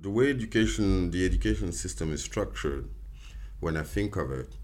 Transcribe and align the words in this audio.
the 0.00 0.10
way 0.10 0.30
education, 0.30 1.10
the 1.10 1.24
education 1.24 1.72
system 1.72 2.12
is 2.12 2.22
structured, 2.22 2.88
when 3.60 3.76
I 3.76 3.82
think 3.82 4.16
of 4.16 4.30
it, 4.30 4.54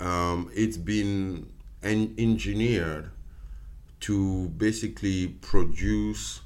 um, 0.00 0.50
it's 0.54 0.78
been 0.78 1.52
en- 1.82 2.14
engineered 2.16 3.10
to 4.00 4.48
basically 4.48 5.28
produce 5.28 6.40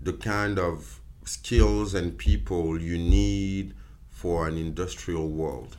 the 0.00 0.12
kind 0.12 0.58
of 0.58 1.00
skills 1.24 1.94
and 1.94 2.18
people 2.18 2.80
you 2.80 2.98
need 2.98 3.74
for 4.10 4.46
an 4.46 4.58
industrial 4.58 5.28
world. 5.28 5.76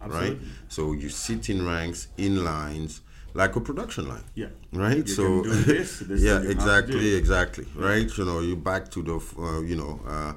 Absolutely. 0.00 0.36
Right? 0.36 0.38
So 0.68 0.92
you 0.92 1.08
sit 1.08 1.48
in 1.48 1.64
ranks, 1.64 2.08
in 2.16 2.44
lines, 2.44 3.00
like 3.34 3.56
a 3.56 3.60
production 3.60 4.08
line. 4.08 4.24
Yeah. 4.34 4.46
Right. 4.72 4.98
You 4.98 5.06
so 5.06 5.42
can 5.42 5.42
do 5.42 5.54
this, 5.64 5.98
this 6.10 6.22
yeah, 6.22 6.38
is 6.38 6.46
what 6.56 6.64
you 6.64 6.70
have 6.70 6.86
to 6.86 6.96
exactly, 6.96 7.14
exactly. 7.14 7.66
Right. 7.74 8.16
You 8.16 8.24
know, 8.24 8.40
you 8.40 8.56
back 8.56 8.90
to 8.92 9.02
the 9.02 9.16
uh, 9.38 9.60
you 9.60 9.76
know 9.76 10.00
uh, 10.06 10.32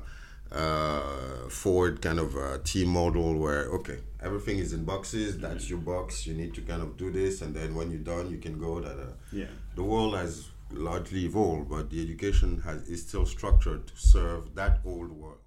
uh, 0.55 1.49
Ford 1.49 2.01
kind 2.01 2.19
of 2.19 2.35
uh, 2.35 2.57
T 2.63 2.85
model 2.85 3.37
where 3.37 3.65
okay, 3.77 3.99
everything 4.21 4.57
is 4.59 4.73
in 4.73 4.83
boxes. 4.83 5.37
That's 5.37 5.69
your 5.69 5.79
box. 5.79 6.25
You 6.27 6.33
need 6.33 6.53
to 6.55 6.61
kind 6.61 6.81
of 6.81 6.97
do 6.97 7.11
this, 7.11 7.41
and 7.41 7.55
then 7.55 7.75
when 7.75 7.91
you're 7.91 7.99
done, 8.15 8.29
you 8.29 8.37
can 8.37 8.59
go. 8.59 8.79
That 8.81 8.97
Yeah. 9.31 9.45
the 9.75 9.83
world 9.83 10.15
has 10.15 10.49
largely 10.71 11.25
evolved, 11.25 11.69
but 11.69 11.89
the 11.91 12.01
education 12.01 12.61
has 12.65 12.81
is 12.89 13.07
still 13.07 13.25
structured 13.25 13.87
to 13.87 13.93
serve 13.95 14.55
that 14.55 14.79
old 14.85 15.11
world. 15.11 15.37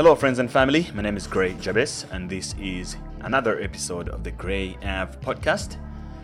Hello, 0.00 0.14
friends 0.14 0.38
and 0.38 0.50
family. 0.50 0.88
My 0.94 1.02
name 1.02 1.18
is 1.18 1.26
Gray 1.26 1.52
Jabez, 1.60 2.06
and 2.10 2.30
this 2.30 2.54
is 2.58 2.96
another 3.20 3.60
episode 3.60 4.08
of 4.08 4.24
the 4.24 4.30
Gray 4.30 4.78
Av 4.82 5.20
podcast. 5.20 5.76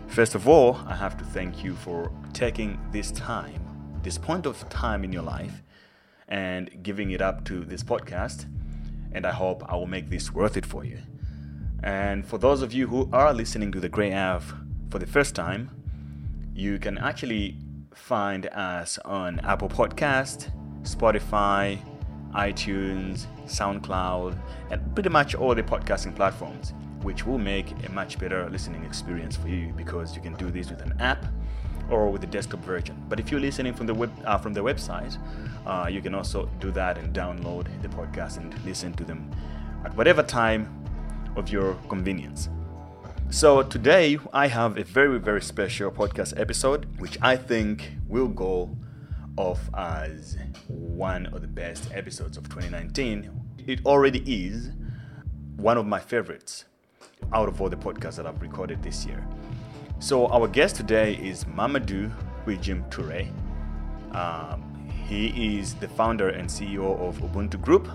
First 0.07 0.33
of 0.33 0.47
all, 0.47 0.79
I 0.87 0.95
have 0.95 1.15
to 1.19 1.23
thank 1.23 1.63
you 1.63 1.75
for 1.75 2.11
taking 2.33 2.79
this 2.91 3.11
time, 3.11 3.61
this 4.01 4.17
point 4.17 4.47
of 4.47 4.67
time 4.69 5.03
in 5.03 5.13
your 5.13 5.21
life, 5.21 5.61
and 6.27 6.81
giving 6.81 7.11
it 7.11 7.21
up 7.21 7.45
to 7.45 7.63
this 7.63 7.83
podcast. 7.83 8.47
And 9.11 9.27
I 9.27 9.31
hope 9.31 9.61
I 9.71 9.75
will 9.75 9.85
make 9.85 10.09
this 10.09 10.33
worth 10.33 10.57
it 10.57 10.65
for 10.65 10.83
you. 10.83 10.97
And 11.83 12.25
for 12.25 12.39
those 12.39 12.63
of 12.63 12.73
you 12.73 12.87
who 12.87 13.07
are 13.13 13.31
listening 13.31 13.71
to 13.73 13.79
the 13.79 13.89
Gray 13.89 14.11
Av 14.11 14.55
for 14.89 14.97
the 14.97 15.05
first 15.05 15.35
time, 15.35 15.69
you 16.55 16.79
can 16.79 16.97
actually 16.97 17.59
find 17.93 18.47
us 18.47 18.97
on 19.05 19.39
Apple 19.41 19.69
Podcast, 19.69 20.49
Spotify, 20.81 21.77
iTunes, 22.37 23.25
SoundCloud, 23.45 24.37
and 24.69 24.93
pretty 24.93 25.09
much 25.09 25.35
all 25.35 25.55
the 25.55 25.63
podcasting 25.63 26.15
platforms, 26.15 26.73
which 27.01 27.25
will 27.25 27.39
make 27.39 27.71
a 27.85 27.91
much 27.91 28.19
better 28.19 28.47
listening 28.49 28.83
experience 28.85 29.35
for 29.35 29.47
you 29.47 29.73
because 29.75 30.15
you 30.15 30.21
can 30.21 30.35
do 30.35 30.51
this 30.51 30.69
with 30.69 30.81
an 30.81 30.93
app 30.99 31.25
or 31.89 32.09
with 32.09 32.21
the 32.21 32.27
desktop 32.27 32.59
version. 32.61 33.01
But 33.09 33.19
if 33.19 33.31
you're 33.31 33.39
listening 33.39 33.73
from 33.73 33.87
the 33.87 33.93
web 33.93 34.11
uh, 34.25 34.37
from 34.37 34.53
the 34.53 34.61
website, 34.61 35.17
uh, 35.65 35.87
you 35.87 36.01
can 36.01 36.13
also 36.13 36.49
do 36.59 36.71
that 36.71 36.97
and 36.97 37.13
download 37.13 37.65
the 37.81 37.87
podcast 37.87 38.37
and 38.37 38.53
listen 38.65 38.93
to 38.93 39.03
them 39.03 39.31
at 39.83 39.95
whatever 39.95 40.21
time 40.21 40.67
of 41.35 41.49
your 41.49 41.75
convenience. 41.89 42.49
So 43.29 43.61
today 43.63 44.19
I 44.31 44.47
have 44.47 44.77
a 44.77 44.83
very 44.83 45.19
very 45.19 45.41
special 45.41 45.91
podcast 45.91 46.39
episode 46.39 46.85
which 46.99 47.17
I 47.21 47.35
think 47.35 47.91
will 48.07 48.29
go 48.29 48.75
off 49.37 49.69
as 49.75 50.37
one 50.67 51.25
of 51.27 51.41
the 51.41 51.47
best 51.47 51.89
episodes 51.93 52.37
of 52.37 52.43
2019. 52.49 53.29
It 53.65 53.85
already 53.85 54.19
is 54.25 54.71
one 55.55 55.77
of 55.77 55.85
my 55.85 55.99
favorites 55.99 56.65
out 57.33 57.47
of 57.47 57.61
all 57.61 57.69
the 57.69 57.75
podcasts 57.75 58.15
that 58.17 58.27
I've 58.27 58.41
recorded 58.41 58.81
this 58.83 59.05
year. 59.05 59.25
So 59.99 60.27
our 60.27 60.47
guest 60.47 60.75
today 60.75 61.15
is 61.15 61.43
Mamadou 61.45 62.11
Wijim 62.45 62.89
Toure. 62.89 63.27
Um, 64.15 64.91
he 65.07 65.57
is 65.57 65.73
the 65.75 65.87
founder 65.87 66.29
and 66.29 66.47
CEO 66.47 66.99
of 66.99 67.17
Ubuntu 67.19 67.59
Group, 67.61 67.87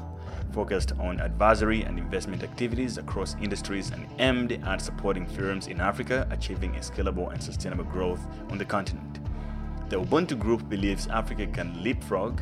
focused 0.53 0.93
on 0.99 1.21
advisory 1.21 1.83
and 1.83 1.99
investment 1.99 2.43
activities 2.43 2.99
across 2.99 3.37
industries 3.41 3.91
and 3.91 4.07
aimed 4.19 4.53
at 4.65 4.81
supporting 4.81 5.27
firms 5.27 5.67
in 5.67 5.81
Africa 5.81 6.27
achieving 6.31 6.75
a 6.77 6.81
scalable 6.81 7.33
and 7.33 7.43
sustainable 7.43 7.85
growth 7.85 8.21
on 8.51 8.59
the 8.59 8.65
continent. 8.65 9.21
The 9.89 10.01
Ubuntu 10.01 10.39
Group 10.39 10.69
believes 10.69 11.07
Africa 11.09 11.47
can 11.47 11.83
leapfrog. 11.83 12.41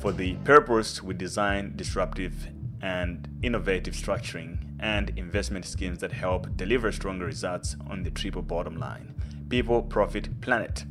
For 0.00 0.12
the 0.12 0.34
purpose, 0.44 1.02
we 1.02 1.12
design 1.12 1.74
disruptive 1.76 2.48
and 2.80 3.28
innovative 3.42 3.92
structuring 3.92 4.56
and 4.80 5.10
investment 5.18 5.66
schemes 5.66 5.98
that 5.98 6.10
help 6.10 6.56
deliver 6.56 6.90
stronger 6.90 7.26
results 7.26 7.76
on 7.86 8.02
the 8.02 8.10
triple 8.10 8.40
bottom 8.40 8.78
line 8.78 9.14
people, 9.50 9.82
profit, 9.82 10.40
planet. 10.40 10.84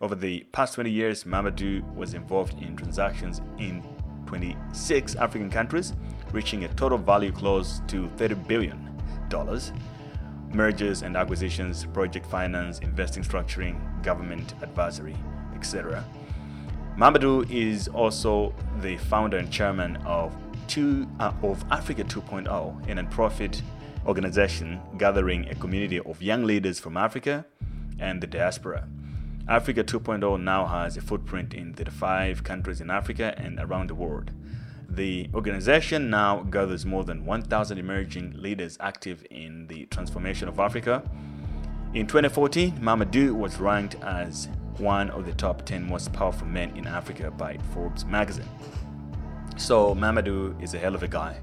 Over 0.00 0.16
the 0.16 0.40
past 0.50 0.74
20 0.74 0.90
years, 0.90 1.22
Mamadou 1.22 1.94
was 1.94 2.14
involved 2.14 2.60
in 2.60 2.74
transactions 2.74 3.40
in 3.58 3.84
26 4.26 5.14
African 5.14 5.48
countries, 5.48 5.92
reaching 6.32 6.64
a 6.64 6.68
total 6.74 6.98
value 6.98 7.30
close 7.30 7.82
to 7.86 8.08
$30 8.16 8.48
billion 8.48 8.82
mergers 10.52 11.02
and 11.02 11.16
acquisitions, 11.16 11.84
project 11.86 12.26
finance, 12.26 12.80
investing 12.80 13.22
structuring, 13.22 14.02
government 14.02 14.54
advisory, 14.62 15.14
etc. 15.54 16.04
Mamadou 16.96 17.44
is 17.50 17.88
also 17.88 18.54
the 18.80 18.96
founder 18.96 19.36
and 19.36 19.52
chairman 19.52 19.96
of 20.06 20.34
two 20.66 21.06
uh, 21.20 21.30
of 21.42 21.62
Africa 21.70 22.02
2.0, 22.02 22.88
a 22.88 22.94
non-profit 22.94 23.60
organization 24.06 24.80
gathering 24.96 25.46
a 25.50 25.54
community 25.56 26.00
of 26.00 26.22
young 26.22 26.44
leaders 26.44 26.80
from 26.80 26.96
Africa 26.96 27.44
and 27.98 28.22
the 28.22 28.26
diaspora. 28.26 28.88
Africa 29.46 29.84
2.0 29.84 30.40
now 30.42 30.64
has 30.64 30.96
a 30.96 31.02
footprint 31.02 31.52
in 31.52 31.74
35 31.74 32.42
countries 32.42 32.80
in 32.80 32.90
Africa 32.90 33.34
and 33.36 33.60
around 33.60 33.90
the 33.90 33.94
world. 33.94 34.30
The 34.88 35.28
organization 35.34 36.08
now 36.08 36.44
gathers 36.44 36.86
more 36.86 37.04
than 37.04 37.26
1,000 37.26 37.76
emerging 37.76 38.40
leaders 38.40 38.78
active 38.80 39.22
in 39.30 39.66
the 39.66 39.84
transformation 39.86 40.48
of 40.48 40.58
Africa. 40.58 41.02
In 41.92 42.06
2014, 42.06 42.78
Mamadou 42.78 43.34
was 43.34 43.60
ranked 43.60 43.96
as 43.96 44.48
one 44.78 45.10
of 45.10 45.24
the 45.26 45.32
top 45.32 45.64
10 45.64 45.86
most 45.88 46.12
powerful 46.12 46.46
men 46.46 46.76
in 46.76 46.86
Africa 46.86 47.30
by 47.30 47.58
Forbes 47.72 48.04
magazine. 48.04 48.48
So, 49.56 49.94
Mamadou 49.94 50.60
is 50.62 50.74
a 50.74 50.78
hell 50.78 50.94
of 50.94 51.02
a 51.02 51.08
guy, 51.08 51.38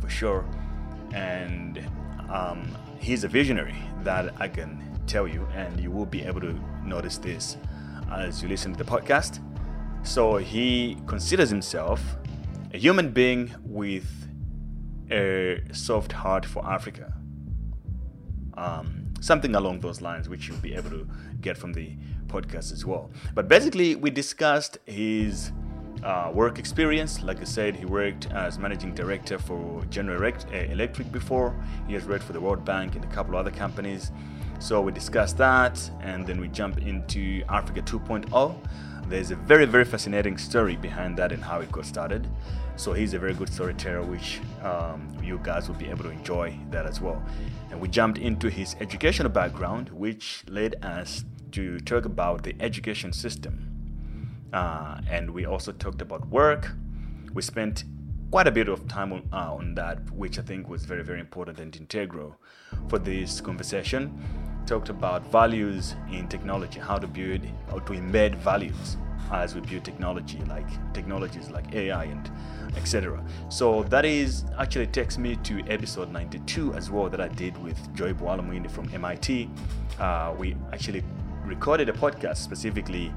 for 0.00 0.08
sure. 0.08 0.44
And 1.12 1.84
um, 2.30 2.76
he's 2.98 3.24
a 3.24 3.28
visionary 3.28 3.76
that 4.04 4.34
I 4.40 4.48
can 4.48 4.82
tell 5.06 5.28
you, 5.28 5.46
and 5.54 5.78
you 5.78 5.90
will 5.90 6.06
be 6.06 6.22
able 6.22 6.40
to 6.40 6.58
notice 6.84 7.18
this 7.18 7.56
as 8.10 8.42
you 8.42 8.48
listen 8.48 8.72
to 8.72 8.82
the 8.82 8.90
podcast. 8.90 9.40
So, 10.02 10.36
he 10.36 10.96
considers 11.06 11.50
himself 11.50 12.16
a 12.72 12.78
human 12.78 13.10
being 13.10 13.54
with 13.64 14.06
a 15.10 15.62
soft 15.72 16.12
heart 16.12 16.44
for 16.44 16.66
Africa. 16.66 17.14
Um, 18.54 19.08
something 19.20 19.54
along 19.54 19.80
those 19.80 20.00
lines, 20.00 20.28
which 20.28 20.48
you'll 20.48 20.58
be 20.58 20.74
able 20.74 20.90
to 20.90 21.08
get 21.40 21.56
from 21.56 21.72
the 21.72 21.96
podcast 22.28 22.72
as 22.72 22.84
well. 22.84 23.10
But 23.34 23.48
basically, 23.48 23.94
we 23.94 24.10
discussed 24.10 24.78
his 24.86 25.52
uh, 26.02 26.30
work 26.32 26.58
experience. 26.58 27.22
Like 27.22 27.40
I 27.40 27.44
said, 27.44 27.74
he 27.74 27.84
worked 27.84 28.30
as 28.32 28.58
managing 28.58 28.94
director 28.94 29.38
for 29.38 29.84
General 29.90 30.22
uh, 30.24 30.56
Electric 30.56 31.10
before. 31.10 31.54
He 31.86 31.94
has 31.94 32.06
worked 32.06 32.24
for 32.24 32.32
the 32.32 32.40
World 32.40 32.64
Bank 32.64 32.94
and 32.94 33.04
a 33.04 33.08
couple 33.08 33.34
of 33.34 33.40
other 33.40 33.56
companies. 33.56 34.12
So 34.60 34.80
we 34.80 34.92
discussed 34.92 35.36
that, 35.38 35.78
and 36.00 36.26
then 36.26 36.40
we 36.40 36.48
jump 36.48 36.78
into 36.78 37.42
Africa 37.48 37.80
2.0. 37.82 38.56
There's 39.08 39.30
a 39.30 39.36
very, 39.36 39.64
very 39.64 39.84
fascinating 39.84 40.36
story 40.36 40.76
behind 40.76 41.16
that 41.18 41.32
and 41.32 41.42
how 41.42 41.60
it 41.60 41.70
got 41.72 41.86
started. 41.86 42.26
So 42.76 42.92
he's 42.92 43.14
a 43.14 43.18
very 43.18 43.34
good 43.34 43.52
storyteller, 43.52 44.02
which 44.02 44.40
um, 44.62 45.16
you 45.22 45.40
guys 45.42 45.68
will 45.68 45.76
be 45.76 45.88
able 45.88 46.04
to 46.04 46.10
enjoy 46.10 46.58
that 46.70 46.86
as 46.86 47.00
well. 47.00 47.22
And 47.70 47.80
we 47.80 47.88
jumped 47.88 48.18
into 48.18 48.48
his 48.50 48.76
educational 48.80 49.30
background, 49.30 49.88
which 49.90 50.44
led 50.48 50.84
us 50.84 51.24
to 51.52 51.80
talk 51.80 52.04
about 52.04 52.42
the 52.42 52.54
education 52.60 53.12
system. 53.12 53.64
Uh, 54.52 55.00
and 55.10 55.30
we 55.30 55.44
also 55.44 55.72
talked 55.72 56.00
about 56.00 56.26
work. 56.28 56.72
We 57.34 57.42
spent 57.42 57.84
quite 58.30 58.46
a 58.46 58.50
bit 58.50 58.68
of 58.68 58.86
time 58.88 59.12
on, 59.12 59.28
uh, 59.32 59.54
on 59.54 59.74
that, 59.74 60.10
which 60.10 60.38
I 60.38 60.42
think 60.42 60.68
was 60.68 60.84
very, 60.84 61.02
very 61.02 61.20
important 61.20 61.58
and 61.60 61.74
integral 61.76 62.36
for 62.88 62.98
this 62.98 63.40
conversation. 63.40 64.20
Talked 64.66 64.90
about 64.90 65.30
values 65.30 65.94
in 66.10 66.28
technology, 66.28 66.78
how 66.78 66.98
to 66.98 67.06
build 67.06 67.40
or 67.72 67.80
to 67.80 67.92
embed 67.92 68.34
values 68.36 68.96
as 69.32 69.54
we 69.54 69.60
build 69.60 69.84
technology, 69.84 70.38
like 70.48 70.66
technologies 70.92 71.50
like 71.50 71.74
AI 71.74 72.04
and 72.04 72.30
etc. 72.76 73.22
So 73.48 73.82
that 73.84 74.04
is 74.04 74.44
actually 74.58 74.86
takes 74.88 75.18
me 75.18 75.36
to 75.36 75.60
episode 75.68 76.10
92 76.10 76.74
as 76.74 76.90
well 76.90 77.08
that 77.08 77.20
I 77.20 77.28
did 77.28 77.56
with 77.62 77.78
Joy 77.94 78.12
Buolamwini 78.12 78.70
from 78.70 78.88
MIT. 78.92 79.50
Uh, 79.98 80.34
we 80.38 80.54
actually 80.72 81.02
recorded 81.48 81.88
a 81.88 81.92
podcast 81.92 82.36
specifically 82.36 83.12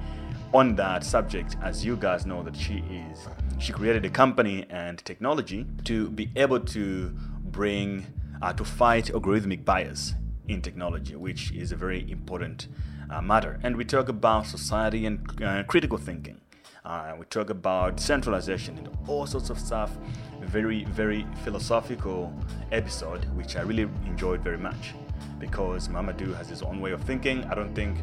on 0.54 0.76
that 0.76 1.04
subject, 1.04 1.56
as 1.62 1.86
you 1.86 1.96
guys 1.96 2.26
know 2.26 2.42
that 2.44 2.56
she 2.56 2.84
is 2.90 3.28
she 3.62 3.72
created 3.72 4.04
a 4.06 4.10
company 4.10 4.66
and 4.72 4.98
technology 5.06 5.68
to 5.84 6.10
be 6.10 6.32
able 6.36 6.60
to 6.60 7.14
bring 7.44 8.06
uh, 8.42 8.52
to 8.52 8.66
fight 8.66 9.06
algorithmic 9.06 9.64
bias 9.64 10.16
in 10.48 10.62
technology, 10.62 11.16
which 11.16 11.52
is 11.52 11.72
a 11.72 11.76
very 11.76 12.10
important 12.10 12.68
uh, 13.12 13.22
matter. 13.22 13.60
And 13.62 13.78
we 13.78 13.86
talk 13.86 14.10
about 14.10 14.48
society 14.48 15.06
and 15.06 15.44
uh, 15.44 15.62
critical 15.64 16.00
thinking. 16.00 16.42
Uh, 16.84 17.14
we 17.20 17.26
talk 17.26 17.52
about 17.52 18.00
centralization 18.00 18.80
and 18.80 18.90
all 19.08 19.28
sorts 19.28 19.52
of 19.52 19.60
stuff. 19.60 19.96
Very, 20.42 20.86
very 20.86 21.28
philosophical 21.44 22.34
episode, 22.72 23.26
which 23.36 23.56
I 23.56 23.62
really 23.62 23.88
enjoyed 24.08 24.42
very 24.42 24.58
much 24.58 24.96
because 25.40 25.88
Mamadou 25.88 26.36
has 26.36 26.50
his 26.50 26.62
own 26.62 26.82
way 26.82 26.92
of 26.92 27.02
thinking. 27.04 27.44
I 27.46 27.56
don't 27.56 27.74
think 27.74 27.98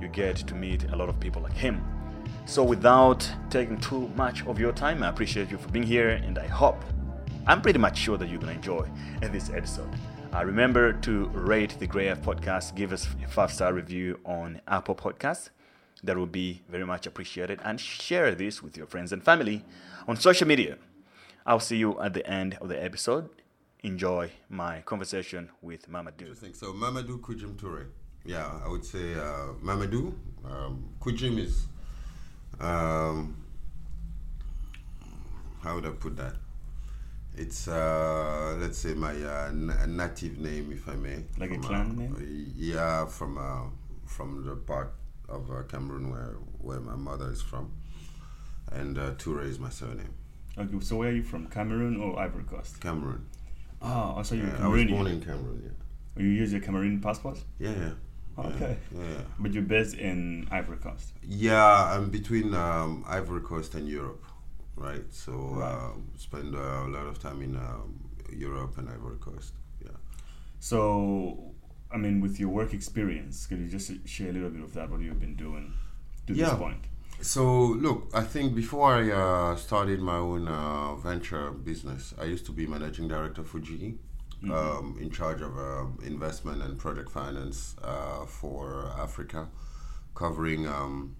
you 0.00 0.08
get 0.08 0.36
to 0.36 0.54
meet 0.54 0.84
a 0.90 0.96
lot 0.96 1.08
of 1.08 1.18
people 1.20 1.42
like 1.42 1.52
him. 1.52 1.84
So, 2.46 2.64
without 2.64 3.28
taking 3.48 3.78
too 3.78 4.08
much 4.16 4.44
of 4.46 4.58
your 4.58 4.72
time, 4.72 5.02
I 5.02 5.08
appreciate 5.08 5.50
you 5.50 5.58
for 5.58 5.68
being 5.68 5.86
here, 5.86 6.10
and 6.10 6.38
I 6.38 6.46
hope, 6.46 6.82
I'm 7.46 7.60
pretty 7.60 7.78
much 7.78 7.98
sure 7.98 8.16
that 8.18 8.28
you're 8.28 8.40
going 8.40 8.52
to 8.52 8.56
enjoy 8.56 8.88
this 9.32 9.50
episode. 9.50 9.90
Uh, 10.32 10.44
remember 10.44 10.92
to 10.92 11.26
rate 11.28 11.76
the 11.78 11.86
Grey 11.86 12.08
F 12.08 12.22
podcast, 12.22 12.74
give 12.76 12.92
us 12.92 13.08
a 13.22 13.28
five 13.28 13.52
star 13.52 13.72
review 13.72 14.20
on 14.24 14.60
Apple 14.68 14.94
Podcasts. 14.94 15.50
That 16.04 16.16
would 16.16 16.32
be 16.32 16.62
very 16.68 16.86
much 16.86 17.06
appreciated. 17.06 17.60
And 17.64 17.80
share 17.80 18.34
this 18.34 18.62
with 18.62 18.76
your 18.76 18.86
friends 18.86 19.12
and 19.12 19.22
family 19.22 19.64
on 20.06 20.16
social 20.16 20.46
media. 20.46 20.78
I'll 21.44 21.60
see 21.60 21.78
you 21.78 22.00
at 22.00 22.14
the 22.14 22.26
end 22.26 22.56
of 22.60 22.68
the 22.68 22.82
episode. 22.82 23.28
Enjoy 23.82 24.30
my 24.50 24.82
conversation 24.82 25.48
with 25.62 25.90
Mamadou. 25.90 26.20
Interesting. 26.20 26.54
So, 26.54 26.72
Mamadou 26.72 27.18
Kujim 27.20 27.54
Toure. 27.56 27.86
Yeah, 28.24 28.50
I 28.64 28.68
would 28.68 28.84
say 28.84 29.14
uh, 29.14 29.54
Mamadou. 29.62 30.12
Um, 30.44 30.90
Kujim 31.00 31.38
is. 31.38 31.66
Um, 32.60 33.36
how 35.62 35.74
would 35.76 35.86
I 35.86 35.90
put 35.90 36.16
that? 36.18 36.34
It's 37.36 37.68
uh, 37.68 38.56
let's 38.60 38.76
say 38.78 38.92
my 38.92 39.12
uh, 39.12 39.48
n- 39.48 39.96
native 39.96 40.38
name, 40.38 40.72
if 40.72 40.86
I 40.88 40.96
may. 40.96 41.24
Like 41.38 41.52
a 41.52 41.58
clan 41.58 41.90
uh, 41.92 42.18
name? 42.18 42.52
Yeah, 42.56 43.06
from 43.06 43.38
uh, 43.38 43.70
from 44.04 44.44
the 44.44 44.56
part 44.56 44.92
of 45.28 45.50
uh, 45.50 45.62
Cameroon 45.62 46.10
where 46.10 46.34
where 46.58 46.80
my 46.80 46.96
mother 46.96 47.30
is 47.30 47.40
from, 47.40 47.70
and 48.72 48.98
uh, 48.98 49.12
Toure 49.12 49.44
is 49.44 49.58
my 49.58 49.70
surname. 49.70 50.12
Okay, 50.58 50.80
so 50.80 50.96
where 50.96 51.08
are 51.10 51.12
you 51.12 51.22
from? 51.22 51.46
Cameroon 51.46 51.98
or 52.00 52.18
Ivory 52.18 52.44
Coast? 52.44 52.80
Cameroon. 52.80 53.24
Oh, 53.82 53.88
also 54.16 54.34
you're 54.34 54.46
Yeah, 54.46 54.64
I 54.64 54.68
was 54.68 54.84
born 54.84 55.06
in 55.06 55.20
Cameroon. 55.20 55.62
Yeah. 55.64 56.22
You 56.22 56.28
use 56.28 56.52
your 56.52 56.60
Cameroon 56.60 57.00
passport? 57.00 57.38
Yeah, 57.58 57.70
yeah. 57.70 57.92
Okay. 58.38 58.76
Yeah, 58.94 59.02
yeah. 59.08 59.20
But 59.38 59.52
you're 59.52 59.62
based 59.62 59.96
in 59.96 60.46
Ivory 60.50 60.76
Coast. 60.78 61.12
Yeah, 61.22 61.94
I'm 61.94 62.10
between 62.10 62.54
um, 62.54 63.04
Ivory 63.08 63.40
Coast 63.42 63.74
and 63.74 63.88
Europe, 63.88 64.24
right? 64.76 65.04
So 65.10 65.32
Right. 65.32 65.72
uh, 65.72 65.92
spend 66.16 66.54
uh, 66.54 66.58
a 66.58 66.88
lot 66.88 67.06
of 67.06 67.18
time 67.18 67.42
in 67.42 67.56
um, 67.56 67.94
Europe 68.32 68.78
and 68.78 68.88
Ivory 68.88 69.18
Coast. 69.18 69.54
Yeah. 69.82 69.90
So, 70.58 71.52
I 71.92 71.96
mean, 71.96 72.20
with 72.20 72.38
your 72.38 72.50
work 72.50 72.72
experience, 72.74 73.46
could 73.46 73.58
you 73.58 73.68
just 73.68 73.90
share 74.08 74.30
a 74.30 74.32
little 74.32 74.50
bit 74.50 74.62
of 74.62 74.72
that, 74.74 74.90
what 74.90 75.00
you've 75.00 75.20
been 75.20 75.36
doing 75.36 75.72
to 76.26 76.34
Yeah. 76.34 76.50
this 76.50 76.58
point? 76.58 76.84
So 77.22 77.44
look, 77.44 78.08
I 78.14 78.22
think 78.22 78.54
before 78.54 78.94
I 78.94 79.10
uh, 79.10 79.56
started 79.56 80.00
my 80.00 80.16
own 80.16 80.48
uh, 80.48 80.94
venture 80.96 81.50
business, 81.50 82.14
I 82.18 82.24
used 82.24 82.46
to 82.46 82.52
be 82.52 82.66
managing 82.66 83.08
director 83.08 83.44
for 83.44 83.58
GE, 83.58 83.94
um, 84.50 84.96
in 84.98 85.10
charge 85.10 85.42
of 85.42 85.58
uh, 85.58 85.84
investment 86.02 86.62
and 86.62 86.78
project 86.78 87.10
finance 87.10 87.76
uh, 87.84 88.24
for 88.24 88.90
Africa, 88.98 89.48
covering. 90.14 90.66
Um, 90.66 91.16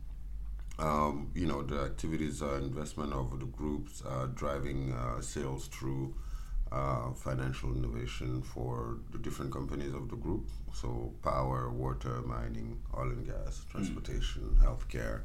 um, 0.78 1.30
you 1.34 1.46
know 1.46 1.62
the 1.62 1.78
activities 1.82 2.40
uh, 2.40 2.54
investment 2.54 3.12
of 3.12 3.38
the 3.38 3.44
groups 3.44 4.02
uh, 4.08 4.28
driving 4.34 4.94
uh, 4.94 5.20
sales 5.20 5.66
through 5.66 6.14
uh, 6.72 7.12
financial 7.12 7.76
innovation 7.76 8.40
for 8.40 8.96
the 9.12 9.18
different 9.18 9.52
companies 9.52 9.92
of 9.92 10.08
the 10.08 10.16
group 10.16 10.48
so 10.72 11.12
power 11.22 11.70
water 11.70 12.22
mining 12.22 12.80
oil 12.96 13.10
and 13.10 13.26
gas 13.26 13.66
transportation 13.70 14.56
healthcare 14.62 15.20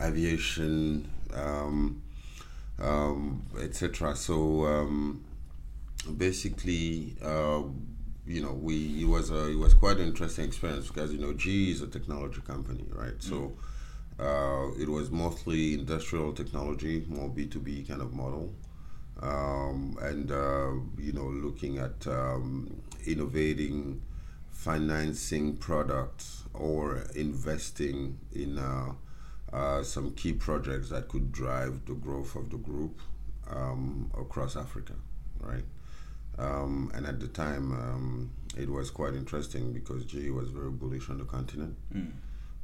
aviation 0.00 1.08
um, 1.34 2.02
um, 2.80 3.42
etc 3.60 4.14
so 4.16 4.64
um, 4.66 5.24
basically 6.16 7.16
uh, 7.22 7.62
you 8.26 8.42
know 8.42 8.52
we 8.52 9.02
it 9.02 9.08
was 9.08 9.30
a 9.30 9.50
it 9.50 9.58
was 9.58 9.74
quite 9.74 9.98
an 9.98 10.06
interesting 10.06 10.44
experience 10.44 10.88
because 10.88 11.12
you 11.12 11.18
know 11.18 11.32
GE 11.32 11.70
is 11.70 11.82
a 11.82 11.86
technology 11.86 12.40
company 12.40 12.84
right? 12.90 13.14
So 13.18 13.52
uh, 14.18 14.68
it 14.78 14.88
was 14.88 15.10
mostly 15.10 15.74
industrial 15.74 16.32
technology 16.32 17.04
more 17.08 17.28
B2B 17.28 17.88
kind 17.88 18.00
of 18.00 18.12
model. 18.12 18.52
Um, 19.22 19.96
and 20.02 20.30
uh, 20.30 20.72
you 20.98 21.12
know 21.12 21.26
looking 21.26 21.78
at 21.78 22.06
um, 22.06 22.82
innovating 23.06 24.02
financing 24.50 25.56
products 25.56 26.44
or 26.54 27.04
investing 27.14 28.18
in 28.32 28.58
uh, 28.58 28.92
uh, 29.54 29.82
some 29.84 30.10
key 30.14 30.32
projects 30.32 30.88
that 30.90 31.08
could 31.08 31.30
drive 31.30 31.86
the 31.86 31.94
growth 31.94 32.34
of 32.34 32.50
the 32.50 32.56
group 32.56 33.00
um, 33.48 34.10
across 34.18 34.56
Africa, 34.56 34.94
right? 35.38 35.64
Um, 36.36 36.90
and 36.94 37.06
at 37.06 37.20
the 37.20 37.28
time, 37.28 37.70
um, 37.72 38.30
it 38.58 38.68
was 38.68 38.90
quite 38.90 39.14
interesting 39.14 39.72
because 39.72 40.04
GE 40.04 40.30
was 40.30 40.50
very 40.50 40.70
bullish 40.70 41.08
on 41.08 41.18
the 41.18 41.24
continent. 41.24 41.76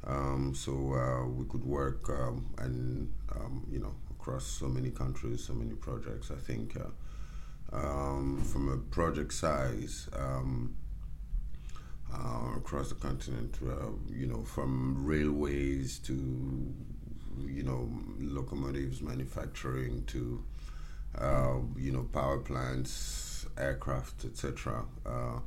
Um, 0.03 0.53
so 0.53 0.71
uh, 0.95 1.27
we 1.27 1.45
could 1.45 1.63
work 1.63 2.09
um, 2.09 2.47
and 2.57 3.13
um, 3.35 3.65
you 3.71 3.79
know 3.79 3.93
across 4.09 4.45
so 4.45 4.67
many 4.67 4.89
countries, 4.89 5.45
so 5.45 5.53
many 5.53 5.75
projects. 5.75 6.29
I 6.29 6.35
think 6.35 6.75
uh, 6.75 7.75
um, 7.75 8.41
from 8.51 8.67
a 8.69 8.77
project 8.77 9.33
size. 9.33 10.09
Uh, 12.13 12.57
across 12.57 12.89
the 12.89 12.95
continent, 12.95 13.57
uh, 13.65 13.85
you 14.09 14.27
know, 14.27 14.43
from 14.43 15.05
railways 15.05 15.97
to, 15.99 16.13
you 17.45 17.63
know, 17.63 17.89
locomotives 18.19 19.01
manufacturing 19.01 20.03
to, 20.05 20.43
uh, 21.17 21.55
you 21.77 21.91
know, 21.91 22.03
power 22.11 22.37
plants, 22.37 23.45
aircraft, 23.57 24.25
etc. 24.25 24.83
Uh, 25.05 25.39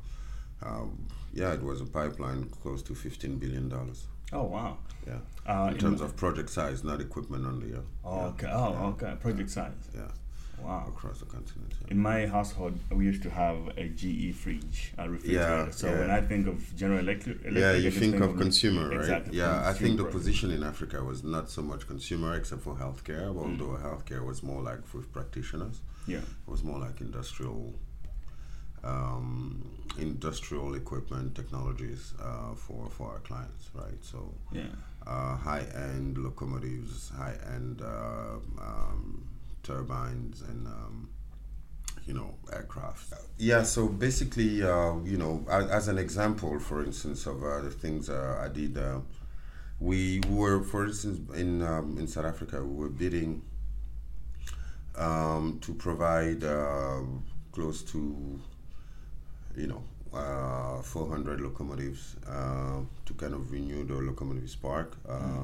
um, 0.63 1.05
yeah, 1.33 1.53
it 1.53 1.61
was 1.61 1.81
a 1.81 1.85
pipeline 1.85 2.45
close 2.63 2.81
to 2.81 2.95
fifteen 2.95 3.37
billion 3.37 3.69
dollars. 3.69 4.07
Oh, 4.33 4.43
wow. 4.45 4.77
Yeah, 5.05 5.19
Uh, 5.45 5.69
in 5.71 5.77
terms 5.77 6.01
of 6.01 6.15
project 6.15 6.49
size, 6.49 6.83
not 6.83 6.99
equipment 6.99 7.45
only. 7.45 7.69
Yeah, 7.73 7.81
Oh, 8.03 8.21
okay. 8.29 8.49
Oh, 8.51 8.73
okay. 8.93 9.15
Project 9.21 9.51
size. 9.51 9.71
yeah, 9.93 10.07
Wow. 10.63 10.85
across 10.87 11.19
the 11.19 11.25
continent. 11.25 11.73
Yeah. 11.81 11.91
In 11.91 11.99
my 11.99 12.25
household, 12.25 12.79
we 12.91 13.05
used 13.05 13.21
to 13.23 13.29
have 13.29 13.57
a 13.77 13.87
GE 13.89 14.33
fridge, 14.35 14.93
a 14.97 15.09
refrigerator. 15.09 15.65
Yeah, 15.65 15.69
so 15.71 15.87
yeah. 15.89 15.99
when 15.99 16.09
I 16.11 16.21
think 16.21 16.47
of 16.47 16.75
General 16.75 16.99
Electric, 16.99 17.37
Electric 17.41 17.55
Yeah, 17.61 17.73
you 17.73 17.89
just 17.91 17.97
think 17.99 18.19
of 18.19 18.37
consumer, 18.37 18.89
right? 18.89 18.99
Exactly. 18.99 19.37
Yeah, 19.37 19.67
I 19.67 19.73
think 19.73 19.97
the 19.97 20.05
position 20.05 20.51
in 20.51 20.63
Africa 20.63 21.03
was 21.03 21.23
not 21.23 21.49
so 21.49 21.61
much 21.61 21.85
consumer 21.87 22.35
except 22.35 22.61
for 22.63 22.75
healthcare, 22.75 23.27
Mm. 23.33 23.37
although 23.37 23.77
healthcare 23.89 24.25
was 24.25 24.41
more 24.43 24.61
like 24.61 24.85
for 24.87 25.01
practitioners. 25.01 25.81
Yeah. 26.07 26.17
It 26.19 26.47
was 26.47 26.63
more 26.63 26.79
like 26.79 27.01
industrial, 27.01 27.73
um, 28.83 29.63
industrial 29.97 30.75
equipment 30.75 31.35
technologies 31.35 32.13
uh, 32.21 32.53
for 32.55 32.89
for 32.89 33.11
our 33.13 33.19
clients, 33.19 33.69
right? 33.73 34.01
So 34.01 34.33
Yeah. 34.51 34.63
uh, 35.07 35.35
high 35.37 35.65
end 35.75 36.17
locomotives, 36.17 37.09
high 37.09 37.37
end 37.55 37.81
uh, 37.81 38.37
um, 38.59 39.23
turbines, 39.65 40.41
and 40.41 40.67
um, 40.67 41.09
you 42.05 42.13
know 42.13 42.35
aircraft. 42.53 43.13
Yeah. 43.37 43.63
So 43.63 43.87
basically, 43.87 44.63
uh, 44.63 44.95
you 45.03 45.17
know, 45.17 45.45
as, 45.49 45.69
as 45.69 45.87
an 45.87 45.97
example, 45.97 46.59
for 46.59 46.83
instance, 46.83 47.25
of 47.25 47.43
uh, 47.43 47.61
the 47.61 47.71
things 47.71 48.09
uh, 48.09 48.41
I 48.43 48.47
did, 48.47 48.77
uh, 48.77 48.99
we 49.79 50.21
were, 50.29 50.63
for 50.63 50.85
instance, 50.85 51.19
in 51.35 51.61
um, 51.61 51.97
in 51.97 52.07
South 52.07 52.25
Africa, 52.25 52.63
we 52.63 52.75
were 52.75 52.89
bidding 52.89 53.41
um, 54.97 55.59
to 55.61 55.73
provide 55.73 56.43
uh, 56.43 57.01
close 57.51 57.81
to, 57.83 58.39
you 59.55 59.67
know, 59.67 59.83
uh, 60.13 60.81
400 60.81 61.41
locomotives 61.41 62.15
uh, 62.27 62.79
to 63.05 63.13
kind 63.15 63.33
of 63.33 63.51
renew 63.51 63.83
the 63.83 63.95
locomotive 63.95 64.55
park 64.61 64.95
uh, 65.07 65.43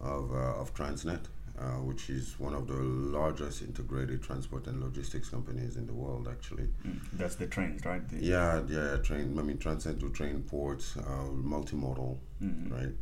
of, 0.00 0.32
uh, 0.32 0.60
of 0.60 0.72
Transnet, 0.74 1.24
uh, 1.60 1.80
which 1.82 2.08
is 2.10 2.38
one 2.38 2.54
of 2.54 2.66
the 2.68 2.74
largest 2.74 3.62
integrated 3.62 4.22
transport 4.22 4.66
and 4.66 4.80
logistics 4.80 5.28
companies 5.28 5.76
in 5.76 5.86
the 5.86 5.92
world, 5.92 6.28
actually. 6.30 6.68
Mm, 6.86 7.00
That's 7.14 7.34
the 7.34 7.46
trains, 7.46 7.84
right? 7.84 8.06
The, 8.08 8.16
Yeah, 8.24 8.62
yeah, 8.68 8.96
train. 8.98 9.36
I 9.38 9.42
mean, 9.42 9.58
Transnet 9.58 9.98
to 10.00 10.10
train 10.10 10.42
ports, 10.42 10.96
uh, 10.96 11.28
multimodal, 11.32 12.18
right? 12.70 12.94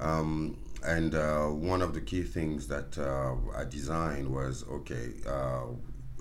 Um, 0.00 0.56
and 0.84 1.14
uh, 1.14 1.46
one 1.48 1.82
of 1.82 1.92
the 1.94 2.00
key 2.00 2.22
things 2.22 2.66
that 2.68 2.96
uh, 2.98 3.34
I 3.56 3.64
designed 3.64 4.28
was 4.32 4.64
okay, 4.68 5.10
uh, 5.26 5.66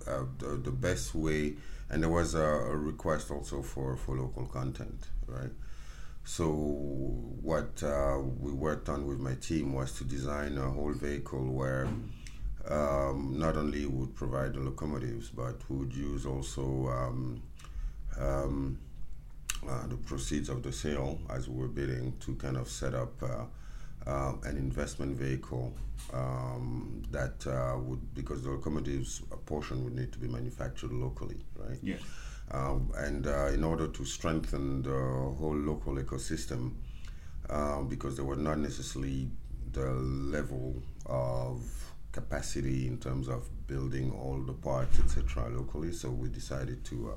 uh, 0.07 0.23
the, 0.39 0.59
the 0.63 0.71
best 0.71 1.15
way, 1.15 1.55
and 1.89 2.03
there 2.03 2.09
was 2.09 2.35
a, 2.35 2.39
a 2.43 2.75
request 2.75 3.31
also 3.31 3.61
for, 3.61 3.95
for 3.95 4.17
local 4.17 4.45
content, 4.45 5.07
right? 5.27 5.51
So 6.31 6.47
what 6.47 7.83
uh, 7.83 8.19
we 8.39 8.53
worked 8.53 8.87
on 8.87 9.05
with 9.05 9.19
my 9.19 9.35
team 9.35 9.73
was 9.73 9.91
to 9.97 10.05
design 10.05 10.57
a 10.57 10.69
whole 10.69 10.93
vehicle 10.93 11.43
where 11.43 11.89
um, 12.69 13.35
not 13.37 13.57
only 13.57 13.85
would 13.85 14.15
provide 14.15 14.53
the 14.53 14.61
locomotives, 14.61 15.27
but 15.27 15.57
would 15.69 15.93
use 15.93 16.25
also 16.25 16.87
um, 16.87 17.41
um, 18.17 18.79
uh, 19.69 19.87
the 19.87 19.97
proceeds 19.97 20.47
of 20.47 20.63
the 20.63 20.71
sale 20.71 21.19
as 21.29 21.49
we 21.49 21.57
were 21.59 21.67
bidding 21.67 22.13
to 22.21 22.33
kind 22.35 22.55
of 22.55 22.69
set 22.69 22.93
up 22.93 23.11
uh, 23.21 24.09
uh, 24.09 24.33
an 24.45 24.55
investment 24.55 25.17
vehicle 25.17 25.73
um, 26.13 27.03
that 27.11 27.45
uh, 27.45 27.77
would, 27.77 28.15
because 28.15 28.41
the 28.41 28.51
locomotives, 28.51 29.21
a 29.33 29.37
portion 29.37 29.83
would 29.83 29.95
need 29.95 30.13
to 30.13 30.17
be 30.17 30.29
manufactured 30.29 30.93
locally, 30.93 31.41
right? 31.57 31.79
Yes. 31.83 31.99
And 32.53 33.27
uh, 33.27 33.47
in 33.47 33.63
order 33.63 33.87
to 33.87 34.05
strengthen 34.05 34.81
the 34.81 35.35
whole 35.39 35.55
local 35.55 35.95
ecosystem, 35.95 36.73
uh, 37.49 37.81
because 37.81 38.15
there 38.15 38.25
were 38.25 38.35
not 38.35 38.59
necessarily 38.59 39.29
the 39.73 39.91
level 39.91 40.75
of 41.05 41.61
capacity 42.11 42.87
in 42.87 42.97
terms 42.97 43.27
of 43.27 43.47
building 43.67 44.11
all 44.11 44.37
the 44.39 44.53
parts, 44.53 44.99
etc., 44.99 45.49
locally. 45.49 45.93
So 45.93 46.09
we 46.09 46.29
decided 46.29 46.83
to 46.85 47.13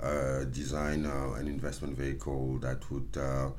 uh, 0.00 0.04
uh, 0.04 0.44
design 0.44 1.06
uh, 1.06 1.32
an 1.34 1.46
investment 1.46 1.96
vehicle 1.96 2.58
that 2.58 2.90
would 2.90 3.16
uh, 3.16 3.50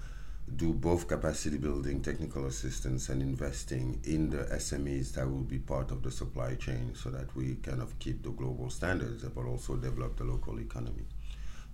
do 0.55 0.73
both 0.73 1.07
capacity 1.07 1.57
building, 1.57 2.01
technical 2.01 2.45
assistance, 2.45 3.09
and 3.09 3.21
investing 3.21 3.99
in 4.03 4.29
the 4.29 4.43
SMEs 4.55 5.13
that 5.13 5.29
will 5.29 5.43
be 5.43 5.59
part 5.59 5.91
of 5.91 6.03
the 6.03 6.11
supply 6.11 6.55
chain 6.55 6.93
so 6.93 7.09
that 7.09 7.33
we 7.35 7.55
kind 7.55 7.81
of 7.81 7.97
keep 7.99 8.21
the 8.23 8.31
global 8.31 8.69
standards 8.69 9.23
but 9.23 9.45
also 9.45 9.75
develop 9.75 10.17
the 10.17 10.23
local 10.23 10.59
economy. 10.59 11.05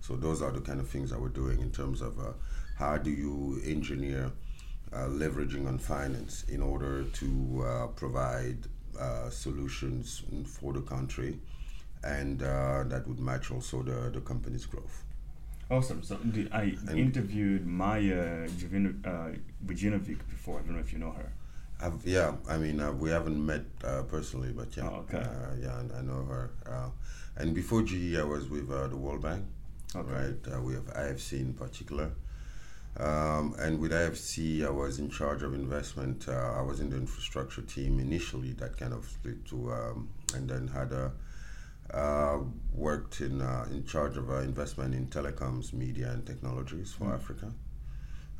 So 0.00 0.16
those 0.16 0.42
are 0.42 0.52
the 0.52 0.60
kind 0.60 0.80
of 0.80 0.88
things 0.88 1.10
that 1.10 1.20
we're 1.20 1.28
doing 1.28 1.60
in 1.60 1.70
terms 1.70 2.02
of 2.02 2.18
uh, 2.18 2.32
how 2.76 2.98
do 2.98 3.10
you 3.10 3.60
engineer 3.64 4.30
uh, 4.92 4.96
leveraging 5.06 5.66
on 5.66 5.78
finance 5.78 6.44
in 6.48 6.62
order 6.62 7.04
to 7.04 7.64
uh, 7.66 7.86
provide 7.88 8.58
uh, 8.98 9.28
solutions 9.28 10.22
for 10.46 10.72
the 10.72 10.80
country 10.80 11.38
and 12.04 12.42
uh, 12.42 12.84
that 12.84 13.06
would 13.06 13.18
match 13.18 13.50
also 13.50 13.82
the, 13.82 14.10
the 14.10 14.20
company's 14.20 14.66
growth. 14.66 15.04
Awesome. 15.70 16.02
So 16.02 16.16
the, 16.24 16.48
I 16.52 16.74
And- 16.88 16.98
interviewed 16.98 17.66
Maja 17.66 18.46
Jovino- 18.48 19.04
uh, 19.06 19.36
Vujinovic 19.66 20.18
before. 20.30 20.60
I 20.60 20.62
don't 20.62 20.74
know 20.74 20.80
if 20.80 20.92
you 20.92 20.98
know 20.98 21.10
her. 21.12 21.32
I've, 21.80 22.04
yeah, 22.04 22.32
I 22.48 22.56
mean, 22.56 22.80
uh, 22.80 22.90
we 22.92 23.10
haven't 23.10 23.44
met 23.44 23.64
uh, 23.84 24.02
personally, 24.04 24.50
but 24.52 24.76
yeah, 24.76 24.88
Oh, 24.88 25.04
okay. 25.08 25.18
uh, 25.18 25.54
yeah, 25.60 25.80
I 25.96 26.02
know 26.02 26.24
her. 26.24 26.50
Uh, 26.66 26.88
and 27.36 27.54
before 27.54 27.82
GE, 27.82 28.16
I 28.16 28.24
was 28.24 28.48
with 28.48 28.68
uh, 28.70 28.88
the 28.88 28.96
World 28.96 29.22
Bank, 29.22 29.44
Okay. 29.94 30.10
right? 30.12 30.52
Uh, 30.56 30.60
we 30.62 30.74
have 30.74 30.86
IFC 30.86 31.34
in 31.40 31.52
particular, 31.54 32.10
um, 32.96 33.54
and 33.60 33.78
with 33.78 33.92
IFC, 33.92 34.66
I 34.66 34.70
was 34.70 34.98
in 34.98 35.08
charge 35.08 35.44
of 35.44 35.54
investment. 35.54 36.26
Uh, 36.28 36.32
I 36.58 36.62
was 36.62 36.80
in 36.80 36.90
the 36.90 36.96
infrastructure 36.96 37.62
team 37.62 38.00
initially, 38.00 38.54
that 38.54 38.76
kind 38.76 38.92
of 38.92 39.04
split 39.04 39.44
to, 39.50 39.72
um, 39.72 40.08
and 40.34 40.48
then 40.48 40.66
had 40.68 40.90
a. 40.92 41.12
Uh, 41.92 42.40
worked 42.74 43.22
in 43.22 43.40
uh, 43.40 43.64
in 43.70 43.82
charge 43.84 44.18
of 44.18 44.28
uh, 44.30 44.36
investment 44.40 44.94
in 44.94 45.06
telecoms, 45.06 45.72
media, 45.72 46.10
and 46.10 46.26
technologies 46.26 46.92
for 46.92 47.06
Mm. 47.06 47.14
Africa, 47.14 47.52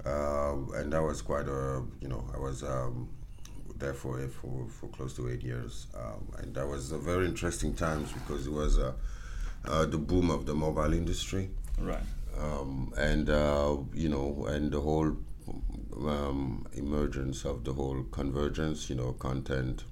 uh, 0.05 0.55
and 0.79 0.93
that 0.93 1.03
was 1.03 1.23
quite 1.23 1.49
a 1.49 1.83
you 2.03 2.09
know 2.09 2.23
I 2.35 2.39
was 2.39 2.63
um, 2.63 3.09
there 3.79 3.95
for 3.95 4.19
for 4.29 4.67
for 4.69 4.89
close 4.89 5.15
to 5.15 5.31
eight 5.31 5.43
years, 5.43 5.87
um, 5.97 6.29
and 6.39 6.55
that 6.57 6.67
was 6.69 6.93
a 6.93 6.99
very 6.99 7.25
interesting 7.27 7.73
times 7.75 8.13
because 8.13 8.47
it 8.47 8.53
was 8.53 8.79
uh, 8.79 8.93
uh, 9.65 9.87
the 9.87 9.99
boom 9.99 10.31
of 10.31 10.45
the 10.45 10.55
mobile 10.55 10.93
industry, 10.93 11.49
Right. 11.81 12.05
um, 12.39 12.93
and 12.99 13.31
uh, 13.31 13.79
you 13.95 14.11
know, 14.11 14.45
and 14.47 14.71
the 14.71 14.81
whole 14.83 15.17
um, 16.07 16.67
emergence 16.75 17.47
of 17.47 17.65
the 17.65 17.73
whole 17.73 18.03
convergence, 18.11 18.91
you 18.91 18.97
know, 18.97 19.13
content, 19.15 19.85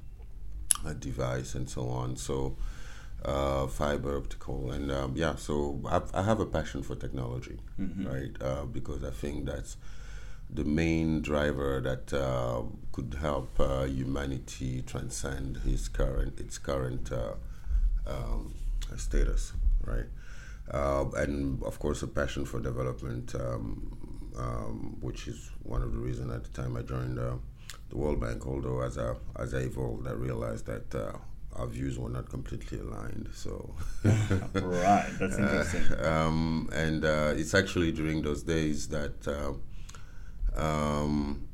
uh, 0.87 0.93
device, 0.93 1.55
and 1.55 1.71
so 1.71 1.89
on. 1.89 2.17
So. 2.17 2.59
Uh, 3.27 3.67
fiber 3.67 4.17
optical 4.17 4.71
and 4.71 4.93
um, 4.93 5.11
yeah 5.17 5.35
so 5.35 5.81
I've, 5.95 6.09
i 6.15 6.23
have 6.23 6.39
a 6.39 6.47
passion 6.47 6.81
for 6.85 6.95
technology 6.95 7.59
Mhm. 7.77 8.07
right 8.13 8.35
uh, 8.49 8.65
because 8.67 9.03
i 9.03 9.11
think 9.23 9.47
that's 9.47 9.77
the 10.59 10.63
main 10.65 11.23
driver 11.23 11.81
that 11.89 12.13
uh, 12.13 12.63
could 12.93 13.13
help 13.21 13.49
uh, 13.59 13.85
humanity 14.01 14.83
transcend 14.93 15.59
its 15.67 15.89
current 15.89 16.39
its 16.39 16.57
current 16.59 17.11
uh, 17.11 17.35
um, 18.07 18.55
status, 18.97 19.53
right? 19.85 20.07
Uh, 20.71 21.05
and 21.23 21.61
of 21.65 21.79
course, 21.81 22.03
a 22.03 22.07
passion 22.21 22.45
for 22.45 22.61
development, 22.61 23.35
um, 23.35 23.91
um, 24.39 24.97
which 25.01 25.27
is 25.27 25.51
one 25.65 25.83
of 25.83 25.91
the 25.93 25.99
reasons 25.99 26.31
at 26.33 26.43
the 26.45 26.63
time 26.63 26.77
I 26.77 26.83
joined 26.83 27.17
the 27.19 27.39
World 27.93 28.21
Bank. 28.21 28.47
Although 28.47 28.81
as 28.83 28.97
I 28.99 29.15
as 29.45 29.53
I 29.55 29.63
evolved, 29.71 30.07
I 30.07 30.13
realized 30.13 30.67
that 30.67 30.95
uh, 30.95 31.19
our 31.57 31.67
views 31.67 31.99
were 31.99 32.09
not 32.09 32.29
completely 32.29 32.79
aligned. 32.79 33.29
So. 33.35 33.75
right. 34.05 35.11
That's 35.19 35.39
interesting. 35.39 35.85
um, 36.05 36.69
and 36.73 37.05
uh, 37.05 37.35
it's 37.37 37.55
actually 37.55 37.93
during 37.93 38.23
those 38.23 38.43
days 38.43 38.89
that 38.89 39.27
uh, 39.27 40.61
um, 40.61 41.49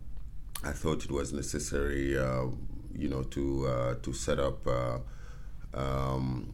I 0.64 0.73
thought 0.73 1.04
it 1.04 1.11
was 1.11 1.32
necessary, 1.32 2.18
uh, 2.18 2.47
you 2.94 3.09
know, 3.09 3.23
to 3.23 3.66
uh, 3.66 3.94
to 4.02 4.12
set 4.12 4.38
up, 4.38 4.66
uh, 4.66 4.99
um, 5.75 6.52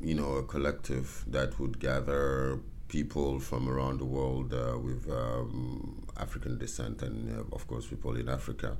you 0.00 0.14
know, 0.14 0.34
a 0.34 0.42
collective 0.42 1.24
that 1.28 1.58
would 1.60 1.78
gather 1.78 2.58
people 2.88 3.38
from 3.38 3.68
around 3.68 4.00
the 4.00 4.04
world 4.04 4.52
uh, 4.54 4.78
with 4.78 5.08
um, 5.10 6.06
African 6.16 6.58
descent 6.58 7.02
and, 7.02 7.38
uh, 7.38 7.54
of 7.54 7.66
course, 7.66 7.86
people 7.86 8.16
in 8.16 8.28
Africa 8.28 8.76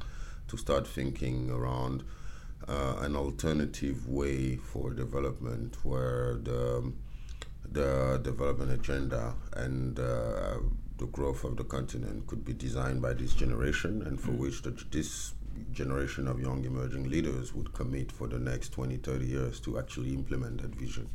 to 0.48 0.56
start 0.56 0.86
thinking 0.86 1.50
around 1.50 2.02
uh, 2.66 2.96
an 3.00 3.16
alternative 3.16 4.08
way 4.08 4.56
for 4.56 4.90
development 4.92 5.76
where 5.84 6.38
the 6.42 6.92
the 7.70 8.18
development 8.22 8.72
agenda 8.72 9.34
and 9.54 10.00
uh, 10.00 10.56
the 10.96 11.06
growth 11.06 11.44
of 11.44 11.56
the 11.56 11.64
continent 11.64 12.26
could 12.26 12.44
be 12.44 12.54
designed 12.54 13.02
by 13.02 13.12
this 13.12 13.34
generation 13.34 14.02
and 14.02 14.18
for 14.18 14.32
which 14.32 14.62
the, 14.62 14.70
this 14.90 15.34
generation 15.72 16.26
of 16.26 16.40
young 16.40 16.64
emerging 16.64 17.08
leaders 17.10 17.54
would 17.54 17.72
commit 17.74 18.10
for 18.10 18.26
the 18.26 18.38
next 18.38 18.70
20 18.70 18.96
30 18.96 19.26
years 19.26 19.60
to 19.60 19.78
actually 19.78 20.14
implement 20.14 20.62
that 20.62 20.74
vision. 20.74 21.08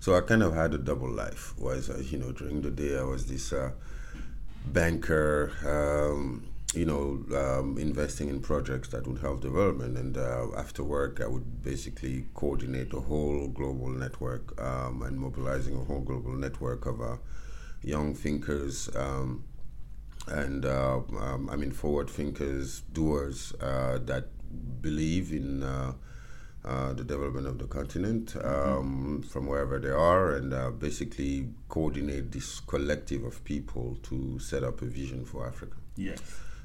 So 0.00 0.16
i 0.16 0.20
kind 0.20 0.42
of 0.42 0.54
had 0.54 0.74
a 0.74 0.78
double 0.78 1.10
life. 1.10 1.58
Was 1.58 1.90
uh, 1.90 2.02
you 2.04 2.18
know 2.18 2.32
during 2.32 2.62
the 2.62 2.70
day 2.70 2.98
i 2.98 3.02
was 3.02 3.26
this 3.26 3.52
uh, 3.52 3.72
banker 4.66 5.52
um, 5.66 6.46
you 6.74 6.84
know, 6.84 7.24
um, 7.36 7.78
investing 7.78 8.28
in 8.28 8.40
projects 8.40 8.88
that 8.88 9.06
would 9.06 9.18
help 9.18 9.40
development. 9.40 9.96
And 9.96 10.16
uh, 10.18 10.48
after 10.56 10.84
work, 10.84 11.20
I 11.22 11.26
would 11.26 11.62
basically 11.62 12.26
coordinate 12.34 12.92
a 12.92 13.00
whole 13.00 13.48
global 13.48 13.88
network 13.88 14.60
um, 14.60 15.02
and 15.02 15.18
mobilizing 15.18 15.74
a 15.76 15.84
whole 15.84 16.00
global 16.00 16.32
network 16.32 16.84
of 16.86 17.00
uh, 17.00 17.16
young 17.82 18.14
thinkers 18.14 18.90
um, 18.94 19.44
and, 20.26 20.66
uh, 20.66 21.00
um, 21.18 21.48
I 21.50 21.56
mean, 21.56 21.70
forward 21.72 22.10
thinkers, 22.10 22.82
doers 22.92 23.54
uh, 23.60 23.98
that 24.04 24.26
believe 24.82 25.32
in. 25.32 25.62
Uh, 25.62 25.92
uh, 26.64 26.92
the 26.92 27.04
development 27.04 27.46
of 27.46 27.56
the 27.56 27.66
continent 27.66 28.36
um, 28.44 29.22
from 29.22 29.46
wherever 29.46 29.78
they 29.78 29.88
are, 29.88 30.34
and 30.34 30.52
uh, 30.52 30.70
basically 30.70 31.48
coordinate 31.68 32.32
this 32.32 32.60
collective 32.60 33.24
of 33.24 33.42
people 33.44 33.96
to 34.02 34.38
set 34.38 34.64
up 34.64 34.82
a 34.82 34.84
vision 34.84 35.24
for 35.24 35.46
Africa. 35.46 35.76
Yes. 35.96 36.20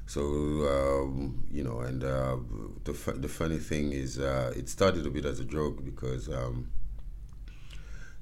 So 0.06 0.22
um, 0.22 1.44
you 1.50 1.64
know, 1.64 1.80
and 1.80 2.04
uh, 2.04 2.36
the 2.84 2.92
fu- 2.92 3.18
the 3.18 3.28
funny 3.28 3.58
thing 3.58 3.92
is, 3.92 4.18
uh, 4.18 4.52
it 4.56 4.68
started 4.68 5.06
a 5.06 5.10
bit 5.10 5.24
as 5.24 5.40
a 5.40 5.44
joke 5.44 5.84
because 5.84 6.28
um, 6.28 6.70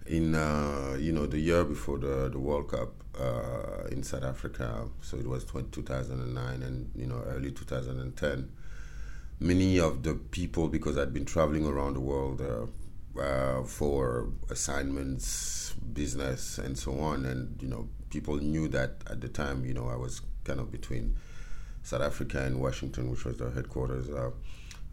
in 0.07 0.35
uh, 0.35 0.97
you 0.99 1.13
know 1.13 1.27
the 1.27 1.39
year 1.39 1.65
before 1.65 1.99
the 1.99 2.29
the 2.29 2.39
World 2.39 2.69
Cup 2.69 2.93
uh, 3.21 3.87
in 3.91 4.03
South 4.03 4.25
Africa, 4.25 4.89
so 5.01 5.17
it 5.17 5.27
was 5.27 5.45
20, 5.45 5.71
2009 5.71 6.63
and 6.63 6.91
you 6.95 7.07
know 7.07 7.23
early 7.27 7.51
2010. 7.51 8.51
Many 9.41 9.81
of 9.81 10.05
the 10.05 10.15
people, 10.15 10.69
because 10.69 10.97
I'd 10.97 11.13
been 11.13 11.25
traveling 11.25 11.67
around 11.67 11.95
the 11.95 12.01
world 12.01 12.41
uh, 12.41 13.21
uh, 13.21 13.65
for 13.65 14.29
assignments, 14.51 15.73
business, 15.93 16.59
and 16.59 16.79
so 16.79 16.99
on, 17.01 17.25
and 17.27 17.61
you 17.61 17.69
know 17.69 17.89
people 18.11 18.37
knew 18.37 18.69
that 18.69 18.97
at 19.11 19.21
the 19.21 19.29
time, 19.29 19.65
you 19.65 19.75
know, 19.75 19.89
I 19.89 19.97
was 19.97 20.21
kind 20.45 20.61
of 20.61 20.71
between 20.71 21.17
South 21.83 22.03
Africa 22.03 22.43
and 22.43 22.61
Washington, 22.61 23.11
which 23.11 23.25
was 23.25 23.37
the 23.39 23.51
headquarters, 23.51 24.09
uh, 24.11 24.31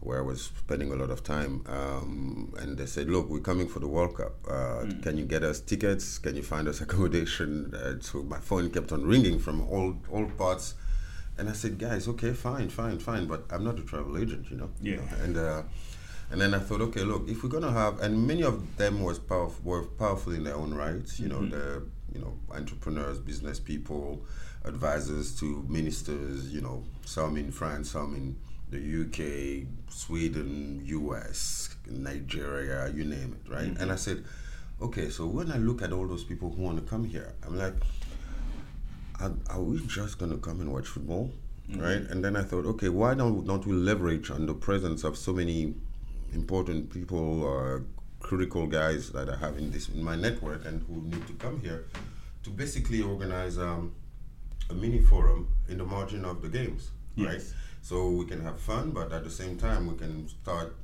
where 0.00 0.18
I 0.18 0.22
was 0.22 0.50
spending 0.58 0.92
a 0.92 0.96
lot 0.96 1.10
of 1.10 1.22
time. 1.22 1.64
Um, 1.68 2.54
and 2.58 2.76
they 2.78 2.86
said, 2.86 3.08
"Look, 3.08 3.28
we're 3.28 3.40
coming 3.40 3.68
for 3.68 3.80
the 3.80 3.88
World 3.88 4.16
Cup. 4.16 4.34
Uh, 4.48 4.86
Can 5.02 5.16
you 5.18 5.24
get 5.24 5.42
us 5.42 5.60
tickets? 5.60 6.18
Can 6.18 6.36
you 6.36 6.42
find 6.42 6.68
us 6.68 6.80
accommodation?" 6.86 7.74
Uh, 7.74 8.00
so 8.00 8.22
my 8.22 8.38
phone 8.38 8.70
kept 8.70 8.92
on 8.92 9.06
ringing 9.06 9.38
from 9.38 9.60
all 9.62 9.96
all 10.10 10.26
parts, 10.26 10.74
and 11.38 11.48
I 11.48 11.52
said, 11.52 11.78
"Guys, 11.78 12.08
okay, 12.08 12.32
fine, 12.32 12.68
fine, 12.70 12.98
fine, 12.98 13.26
but 13.26 13.44
I'm 13.50 13.64
not 13.64 13.78
a 13.78 13.82
travel 13.82 14.16
agent, 14.18 14.50
you 14.50 14.56
know." 14.56 14.70
Yeah. 14.80 15.00
And 15.22 15.36
uh, 15.36 15.62
and 16.30 16.40
then 16.40 16.54
I 16.54 16.60
thought, 16.60 16.80
okay, 16.80 17.02
look, 17.02 17.28
if 17.28 17.42
we're 17.42 17.50
gonna 17.50 17.72
have, 17.72 18.00
and 18.00 18.26
many 18.26 18.42
of 18.42 18.76
them 18.76 19.02
was 19.02 19.18
powerful, 19.18 19.60
were 19.64 19.82
powerful 19.82 20.32
in 20.32 20.44
their 20.44 20.54
own 20.54 20.72
rights. 20.72 21.18
You 21.18 21.28
know, 21.28 21.44
they're 21.44 21.82
you 22.14 22.20
know 22.20 22.38
entrepreneurs, 22.50 23.18
business 23.18 23.58
people, 23.60 24.24
advisors 24.64 25.38
to 25.40 25.64
ministers. 25.68 26.52
You 26.52 26.60
know, 26.60 26.84
some 27.04 27.36
in 27.36 27.52
France, 27.52 27.90
some 27.90 28.14
in 28.14 28.36
the 28.70 28.78
UK, 28.78 29.66
Sweden, 29.92 30.82
US, 30.84 31.74
Nigeria, 31.88 32.88
you 32.88 33.04
name 33.04 33.36
it, 33.40 33.50
right? 33.50 33.76
And 33.78 33.90
I 33.90 33.96
said, 33.96 34.24
okay, 34.80 35.10
so 35.10 35.26
when 35.26 35.50
I 35.50 35.56
look 35.56 35.82
at 35.82 35.92
all 35.92 36.06
those 36.06 36.24
people 36.24 36.50
who 36.50 36.62
want 36.62 36.78
to 36.78 36.88
come 36.88 37.04
here, 37.04 37.34
I'm 37.44 37.58
like, 37.58 37.74
are, 39.20 39.32
are 39.50 39.60
we 39.60 39.84
just 39.86 40.18
going 40.18 40.30
to 40.30 40.38
come 40.38 40.60
and 40.60 40.72
watch 40.72 40.86
football? 40.86 41.30
Right? 41.76 42.02
And 42.10 42.24
then 42.24 42.36
I 42.36 42.42
thought, 42.42 42.66
okay, 42.66 42.88
why 42.88 43.14
don't, 43.14 43.46
don't 43.46 43.64
we 43.64 43.74
leverage 43.74 44.30
on 44.30 44.46
the 44.46 44.54
presence 44.54 45.04
of 45.04 45.16
so 45.16 45.32
many 45.32 45.74
important 46.32 46.90
people 46.90 47.42
or 47.42 47.84
critical 48.18 48.66
guys 48.66 49.10
that 49.10 49.28
I 49.28 49.36
have 49.36 49.56
in 49.56 49.70
this 49.70 49.88
in 49.88 50.02
my 50.02 50.14
network 50.16 50.64
and 50.66 50.82
who 50.82 51.02
need 51.02 51.26
to 51.26 51.32
come 51.34 51.60
here 51.60 51.86
to 52.42 52.50
basically 52.50 53.02
organize 53.02 53.58
um, 53.58 53.92
a 54.70 54.74
mini 54.74 55.00
forum 55.00 55.48
in 55.68 55.78
the 55.78 55.84
margin 55.84 56.24
of 56.24 56.42
the 56.42 56.48
games, 56.48 56.90
right? 57.16 57.42
So 57.82 58.08
we 58.10 58.24
can 58.26 58.40
have 58.42 58.58
fun, 58.60 58.90
but 58.90 59.12
at 59.12 59.24
the 59.24 59.30
same 59.30 59.56
time 59.56 59.86
we 59.86 59.96
can 59.96 60.28
start 60.28 60.74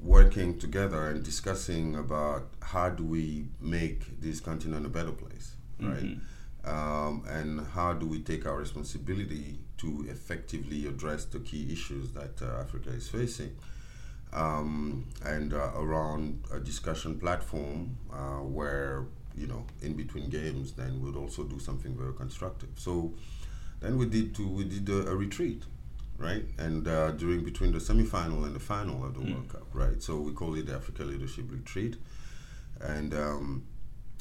working 0.00 0.58
together 0.58 1.08
and 1.08 1.22
discussing 1.22 1.94
about 1.96 2.48
how 2.60 2.88
do 2.90 3.04
we 3.04 3.46
make 3.60 4.20
this 4.20 4.40
continent 4.40 4.84
a 4.86 4.88
better 4.88 5.12
place, 5.12 5.52
right? 5.80 6.18
Um, 6.64 7.24
and 7.28 7.66
how 7.74 7.92
do 7.92 8.06
we 8.06 8.20
take 8.20 8.46
our 8.46 8.56
responsibility 8.56 9.58
to 9.78 10.06
effectively 10.08 10.86
address 10.86 11.24
the 11.24 11.40
key 11.40 11.72
issues 11.72 12.12
that 12.12 12.40
uh, 12.42 12.60
Africa 12.60 12.90
is 12.90 13.08
facing? 13.08 13.56
um, 14.32 15.04
and 15.24 15.52
uh, 15.52 15.72
around 15.76 16.42
a 16.52 16.58
discussion 16.58 17.18
platform 17.18 17.96
uh, 18.12 18.38
where 18.38 19.04
you 19.36 19.46
know 19.46 19.64
in 19.80 19.94
between 19.94 20.28
games 20.28 20.72
then 20.72 21.00
we'd 21.02 21.16
also 21.16 21.44
do 21.44 21.58
something 21.58 21.96
very 21.96 22.14
constructive. 22.14 22.70
So 22.76 23.14
then 23.80 23.98
we 23.98 24.06
did 24.06 24.34
to 24.36 24.48
we 24.48 24.64
did 24.64 24.88
a, 24.88 25.10
a 25.10 25.16
retreat 25.16 25.62
right? 26.18 26.44
And 26.58 26.86
uh, 26.86 27.10
during 27.12 27.42
between 27.42 27.72
the 27.72 27.80
semi-final 27.80 28.44
and 28.44 28.54
the 28.54 28.60
final 28.60 29.04
of 29.04 29.14
the 29.14 29.20
world 29.20 29.48
cup 29.48 29.66
right? 29.72 30.00
So 30.02 30.18
we 30.18 30.32
call 30.32 30.54
it 30.54 30.66
the 30.66 30.74
africa 30.74 31.04
leadership 31.04 31.46
retreat. 31.50 31.96
And 32.80 33.14
um, 33.14 33.64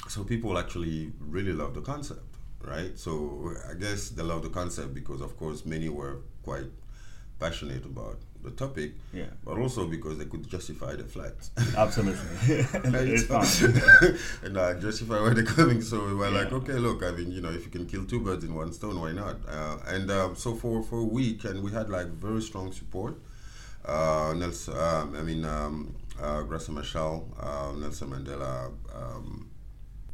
so 0.08 0.24
people 0.24 0.58
actually 0.58 1.12
really 1.20 1.54
love 1.54 1.74
the 1.74 1.82
concept 1.82 2.32
right? 2.64 2.98
So 2.98 3.54
i 3.70 3.74
guess 3.74 4.10
they 4.10 4.24
love 4.24 4.44
the 4.44 4.50
concept 4.50 4.94
because 4.94 5.22
of 5.22 5.38
course 5.38 5.66
many 5.66 5.90
were 5.90 6.18
quite 6.44 6.70
passionate 7.40 7.86
about 7.86 8.20
the 8.44 8.52
topic 8.52 8.92
Yeah. 9.14 9.26
but 9.46 9.58
also 9.58 9.88
because 9.88 10.18
they 10.18 10.26
could 10.26 10.48
justify 10.50 10.96
the 10.96 11.04
flights 11.04 11.52
Absolutely. 11.78 12.22
it's 13.14 13.24
fun. 13.26 14.18
and 14.46 14.58
uh, 14.58 14.74
justify 14.80 15.22
where 15.22 15.34
they're 15.34 15.44
coming. 15.46 15.82
So 15.82 16.06
we 16.08 16.14
were 16.14 16.30
like, 16.30 16.52
okay, 16.52 16.74
look, 16.74 17.04
I 17.04 17.12
mean, 17.12 17.32
you 17.32 17.42
know, 17.42 17.50
if 17.52 17.66
you 17.66 17.72
can 17.72 17.86
kill 17.86 18.06
two 18.06 18.20
birds 18.20 18.44
in 18.44 18.54
one 18.54 18.72
stone, 18.74 19.00
why 19.00 19.12
not? 19.12 19.38
Uh, 19.48 19.78
and 19.88 20.10
um, 20.12 20.36
so 20.36 20.56
for, 20.56 20.82
for 20.84 21.00
a 21.00 21.04
week, 21.20 21.44
and 21.46 21.62
we 21.64 21.72
had 21.72 21.90
like 21.90 22.08
very 22.08 22.42
strong 22.42 22.72
support. 22.72 23.16
Uh, 23.86 24.34
Nelson, 24.38 24.78
um, 24.78 25.16
I 25.16 25.22
mean, 25.24 25.44
um, 25.46 25.96
uh, 26.22 26.44
Machel, 26.44 27.26
uh, 27.40 27.72
Nelson 27.78 28.10
Mandela, 28.12 28.72
um, 28.94 29.50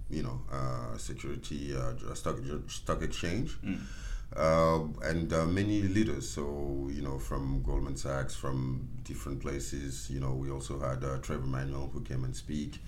you 0.09 0.23
know, 0.23 0.39
uh, 0.51 0.97
security, 0.97 1.75
uh, 1.75 2.13
stock, 2.13 2.37
stock 2.67 3.01
exchange. 3.01 3.57
Uh, 4.35 4.83
and 5.03 5.31
uh, 5.33 5.45
many 5.45 5.81
leaders. 5.81 6.29
So 6.29 6.89
you 6.91 7.01
know, 7.01 7.17
from 7.17 7.63
Goldman 7.63 7.95
Sachs, 7.95 8.35
from 8.35 8.87
different 9.03 9.41
places. 9.41 10.09
You 10.09 10.19
know, 10.19 10.33
we 10.33 10.51
also 10.51 10.79
had 10.79 11.03
uh, 11.03 11.17
Trevor 11.19 11.45
Manuel 11.47 11.89
who 11.93 12.01
came 12.01 12.23
and 12.23 12.35
speak. 12.35 12.79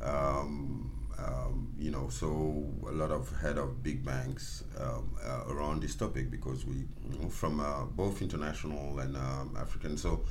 Um, 0.00 0.92
um, 1.18 1.72
you 1.78 1.90
know, 1.90 2.08
so 2.08 2.66
a 2.86 2.92
lot 2.92 3.10
of 3.10 3.34
head 3.40 3.56
of 3.58 3.82
big 3.82 4.04
banks 4.04 4.64
um, 4.78 5.16
uh, 5.24 5.44
around 5.48 5.82
this 5.82 5.94
topic 5.94 6.30
because 6.30 6.66
we, 6.66 6.76
you 7.10 7.18
know, 7.20 7.28
from 7.30 7.58
uh, 7.60 7.84
both 7.84 8.20
international 8.20 8.98
and 8.98 9.16
um, 9.16 9.56
African. 9.58 9.96
So 9.96 10.24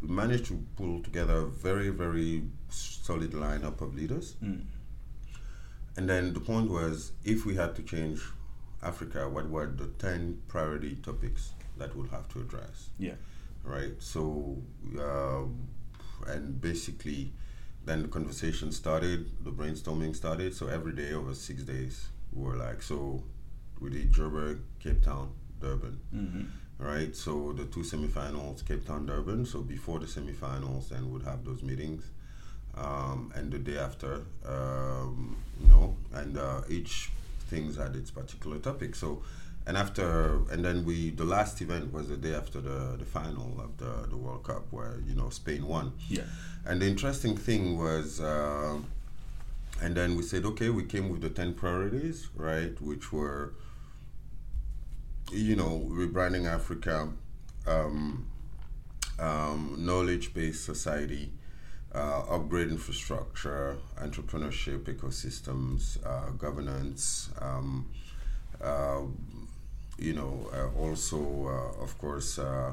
we 0.00 0.08
managed 0.08 0.46
to 0.46 0.64
pull 0.76 1.02
together 1.02 1.34
a 1.34 1.46
very, 1.46 1.90
very 1.90 2.44
solid 2.70 3.32
lineup 3.32 3.80
of 3.82 3.94
leaders. 3.94 4.36
And 5.96 6.08
then 6.08 6.32
the 6.32 6.40
point 6.40 6.70
was, 6.70 7.12
if 7.24 7.44
we 7.44 7.54
had 7.54 7.76
to 7.76 7.82
change 7.82 8.20
Africa, 8.82 9.28
what 9.28 9.48
were 9.48 9.66
the 9.66 9.86
10 9.98 10.42
priority 10.48 10.96
topics 10.96 11.52
that 11.78 11.94
we'll 11.96 12.08
have 12.08 12.28
to 12.30 12.40
address? 12.40 12.90
Yeah. 12.98 13.14
Right? 13.64 13.92
So, 13.98 14.58
um, 14.98 15.68
and 16.26 16.60
basically, 16.60 17.32
then 17.84 18.02
the 18.02 18.08
conversation 18.08 18.72
started, 18.72 19.30
the 19.44 19.50
brainstorming 19.50 20.14
started. 20.16 20.54
So, 20.54 20.66
every 20.66 20.92
day 20.92 21.12
over 21.12 21.34
six 21.34 21.62
days, 21.62 22.08
we 22.32 22.44
were 22.44 22.56
like, 22.56 22.82
so 22.82 23.22
we 23.80 23.90
did 23.90 24.12
Joburg, 24.12 24.60
Cape 24.80 25.02
Town, 25.02 25.32
Durban. 25.60 26.00
Right? 26.78 27.14
So, 27.14 27.52
the 27.52 27.66
two 27.66 27.80
semifinals, 27.80 28.66
Cape 28.66 28.84
Town, 28.86 29.06
Durban. 29.06 29.46
So, 29.46 29.60
before 29.60 30.00
the 30.00 30.06
semifinals, 30.06 30.88
then 30.88 31.10
we'd 31.12 31.22
have 31.22 31.44
those 31.44 31.62
meetings. 31.62 32.10
Um, 32.76 33.32
and 33.36 33.52
the 33.52 33.58
day 33.58 33.78
after, 33.78 34.22
um, 34.46 35.36
you 35.60 35.68
know, 35.68 35.96
and 36.12 36.38
uh, 36.38 36.62
each 36.68 37.10
things 37.52 37.78
at 37.78 37.94
its 37.94 38.10
particular 38.10 38.58
topic. 38.58 38.94
So, 38.94 39.22
and 39.66 39.76
after, 39.76 40.40
and 40.50 40.64
then 40.64 40.84
we, 40.84 41.10
the 41.10 41.24
last 41.36 41.60
event 41.60 41.92
was 41.92 42.08
the 42.08 42.16
day 42.16 42.34
after 42.34 42.60
the, 42.60 42.96
the 42.98 43.04
final 43.04 43.60
of 43.60 43.76
the, 43.76 44.08
the 44.08 44.16
World 44.16 44.44
Cup 44.44 44.64
where, 44.70 44.96
you 45.06 45.14
know, 45.14 45.28
Spain 45.28 45.66
won. 45.66 45.92
Yeah. 46.08 46.22
And 46.64 46.80
the 46.80 46.86
interesting 46.86 47.36
thing 47.36 47.78
was, 47.78 48.20
uh, 48.20 48.78
and 49.82 49.94
then 49.94 50.16
we 50.16 50.22
said, 50.22 50.44
okay, 50.44 50.70
we 50.70 50.84
came 50.84 51.10
with 51.10 51.20
the 51.20 51.30
10 51.30 51.54
priorities, 51.54 52.28
right, 52.34 52.80
which 52.80 53.12
were, 53.12 53.52
you 55.30 55.54
know, 55.54 55.86
rebranding 55.90 56.46
Africa, 56.46 57.08
um, 57.66 58.26
um, 59.18 59.76
knowledge 59.78 60.34
based 60.34 60.64
society, 60.64 61.32
uh, 61.94 62.22
upgrade 62.30 62.68
infrastructure, 62.68 63.76
entrepreneurship 64.00 64.84
ecosystems, 64.84 65.98
uh, 66.06 66.30
governance, 66.30 67.30
um, 67.40 67.86
uh, 68.62 69.02
you 69.98 70.14
know, 70.14 70.50
uh, 70.54 70.80
also, 70.80 71.18
uh, 71.78 71.82
of 71.82 71.96
course, 71.98 72.38
uh, 72.38 72.72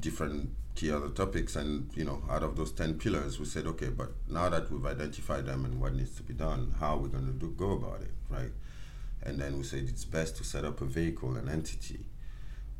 different 0.00 0.50
key 0.74 0.90
other 0.90 1.08
topics. 1.08 1.56
And, 1.56 1.90
you 1.94 2.04
know, 2.04 2.22
out 2.30 2.42
of 2.42 2.56
those 2.56 2.72
10 2.72 2.94
pillars, 2.94 3.38
we 3.38 3.46
said, 3.46 3.66
okay, 3.66 3.88
but 3.88 4.12
now 4.28 4.48
that 4.48 4.70
we've 4.70 4.86
identified 4.86 5.46
them 5.46 5.64
and 5.64 5.80
what 5.80 5.94
needs 5.94 6.14
to 6.16 6.22
be 6.22 6.34
done, 6.34 6.74
how 6.78 6.94
are 6.94 6.98
we 6.98 7.08
going 7.08 7.38
to 7.38 7.50
go 7.50 7.72
about 7.72 8.00
it, 8.00 8.12
right? 8.30 8.52
And 9.22 9.40
then 9.40 9.56
we 9.56 9.64
said 9.64 9.86
it's 9.88 10.04
best 10.04 10.36
to 10.36 10.44
set 10.44 10.64
up 10.64 10.80
a 10.80 10.84
vehicle, 10.84 11.36
an 11.36 11.48
entity, 11.48 12.00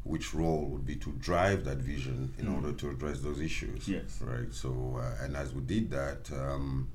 which 0.04 0.34
role 0.34 0.66
would 0.66 0.86
be 0.86 0.96
to 0.96 1.10
drive 1.12 1.64
that 1.64 1.78
vision 1.78 2.32
in 2.38 2.46
order 2.46 2.72
to 2.72 2.90
address 2.90 3.20
those 3.20 3.40
issues. 3.40 3.88
Yes. 3.88 4.20
Right. 4.20 4.52
So, 4.52 5.00
uh, 5.00 5.24
and 5.24 5.34
as 5.36 5.52
we 5.54 5.62
did 5.62 5.90
that, 5.90 6.30
um, 6.32 6.88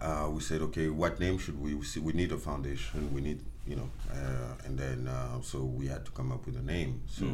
uh, 0.00 0.28
we 0.30 0.40
said, 0.40 0.60
okay, 0.62 0.88
what 0.88 1.20
name 1.20 1.38
should 1.38 1.60
we? 1.60 1.74
We, 1.74 1.84
see, 1.84 2.00
we 2.00 2.12
need 2.12 2.32
a 2.32 2.38
foundation. 2.38 3.14
We 3.14 3.20
need, 3.20 3.40
you 3.66 3.76
know, 3.76 3.88
uh, 4.10 4.54
and 4.66 4.76
then 4.76 5.06
uh, 5.06 5.40
so 5.40 5.60
we 5.62 5.86
had 5.86 6.04
to 6.04 6.10
come 6.10 6.32
up 6.32 6.44
with 6.46 6.56
a 6.56 6.62
name. 6.62 7.02
So. 7.06 7.26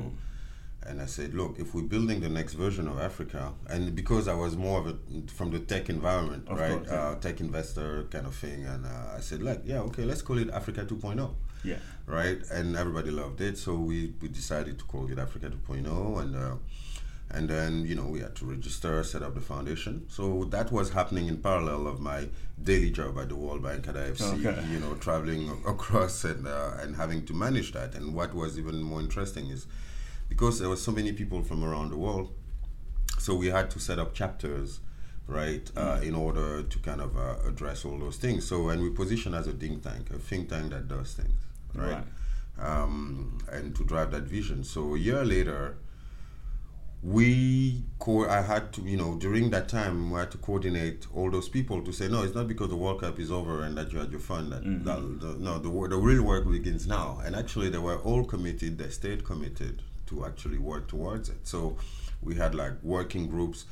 And 0.86 1.02
I 1.02 1.06
said, 1.06 1.34
look, 1.34 1.58
if 1.58 1.74
we're 1.74 1.82
building 1.82 2.20
the 2.20 2.28
next 2.28 2.54
version 2.54 2.86
of 2.86 3.00
Africa, 3.00 3.52
and 3.68 3.94
because 3.96 4.28
I 4.28 4.34
was 4.34 4.56
more 4.56 4.78
of 4.78 4.86
a 4.86 4.96
from 5.26 5.50
the 5.50 5.58
tech 5.58 5.90
environment, 5.90 6.46
Of 6.48 6.58
right, 6.58 6.70
course, 6.70 6.88
yeah. 6.88 7.08
uh, 7.08 7.14
tech 7.16 7.40
investor 7.40 8.04
kind 8.10 8.26
of 8.26 8.34
thing, 8.36 8.64
and 8.64 8.86
uh, 8.86 9.16
I 9.16 9.20
said, 9.20 9.42
like, 9.42 9.62
yeah, 9.64 9.80
okay, 9.80 10.04
let's 10.04 10.22
call 10.22 10.38
it 10.38 10.48
Africa 10.50 10.84
2.0 10.86 11.34
Yeah. 11.64 11.78
right? 12.06 12.38
And 12.50 12.76
everybody 12.76 13.10
loved 13.10 13.40
it, 13.40 13.58
so 13.58 13.74
we, 13.74 14.14
we 14.20 14.28
decided 14.28 14.78
to 14.78 14.84
call 14.84 15.10
it 15.10 15.18
Africa 15.18 15.50
2.0, 15.50 16.20
and 16.22 16.36
uh, 16.36 16.54
and 17.30 17.48
then 17.48 17.84
you 17.84 17.94
know 17.94 18.06
we 18.06 18.20
had 18.20 18.34
to 18.36 18.46
register, 18.46 19.02
set 19.04 19.22
up 19.22 19.34
the 19.34 19.40
foundation. 19.40 20.06
So 20.08 20.44
that 20.44 20.72
was 20.72 20.90
happening 20.90 21.28
in 21.28 21.38
parallel 21.38 21.86
of 21.86 22.00
my 22.00 22.28
daily 22.62 22.90
job 22.90 23.18
at 23.18 23.28
the 23.28 23.36
World 23.36 23.62
Bank 23.62 23.86
at 23.88 23.94
IFC. 23.96 24.44
Okay. 24.46 24.64
You 24.72 24.80
know, 24.80 24.94
traveling 24.94 25.50
across 25.66 26.24
and 26.24 26.46
uh, 26.46 26.72
and 26.80 26.96
having 26.96 27.24
to 27.26 27.34
manage 27.34 27.72
that. 27.72 27.94
And 27.94 28.14
what 28.14 28.34
was 28.34 28.58
even 28.58 28.82
more 28.82 29.00
interesting 29.00 29.48
is 29.48 29.66
because 30.28 30.58
there 30.58 30.68
were 30.68 30.76
so 30.76 30.92
many 30.92 31.12
people 31.12 31.42
from 31.42 31.64
around 31.64 31.90
the 31.90 31.98
world, 31.98 32.32
so 33.18 33.34
we 33.34 33.48
had 33.48 33.70
to 33.72 33.78
set 33.80 33.98
up 33.98 34.14
chapters 34.14 34.80
right 35.26 35.70
uh, 35.76 36.00
in 36.02 36.14
order 36.14 36.62
to 36.62 36.78
kind 36.78 37.00
of 37.02 37.16
uh, 37.16 37.34
address 37.46 37.84
all 37.84 37.98
those 37.98 38.16
things 38.16 38.46
so 38.46 38.70
and 38.70 38.82
we 38.82 38.88
position 38.88 39.34
as 39.34 39.46
a 39.46 39.52
think 39.52 39.82
tank 39.82 40.08
a 40.10 40.18
think 40.18 40.48
tank 40.48 40.70
that 40.70 40.88
does 40.88 41.12
things 41.12 41.34
right, 41.74 42.04
Um, 42.58 43.38
and 43.52 43.74
to 43.76 43.84
drive 43.84 44.10
that 44.10 44.24
vision 44.24 44.64
so 44.64 44.94
a 44.94 44.98
year 44.98 45.24
later 45.24 45.76
we 47.02 47.84
co- 48.00 48.28
I 48.28 48.42
had 48.42 48.72
to, 48.72 48.82
you 48.82 48.96
know, 48.96 49.14
during 49.14 49.50
that 49.50 49.68
time, 49.68 50.10
we 50.10 50.18
had 50.18 50.32
to 50.32 50.38
coordinate 50.38 51.06
all 51.14 51.30
those 51.30 51.48
people 51.48 51.80
to 51.82 51.92
say, 51.92 52.08
no, 52.08 52.24
it's 52.24 52.34
not 52.34 52.48
because 52.48 52.70
the 52.70 52.76
World 52.76 53.00
Cup 53.00 53.20
is 53.20 53.30
over 53.30 53.62
and 53.62 53.76
that 53.78 53.92
you 53.92 54.00
had 54.00 54.10
your 54.10 54.18
fun. 54.20 54.50
That, 54.50 54.64
that 54.84 55.20
the, 55.20 55.34
no, 55.38 55.58
the, 55.60 55.68
the 55.88 55.96
real 55.96 56.22
work 56.24 56.50
begins 56.50 56.88
now. 56.88 57.20
And 57.24 57.36
actually, 57.36 57.68
they 57.70 57.78
were 57.78 57.98
all 57.98 58.24
committed. 58.24 58.78
They 58.78 58.88
stayed 58.90 59.24
committed 59.24 59.80
to 60.06 60.24
actually 60.26 60.58
work 60.58 60.88
towards 60.88 61.28
it. 61.28 61.46
So 61.46 61.76
we 62.20 62.34
had 62.34 62.54
like 62.56 62.82
working 62.82 63.28
groups. 63.28 63.66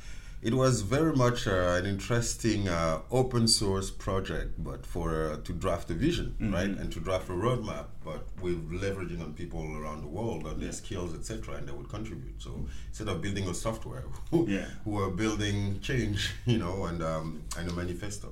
It 0.47 0.53
was 0.53 0.81
very 0.81 1.13
much 1.13 1.45
uh, 1.45 1.75
an 1.79 1.85
interesting 1.85 2.69
uh, 2.69 2.99
open 3.11 3.45
source 3.49 3.89
project, 3.91 4.51
but 4.69 4.85
for 4.85 5.07
uh, 5.31 5.37
to 5.47 5.51
draft 5.63 5.89
a 5.91 5.93
vision, 5.93 6.27
Mm-hmm. 6.39 6.53
right, 6.53 6.73
and 6.81 6.89
to 6.95 6.99
draft 7.07 7.27
a 7.27 7.33
roadmap, 7.33 7.87
but 8.09 8.21
we're 8.41 8.61
leveraging 8.83 9.21
on 9.25 9.33
people 9.33 9.61
around 9.79 9.99
the 10.05 10.11
world 10.17 10.41
on 10.47 10.55
their 10.61 10.69
Yeah. 10.69 10.81
skills, 10.83 11.11
etc., 11.19 11.55
and 11.57 11.67
they 11.67 11.73
would 11.79 11.89
contribute. 11.97 12.37
So 12.45 12.51
instead 12.89 13.09
of 13.09 13.21
building 13.25 13.45
a 13.49 13.53
software, 13.53 14.03
who, 14.31 14.39
Yeah. 14.47 14.67
who 14.85 14.91
were 14.99 15.11
building 15.23 15.81
change, 15.89 16.19
you 16.53 16.59
know, 16.63 16.75
and 16.89 16.99
um, 17.11 17.27
and 17.57 17.65
a 17.69 17.73
manifesto. 17.73 18.29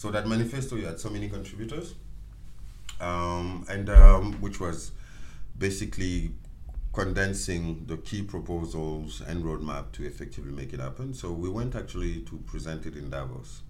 So 0.00 0.10
that 0.10 0.24
manifesto, 0.34 0.72
you 0.76 0.84
had 0.90 1.00
so 1.00 1.08
many 1.16 1.28
contributors, 1.36 1.94
um, 3.00 3.64
and 3.74 3.88
um, 3.88 4.24
which 4.44 4.60
was 4.60 4.78
basically 5.66 6.32
condensing 6.96 7.84
the 7.86 7.98
key 7.98 8.22
proposals 8.22 9.20
and 9.20 9.44
roadmap 9.44 9.92
to 9.92 10.02
effectively 10.06 10.50
make 10.50 10.72
it 10.72 10.80
happen. 10.80 11.12
So 11.12 11.30
we 11.30 11.50
went 11.50 11.74
actually 11.76 12.20
to 12.22 12.38
present 12.46 12.86
it 12.86 12.96
in 12.96 13.10
Davos 13.10 13.60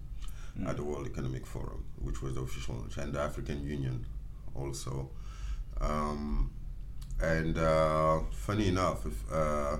at 0.65 0.77
the 0.77 0.83
World 0.83 1.05
Economic 1.05 1.45
Forum, 1.45 1.83
which 2.01 2.21
was 2.21 2.35
the 2.35 2.41
official 2.41 2.75
launch, 2.75 2.97
and 2.97 3.11
the 3.13 3.19
African 3.19 3.67
Union 3.67 4.05
also. 4.55 5.09
Um, 5.81 6.51
and 7.21 7.57
uh, 7.57 8.21
funny 8.31 8.69
enough, 8.69 9.05
if, 9.05 9.31
uh, 9.31 9.77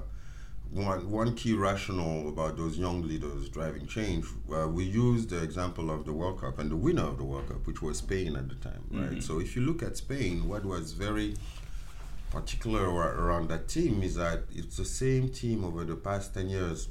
one, 0.70 1.10
one 1.10 1.34
key 1.34 1.54
rationale 1.54 2.28
about 2.28 2.58
those 2.58 2.78
young 2.78 3.08
leaders 3.08 3.48
driving 3.48 3.88
change, 3.88 4.26
uh, 4.54 4.68
we 4.68 4.84
used 4.84 5.30
the 5.30 5.42
example 5.42 5.90
of 5.90 6.06
the 6.06 6.12
World 6.12 6.42
Cup 6.42 6.60
and 6.60 6.70
the 6.70 6.76
winner 6.76 7.08
of 7.08 7.18
the 7.18 7.24
World 7.24 7.48
Cup, 7.48 7.66
which 7.66 7.82
was 7.82 8.00
Spain 8.00 8.36
at 8.36 8.50
the 8.50 8.56
time, 8.56 8.84
right? 8.92 9.24
So 9.24 9.40
if 9.40 9.56
you 9.56 9.62
look 9.62 9.82
at 9.82 9.96
Spain, 9.96 10.48
what 10.50 10.66
was 10.66 10.92
very 10.92 11.36
particular 12.32 12.90
around 12.90 13.50
that 13.50 13.68
team 13.68 14.04
is 14.04 14.16
that 14.16 14.44
it's 14.52 14.78
the 14.78 14.86
same 14.86 15.30
team 15.30 15.64
over 15.64 15.84
the 15.84 15.96
past 15.96 16.34
10 16.34 16.50
years, 16.50 16.90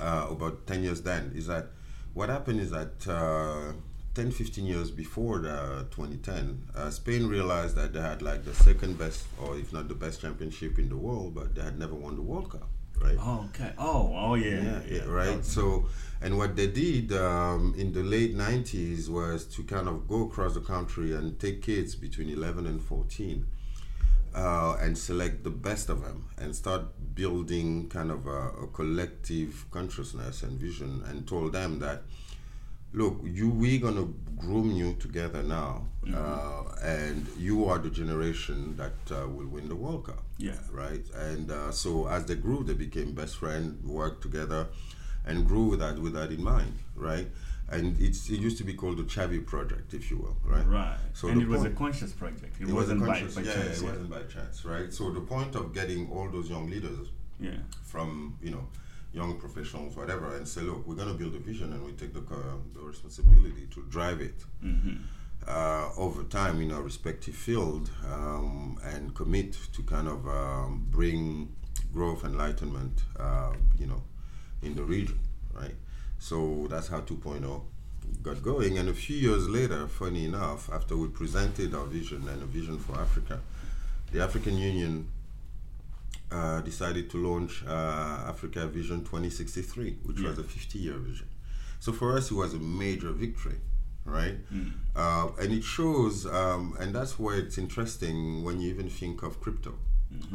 uh, 0.00 0.26
about 0.30 0.66
10 0.66 0.82
years 0.82 1.02
then, 1.02 1.32
is 1.34 1.46
that 1.46 1.66
what 2.14 2.28
happened 2.28 2.60
is 2.60 2.70
that 2.70 3.08
uh, 3.08 3.72
10, 4.14 4.30
15 4.30 4.66
years 4.66 4.90
before 4.90 5.38
the 5.38 5.86
2010, 5.90 6.68
uh, 6.74 6.90
Spain 6.90 7.26
realized 7.26 7.76
that 7.76 7.92
they 7.94 8.00
had 8.00 8.20
like 8.20 8.44
the 8.44 8.54
second 8.54 8.98
best, 8.98 9.24
or 9.40 9.56
if 9.56 9.72
not 9.72 9.88
the 9.88 9.94
best 9.94 10.20
championship 10.20 10.78
in 10.78 10.88
the 10.88 10.96
world, 10.96 11.34
but 11.34 11.54
they 11.54 11.62
had 11.62 11.78
never 11.78 11.94
won 11.94 12.16
the 12.16 12.22
World 12.22 12.50
Cup, 12.50 12.68
right? 13.00 13.16
Oh, 13.18 13.48
okay. 13.50 13.72
Oh, 13.78 14.12
oh 14.14 14.34
yeah. 14.34 14.62
yeah, 14.62 14.80
yeah, 14.86 15.04
right. 15.04 15.42
So, 15.42 15.88
and 16.20 16.36
what 16.36 16.56
they 16.56 16.66
did 16.66 17.12
um, 17.14 17.74
in 17.78 17.92
the 17.92 18.02
late 18.02 18.36
'90s 18.36 19.08
was 19.08 19.46
to 19.46 19.62
kind 19.62 19.88
of 19.88 20.06
go 20.06 20.26
across 20.26 20.52
the 20.54 20.60
country 20.60 21.14
and 21.14 21.40
take 21.40 21.62
kids 21.62 21.94
between 21.94 22.28
11 22.28 22.66
and 22.66 22.82
14, 22.82 23.46
uh, 24.34 24.76
and 24.80 24.96
select 24.96 25.44
the 25.44 25.50
best 25.50 25.88
of 25.88 26.02
them 26.02 26.28
and 26.38 26.54
start 26.54 26.82
building 27.14 27.88
kind 27.88 28.10
of 28.10 28.26
a, 28.26 28.48
a 28.64 28.66
collective 28.72 29.66
consciousness 29.70 30.42
and 30.42 30.58
vision, 30.58 31.02
and 31.08 31.26
told 31.28 31.52
them 31.52 31.78
that, 31.80 32.02
look, 32.92 33.20
you 33.24 33.48
we're 33.50 33.80
gonna 33.80 34.06
groom 34.36 34.70
you 34.72 34.94
together 34.94 35.42
now, 35.42 35.86
uh, 36.14 36.64
and 36.82 37.26
you 37.38 37.64
are 37.66 37.78
the 37.78 37.90
generation 37.90 38.76
that 38.76 38.92
uh, 39.14 39.28
will 39.28 39.46
win 39.46 39.68
the 39.68 39.74
World 39.76 40.06
Cup 40.06 40.22
Yeah. 40.38 40.58
right? 40.72 41.04
And 41.14 41.50
uh, 41.50 41.70
so 41.72 42.08
as 42.08 42.24
they 42.26 42.34
grew, 42.34 42.64
they 42.64 42.74
became 42.74 43.12
best 43.12 43.36
friends, 43.36 43.84
worked 43.84 44.22
together, 44.22 44.68
and 45.24 45.46
grew 45.46 45.66
with 45.66 45.78
that 45.80 45.98
with 45.98 46.14
that 46.14 46.32
in 46.32 46.42
mind, 46.42 46.74
right? 46.96 47.28
And 47.72 47.98
it's, 48.00 48.28
it 48.28 48.38
used 48.38 48.58
to 48.58 48.64
be 48.64 48.74
called 48.74 48.98
the 48.98 49.04
Chavi 49.04 49.44
Project, 49.44 49.94
if 49.94 50.10
you 50.10 50.18
will, 50.18 50.36
right? 50.44 50.66
Right. 50.66 50.98
So 51.14 51.28
and 51.28 51.40
it 51.40 51.48
was 51.48 51.64
a 51.64 51.70
conscious 51.70 52.12
project. 52.12 52.60
It, 52.60 52.68
It 52.68 52.72
was 52.72 52.90
a 52.90 52.94
wasn't 52.96 53.04
conscious, 53.06 53.34
by, 53.34 53.42
by 53.42 53.48
yeah, 53.48 53.54
chance. 53.54 53.80
it 53.80 53.84
wasn't 53.84 54.10
by 54.10 54.22
chance, 54.24 54.64
right? 54.64 54.92
So 54.92 55.10
the 55.10 55.20
point 55.22 55.54
of 55.54 55.72
getting 55.72 56.10
all 56.12 56.28
those 56.28 56.50
young 56.50 56.68
leaders 56.68 57.08
Yeah. 57.40 57.52
from 57.92 58.36
you 58.42 58.50
know 58.50 58.64
young 59.14 59.38
professionals, 59.38 59.96
whatever, 59.96 60.36
and 60.36 60.46
say, 60.46 60.60
look, 60.62 60.86
we're 60.86 60.94
going 61.02 61.08
to 61.08 61.14
build 61.14 61.34
a 61.34 61.38
vision, 61.38 61.72
and 61.72 61.82
we 61.84 61.92
take 61.92 62.12
the 62.14 62.20
co- 62.22 62.62
the 62.74 62.80
responsibility 62.80 63.66
to 63.74 63.80
drive 63.96 64.20
it 64.28 64.38
Mm-hmm. 64.64 64.96
uh, 65.48 65.88
over 66.04 66.22
time 66.24 66.60
in 66.64 66.70
our 66.72 66.82
respective 66.82 67.34
field, 67.34 67.90
um, 68.14 68.78
and 68.92 69.14
commit 69.14 69.56
to 69.74 69.82
kind 69.82 70.08
of 70.08 70.26
um, 70.28 70.86
bring 70.90 71.54
growth, 71.92 72.24
enlightenment, 72.24 73.02
uh, 73.18 73.52
you 73.78 73.86
know, 73.86 74.02
in 74.62 74.74
the 74.74 74.84
region, 74.84 75.18
right? 75.54 75.74
So 76.22 76.68
that's 76.70 76.86
how 76.86 77.00
2.0 77.00 77.62
got 78.22 78.42
going. 78.44 78.78
And 78.78 78.88
a 78.88 78.94
few 78.94 79.16
years 79.16 79.48
later, 79.48 79.88
funny 79.88 80.24
enough, 80.24 80.70
after 80.72 80.96
we 80.96 81.08
presented 81.08 81.74
our 81.74 81.84
vision 81.84 82.28
and 82.28 82.40
a 82.40 82.46
vision 82.46 82.78
for 82.78 82.94
Africa, 82.94 83.40
the 84.12 84.22
African 84.22 84.56
Union 84.56 85.08
uh, 86.30 86.60
decided 86.60 87.10
to 87.10 87.16
launch 87.16 87.64
uh, 87.66 88.28
Africa 88.28 88.68
Vision 88.68 89.00
2063, 89.00 89.96
which 90.04 90.20
was 90.20 90.38
a 90.38 90.44
50 90.44 90.78
year 90.78 90.94
vision. 90.94 91.26
So 91.80 91.92
for 91.92 92.16
us, 92.16 92.30
it 92.30 92.34
was 92.34 92.54
a 92.54 92.58
major 92.60 93.10
victory, 93.10 93.58
right? 94.04 94.36
Uh, 94.94 95.28
and 95.40 95.52
it 95.52 95.64
shows, 95.64 96.24
um, 96.26 96.76
and 96.78 96.94
that's 96.94 97.18
why 97.18 97.34
it's 97.34 97.58
interesting 97.58 98.44
when 98.44 98.60
you 98.60 98.70
even 98.70 98.88
think 98.88 99.24
of 99.24 99.40
crypto, 99.40 99.74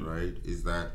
right? 0.05 0.35
Is 0.43 0.63
that 0.63 0.91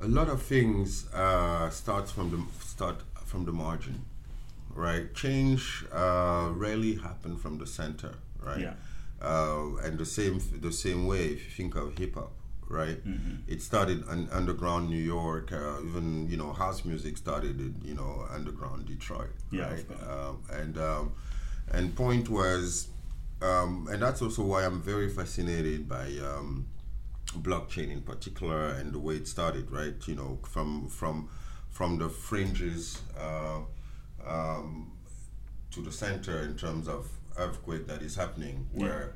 a 0.00 0.06
lot 0.06 0.28
of 0.28 0.40
things 0.42 1.12
uh, 1.12 1.68
start 1.70 2.08
from 2.08 2.30
the 2.30 2.64
start 2.64 3.00
from 3.26 3.44
the 3.44 3.52
margin, 3.52 4.04
right? 4.74 5.12
Change 5.14 5.84
uh, 5.92 6.50
rarely 6.54 6.94
happen 6.94 7.36
from 7.36 7.58
the 7.58 7.66
center, 7.66 8.14
right? 8.40 8.60
Yeah. 8.60 8.74
Uh, 9.20 9.76
and 9.82 9.98
the 9.98 10.04
same 10.06 10.40
the 10.60 10.72
same 10.72 11.06
way 11.06 11.24
if 11.26 11.44
you 11.44 11.50
think 11.64 11.74
of 11.74 11.96
hip 11.98 12.14
hop, 12.14 12.32
right? 12.68 12.98
It 13.48 13.62
started 13.62 14.06
in 14.08 14.28
underground 14.30 14.88
New 14.90 15.02
York. 15.02 15.52
Uh, 15.52 15.80
even 15.86 16.28
you 16.30 16.36
know 16.36 16.52
house 16.52 16.84
music 16.84 17.16
started 17.16 17.58
in 17.60 17.74
you 17.84 17.94
know 17.94 18.26
underground 18.30 18.86
Detroit, 18.86 19.34
Yeah, 19.50 19.70
right? 19.70 19.86
Um, 20.08 20.42
and 20.52 20.78
um, 20.78 21.12
and 21.72 21.94
point 21.96 22.28
was, 22.28 22.88
um, 23.42 23.88
and 23.90 24.02
that's 24.02 24.20
also 24.22 24.42
why 24.42 24.64
I'm 24.64 24.80
very 24.82 25.08
fascinated 25.08 25.88
by. 25.88 26.06
Um, 26.30 26.66
blockchain 27.40 27.90
in 27.92 28.00
particular 28.00 28.68
and 28.68 28.92
the 28.94 28.98
way 28.98 29.14
it 29.16 29.26
started 29.28 29.70
right 29.70 29.96
you 30.06 30.14
know 30.14 30.38
from 30.48 30.88
from 30.88 31.28
from 31.76 31.98
the 31.98 32.08
fringes 32.08 33.02
uh, 33.20 33.58
um, 34.26 34.90
to 35.70 35.82
the 35.82 35.92
center 35.92 36.38
in 36.40 36.56
terms 36.56 36.88
of 36.88 37.06
earthquake 37.36 37.86
that 37.86 38.00
is 38.00 38.16
happening 38.16 38.66
where 38.72 39.12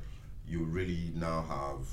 you 0.46 0.64
really 0.64 1.10
now 1.14 1.40
have 1.48 1.86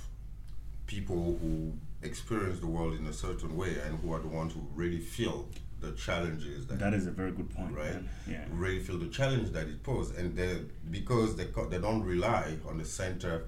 people 0.86 1.38
who 1.42 1.72
experience 2.02 2.60
the 2.60 2.68
world 2.68 2.94
in 3.00 3.06
a 3.06 3.14
certain 3.14 3.56
way 3.56 3.78
and 3.86 3.98
who 4.00 4.12
are 4.14 4.20
the 4.20 4.28
ones 4.28 4.52
who 4.54 4.62
really 4.76 5.00
feel 5.00 5.48
the 5.80 5.94
challenges 5.94 6.68
that 6.68 6.80
That 6.80 6.94
is 6.94 7.08
a 7.08 7.12
very 7.12 7.32
good 7.32 7.50
point. 7.50 7.72
right? 7.74 7.94
man. 7.94 8.10
Yeah. 8.30 8.44
Really 8.52 8.80
feel 8.82 8.98
the 8.98 9.08
challenge 9.08 9.52
that 9.52 9.68
it 9.68 9.84
poses, 9.84 10.18
and 10.18 10.36
they 10.36 10.64
because 10.92 11.38
they 11.38 11.46
co- 11.46 11.70
they 11.70 11.78
don't 11.80 12.04
rely 12.04 12.58
on 12.68 12.78
the 12.78 12.86
center 12.86 13.46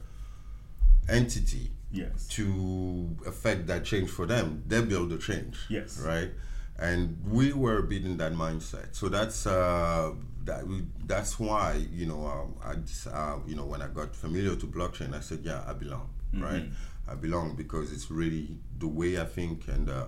entity 1.10 1.72
Yes. 1.92 2.28
to 2.30 3.18
affect 3.26 3.66
that 3.68 3.84
change 3.84 4.10
for 4.10 4.26
them. 4.28 4.64
They 4.68 4.82
build 4.82 5.10
the 5.10 5.18
change. 5.18 5.58
Yes. 5.70 6.00
Right. 6.00 6.32
And 6.80 7.18
we 7.28 7.52
were 7.54 7.82
beating 7.82 8.18
that 8.18 8.32
mindset. 8.34 8.96
So 8.96 9.10
that's 9.10 9.46
uh, 9.46 10.14
that. 10.46 10.66
We, 10.66 10.84
that's 11.06 11.38
why 11.40 11.86
you 11.92 12.06
know 12.06 12.26
um, 12.26 12.56
I 12.64 12.76
dis- 12.76 13.08
uh, 13.08 13.40
you 13.46 13.56
know 13.56 13.66
when 13.66 13.82
I 13.82 13.88
got 13.88 14.16
familiar 14.16 14.56
to 14.56 14.66
blockchain, 14.66 15.14
I 15.14 15.20
said, 15.20 15.42
yeah, 15.44 15.64
I 15.68 15.74
belong. 15.74 16.10
Right. 16.34 16.64
I 17.08 17.16
belong 17.16 17.56
because 17.56 17.92
it's 17.92 18.10
really 18.12 18.58
the 18.78 18.88
way 18.88 19.20
I 19.20 19.26
think 19.26 19.68
and 19.68 19.90
uh, 19.90 20.06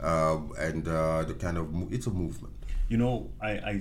uh, 0.00 0.38
and 0.58 0.86
uh, 0.86 1.24
the 1.24 1.34
kind 1.34 1.58
of 1.58 1.72
mo- 1.72 1.88
it's 1.90 2.06
a 2.06 2.10
movement. 2.10 2.54
You 2.88 2.98
know, 2.98 3.30
I, 3.40 3.50
I, 3.50 3.80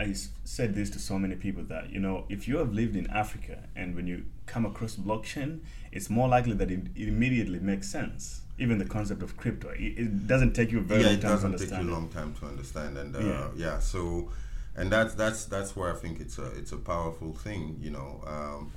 I 0.00 0.14
said 0.44 0.74
this 0.74 0.90
to 0.90 0.98
so 0.98 1.18
many 1.18 1.36
people 1.36 1.62
that, 1.64 1.92
you 1.92 2.00
know, 2.00 2.24
if 2.28 2.48
you 2.48 2.56
have 2.58 2.72
lived 2.72 2.96
in 2.96 3.06
Africa 3.10 3.56
and 3.76 3.94
when 3.94 4.06
you 4.06 4.24
come 4.46 4.64
across 4.66 4.96
blockchain, 4.96 5.60
it's 5.92 6.08
more 6.10 6.28
likely 6.28 6.54
that 6.54 6.70
it, 6.70 6.80
it 6.96 7.08
immediately 7.08 7.60
makes 7.60 7.88
sense. 7.88 8.42
Even 8.58 8.78
the 8.78 8.84
concept 8.84 9.22
of 9.22 9.36
crypto, 9.36 9.68
it, 9.70 9.98
it 9.98 10.26
doesn't 10.26 10.52
take 10.54 10.70
you 10.72 10.78
a 10.78 10.82
very 10.82 11.02
yeah, 11.02 11.08
long 11.08 11.16
it 11.18 11.20
time 11.20 11.30
to 11.42 11.48
doesn't 11.48 11.58
take 11.58 11.70
you 11.70 11.76
a 11.76 11.78
understand. 11.80 11.90
long 11.90 12.08
time 12.08 12.34
to 12.40 12.46
understand, 12.46 12.98
and 12.98 13.16
uh, 13.16 13.20
Yeah. 13.20 13.48
yeah. 13.56 13.78
So, 13.78 14.30
and 14.76 14.90
that's 14.92 15.14
that's 15.14 15.44
that's 15.46 15.74
where 15.76 15.90
I 15.94 15.96
think 15.96 16.20
it's 16.20 16.38
a 16.38 16.46
it's 16.58 16.72
a 16.72 16.76
powerful 16.76 17.32
thing, 17.32 17.78
you 17.80 17.90
know, 17.90 18.22
um, 18.26 18.72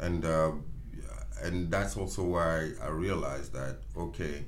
and 0.00 0.24
uh, 0.24 0.52
and 1.42 1.70
that's 1.70 1.96
also 1.96 2.22
why 2.22 2.70
I 2.82 2.88
realized 2.88 3.52
that 3.52 3.76
okay, 3.96 4.44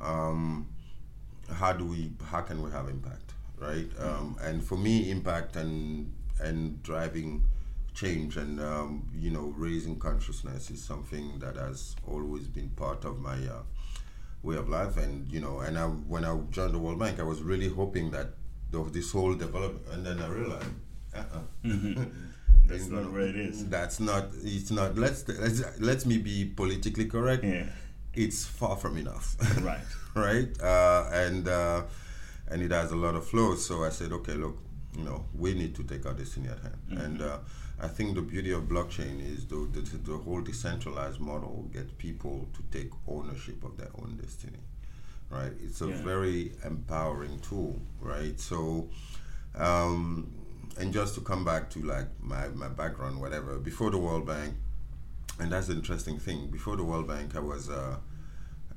um, 0.00 0.66
how 1.52 1.72
do 1.72 1.84
we 1.86 2.12
how 2.30 2.42
can 2.42 2.62
we 2.62 2.70
have 2.70 2.88
impact, 2.88 3.29
right? 3.60 3.88
Um, 3.98 4.36
and 4.42 4.62
for 4.64 4.76
me, 4.78 5.10
impact 5.10 5.56
and 5.56 6.12
and 6.40 6.82
driving 6.82 7.44
change 7.92 8.36
and 8.36 8.60
um, 8.60 9.08
you 9.14 9.30
know 9.30 9.52
raising 9.56 9.98
consciousness 9.98 10.70
is 10.70 10.82
something 10.82 11.38
that 11.40 11.56
has 11.56 11.96
always 12.06 12.46
been 12.46 12.68
part 12.70 13.04
of 13.04 13.18
my 13.20 13.34
uh, 13.34 13.62
way 14.42 14.56
of 14.56 14.68
life 14.68 14.96
and 14.96 15.30
you 15.30 15.40
know 15.40 15.58
and 15.60 15.76
I, 15.76 15.84
when 15.86 16.24
I 16.24 16.34
joined 16.50 16.72
the 16.72 16.78
World 16.78 16.98
Bank 16.98 17.18
I 17.20 17.24
was 17.24 17.42
really 17.42 17.68
hoping 17.68 18.10
that 18.12 18.28
the, 18.70 18.82
this 18.84 19.10
whole 19.12 19.34
development 19.34 19.84
and 19.92 20.06
then 20.06 20.20
I 20.20 20.28
realized 20.28 20.66
uh-uh. 21.14 21.40
That's 22.66 22.86
not 22.88 23.10
where 23.12 23.22
it 23.22 23.36
is. 23.36 23.68
that's 23.68 23.98
not 23.98 24.28
it's 24.44 24.70
not 24.70 24.96
let's 24.96 25.26
let's 25.28 25.62
let 25.80 26.06
me 26.06 26.18
be 26.18 26.44
politically 26.44 27.06
correct 27.06 27.42
Yeah. 27.44 27.66
it's 28.14 28.46
far 28.46 28.76
from 28.76 28.96
enough 28.96 29.36
Right. 29.62 29.80
right 30.14 30.62
uh, 30.62 31.10
and 31.12 31.48
uh, 31.48 31.82
and 32.50 32.62
it 32.62 32.70
has 32.72 32.90
a 32.92 32.96
lot 32.96 33.14
of 33.14 33.26
flows. 33.26 33.64
So 33.64 33.84
I 33.84 33.90
said, 33.90 34.12
okay, 34.12 34.34
look, 34.34 34.58
you 34.96 35.04
know, 35.04 35.24
we 35.38 35.54
need 35.54 35.74
to 35.76 35.84
take 35.84 36.04
our 36.06 36.12
destiny 36.14 36.48
at 36.48 36.58
hand. 36.60 36.76
Mm-hmm. 36.90 37.00
And 37.00 37.22
uh, 37.22 37.38
I 37.80 37.88
think 37.88 38.14
the 38.16 38.22
beauty 38.22 38.52
of 38.52 38.62
blockchain 38.64 39.20
is 39.24 39.46
the, 39.46 39.68
the, 39.72 39.80
the 39.98 40.16
whole 40.18 40.40
decentralized 40.40 41.20
model 41.20 41.68
get 41.72 41.96
people 41.98 42.48
to 42.54 42.78
take 42.78 42.90
ownership 43.06 43.62
of 43.64 43.76
their 43.76 43.90
own 44.02 44.18
destiny, 44.20 44.58
right? 45.30 45.52
It's 45.62 45.80
a 45.80 45.86
Yeah. 45.88 46.02
very 46.02 46.52
empowering 46.64 47.38
tool, 47.40 47.80
right? 48.00 48.38
So, 48.40 48.88
um, 49.54 50.32
and 50.78 50.92
just 50.92 51.14
to 51.16 51.20
come 51.20 51.44
back 51.44 51.70
to 51.70 51.82
like 51.82 52.08
my, 52.20 52.48
my 52.48 52.68
background, 52.68 53.20
whatever, 53.20 53.58
before 53.58 53.90
the 53.90 53.98
World 53.98 54.26
Bank, 54.26 54.54
and 55.38 55.50
that's 55.52 55.68
the 55.68 55.74
interesting 55.74 56.18
thing. 56.18 56.48
Before 56.50 56.76
the 56.76 56.84
World 56.84 57.06
Bank, 57.08 57.34
I 57.34 57.40
was 57.40 57.70
uh, 57.70 57.96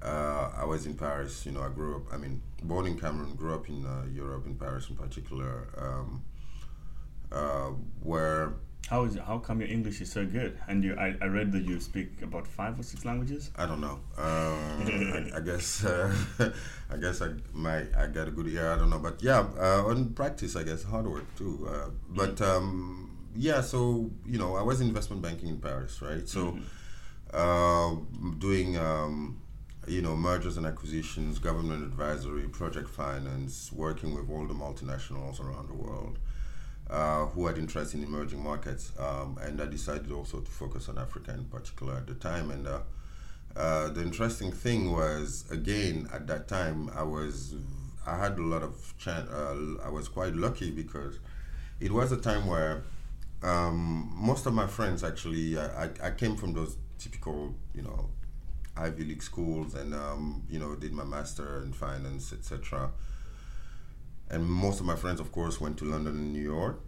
uh, 0.04 0.52
I 0.58 0.66
was 0.66 0.86
in 0.86 0.96
Paris. 0.96 1.46
You 1.46 1.54
know, 1.54 1.62
I 1.62 1.70
grew 1.70 1.96
up. 1.98 2.13
I 2.13 2.18
mean, 2.18 2.42
born 2.63 2.86
in 2.86 3.00
Cameroon, 3.00 3.36
grew 3.36 3.54
up 3.56 3.70
in 3.70 3.86
uh, 3.86 4.04
Europe, 4.13 4.46
in 4.46 4.56
Paris 4.56 4.89
in 4.89 4.96
particular, 4.96 5.68
um, 5.78 6.24
uh, 7.32 7.72
where 8.02 8.54
How 8.89 9.06
is 9.06 9.16
how 9.16 9.39
come 9.39 9.62
your 9.62 9.70
English 9.70 10.02
is 10.02 10.12
so 10.12 10.26
good? 10.26 10.60
And 10.68 10.84
you, 10.84 10.94
I, 11.00 11.16
I 11.22 11.28
read 11.28 11.52
that 11.54 11.63
you 11.63 11.80
speak 11.80 12.22
about 12.22 12.46
five 12.46 12.78
or 12.78 12.84
six 12.84 13.06
languages. 13.06 13.50
I 13.56 13.66
don't 13.66 13.80
know. 13.80 14.00
Um, 14.18 14.68
I, 15.16 15.38
I 15.38 15.39
guess 15.39 15.86
uh, 15.86 16.13
I 16.94 16.98
guess 16.98 17.22
I 17.22 17.30
my 17.54 17.86
I 17.98 18.08
got 18.08 18.28
a 18.28 18.32
good 18.32 18.48
ear. 18.48 18.72
I 18.74 18.76
don't 18.78 18.89
know, 18.89 19.00
but 19.00 19.24
yeah, 19.24 19.48
uh, 19.58 19.86
on 19.88 20.13
practice, 20.13 20.56
I 20.58 20.63
guess 20.63 20.84
hard 20.84 21.08
work 21.08 21.34
too. 21.38 21.66
Uh, 21.72 21.89
but 22.10 22.42
um, 22.42 23.18
yeah, 23.36 23.62
so 23.62 24.12
you 24.26 24.38
know, 24.38 24.56
I 24.58 24.63
was 24.63 24.82
in 24.82 24.88
investment 24.88 25.22
banking 25.22 25.48
in 25.48 25.60
Paris, 25.60 26.02
right? 26.02 26.28
So 26.28 26.60
uh, 27.34 27.96
doing 28.38 28.78
um, 28.78 29.39
you 29.88 30.02
know 30.02 30.15
mergers 30.15 30.58
and 30.58 30.65
acquisitions, 30.65 31.39
government 31.39 31.84
advisory, 31.84 32.43
project 32.48 32.89
finance, 32.89 33.72
working 33.72 34.13
with 34.15 34.30
all 34.30 34.46
the 34.46 34.54
multinationals 34.54 35.39
around 35.39 35.67
the 35.67 35.74
world 35.74 36.17
uh, 36.89 37.26
who 37.28 37.48
had 37.48 37.58
interest 37.58 37.93
in 37.93 38.04
emerging 38.04 38.43
markets, 38.43 38.91
um, 39.00 39.38
and 39.41 39.62
I 39.62 39.65
decided 39.65 40.12
also 40.12 40.39
to 40.39 40.52
focus 40.52 40.89
on 40.89 40.98
Africa 40.98 41.34
in 41.34 41.46
particular 41.46 41.96
at 41.96 42.08
the 42.08 42.13
time. 42.15 42.52
And 42.52 42.67
uh, 42.67 42.80
uh, 43.56 43.89
the 43.89 44.02
interesting 44.02 44.52
thing 44.52 44.91
was, 44.91 45.46
again, 45.52 46.08
at 46.13 46.28
that 46.28 46.48
time, 46.48 46.89
I 46.96 47.04
was 47.04 47.56
I 48.06 48.17
had 48.17 48.38
a 48.38 48.41
lot 48.41 48.63
of 48.63 48.93
chan- 48.98 49.28
uh, 49.32 49.86
I 49.86 49.89
was 49.89 50.08
quite 50.10 50.36
lucky 50.36 50.72
because 50.72 51.19
it 51.80 51.91
was 51.91 52.12
a 52.12 52.17
time 52.17 52.48
where 52.48 52.84
um, 53.43 54.12
most 54.15 54.46
of 54.46 54.54
my 54.54 54.67
friends 54.67 55.04
actually 55.04 55.58
I, 55.58 55.89
I 56.02 56.12
came 56.12 56.36
from 56.36 56.54
those 56.54 56.78
typical 56.98 57.56
you 57.74 57.82
know 57.82 58.10
Ivy 58.76 59.06
League 59.06 59.24
schools 59.24 59.76
and 59.76 59.94
um, 59.94 60.44
you 60.50 60.60
know 60.60 60.76
did 60.76 60.94
my 60.94 61.04
master 61.04 61.62
in 61.64 61.74
finance 61.74 62.34
etc 62.34 62.90
and 64.30 64.46
most 64.46 64.80
of 64.80 64.86
my 64.86 64.96
friends 64.96 65.20
of 65.20 65.32
course 65.32 65.60
went 65.62 65.78
to 65.78 65.86
London 65.86 66.14
and 66.16 66.34
New 66.34 66.42
York. 66.42 66.80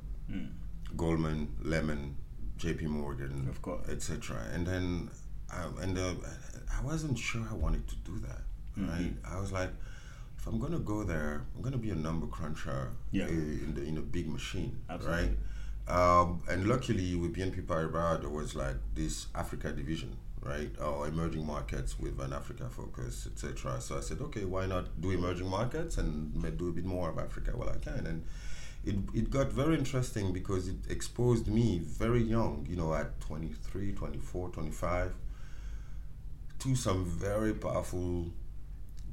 Goldman 0.98 1.56
Lehman 1.62 2.16
JP 2.58 2.84
Morgan 2.84 3.48
Of 3.50 3.62
course. 3.62 3.88
etc 3.90 4.38
and 4.54 4.66
then 4.66 5.10
um, 5.54 5.78
and 5.82 5.98
uh, 5.98 6.14
I 6.78 6.82
wasn't 6.84 7.18
sure 7.20 7.44
I 7.50 7.54
wanted 7.54 7.88
to 7.88 7.96
do 7.98 8.18
that 8.20 8.42
right? 8.78 9.14
I 9.28 9.40
was 9.40 9.52
like 9.52 9.70
if 10.38 10.48
I'm 10.48 10.60
gonna 10.60 10.80
go 10.80 11.04
there 11.04 11.44
I'm 11.56 11.62
gonna 11.62 11.78
be 11.78 11.92
a 11.92 11.96
number 11.96 12.28
cruncher 12.28 12.92
Yeah. 13.12 13.28
in 13.28 13.74
the 13.76 13.84
in 13.84 13.98
a 13.98 14.02
big 14.02 14.28
machine 14.28 14.80
Absolutely. 14.90 15.22
right 15.28 15.38
um, 15.88 16.42
and 16.50 16.68
luckily 16.68 17.16
with 17.16 17.36
BNP 17.36 17.66
Paribas 17.68 18.22
there 18.22 18.30
was 18.30 18.56
like 18.56 18.78
this 18.96 19.28
Africa 19.36 19.72
division 19.72 20.18
right 20.46 20.72
or 20.80 21.08
emerging 21.08 21.46
markets 21.46 21.98
with 22.00 22.20
an 22.20 22.32
Africa 22.34 22.66
focus 22.70 23.28
etc 23.32 23.82
so 23.82 23.98
I 23.98 24.02
said 24.02 24.20
okay 24.22 24.46
why 24.46 24.66
not 24.68 24.86
do 25.02 25.12
emerging 25.12 25.50
markets 25.50 25.98
and 25.98 26.10
do 26.58 26.70
a 26.70 26.72
bit 26.72 26.86
more 26.86 27.10
of 27.10 27.18
Africa? 27.18 27.52
While 27.56 27.70
I 27.70 27.78
can. 27.78 28.06
And 28.06 28.24
it, 28.86 28.96
it 29.20 29.32
got 29.32 29.48
very 29.52 29.76
interesting 29.78 30.32
because 30.32 30.68
it 30.68 30.76
exposed 30.90 31.48
me 31.48 31.80
very 31.80 32.22
young 32.22 32.68
you 32.70 32.76
know 32.76 32.94
at 32.94 33.20
23 33.22 33.94
24 33.94 34.50
25 34.50 35.14
to 36.60 36.76
some 36.76 37.06
very 37.06 37.54
powerful 37.54 38.28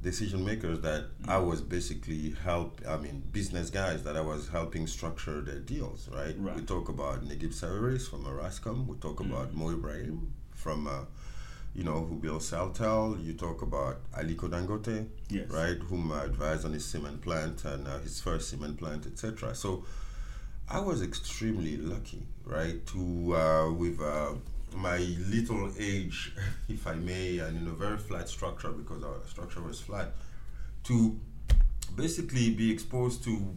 decision 0.01 0.43
makers 0.45 0.79
that 0.81 1.05
I 1.27 1.37
was 1.37 1.61
basically 1.61 2.35
help 2.43 2.81
I 2.87 2.97
mean 2.97 3.23
business 3.31 3.69
guys 3.69 4.03
that 4.03 4.15
I 4.17 4.21
was 4.21 4.49
helping 4.49 4.85
structure 4.87 5.41
their 5.41 5.59
deals 5.59 6.09
right, 6.13 6.35
Right. 6.37 6.55
we 6.57 6.61
talk 6.63 6.89
about 6.89 7.23
Naguib 7.25 7.53
Sawiris 7.53 8.09
from 8.09 8.25
Orascom. 8.25 8.85
We 8.85 8.97
talk 8.97 9.19
about 9.21 9.53
Mo 9.55 9.69
Ibrahim 9.71 10.33
from 10.51 10.87
uh, 10.87 11.05
you 11.75 11.83
know 11.83 12.05
who 12.05 12.15
built 12.15 12.41
Celtel 12.41 13.23
you 13.25 13.33
talk 13.33 13.61
about 13.61 13.97
Aliko 14.13 14.47
Dangote 14.49 15.07
Yes. 15.29 15.49
right 15.49 15.77
whom 15.89 16.11
I 16.11 16.23
advised 16.25 16.65
on 16.65 16.73
his 16.73 16.85
cement 16.85 17.21
plant 17.21 17.65
and 17.65 17.87
uh, 17.87 17.99
his 17.99 18.21
first 18.21 18.49
cement 18.49 18.77
plant 18.77 19.05
etc 19.07 19.55
so 19.55 19.83
I 20.69 20.79
was 20.79 21.01
extremely 21.01 21.75
lucky, 21.75 22.23
right, 22.45 22.83
to 22.87 23.35
uh, 23.35 23.71
with 23.73 23.99
uh, 24.01 24.31
my 24.73 24.97
little 25.29 25.69
age, 25.77 26.31
if 26.69 26.87
I 26.87 26.93
may, 26.93 27.39
and 27.39 27.57
in 27.57 27.67
a 27.67 27.71
very 27.75 27.97
flat 27.97 28.29
structure 28.29 28.69
because 28.71 29.03
our 29.03 29.17
structure 29.27 29.61
was 29.61 29.81
flat, 29.81 30.13
to 30.85 31.19
basically 31.97 32.51
be 32.51 32.71
exposed 32.71 33.25
to 33.25 33.53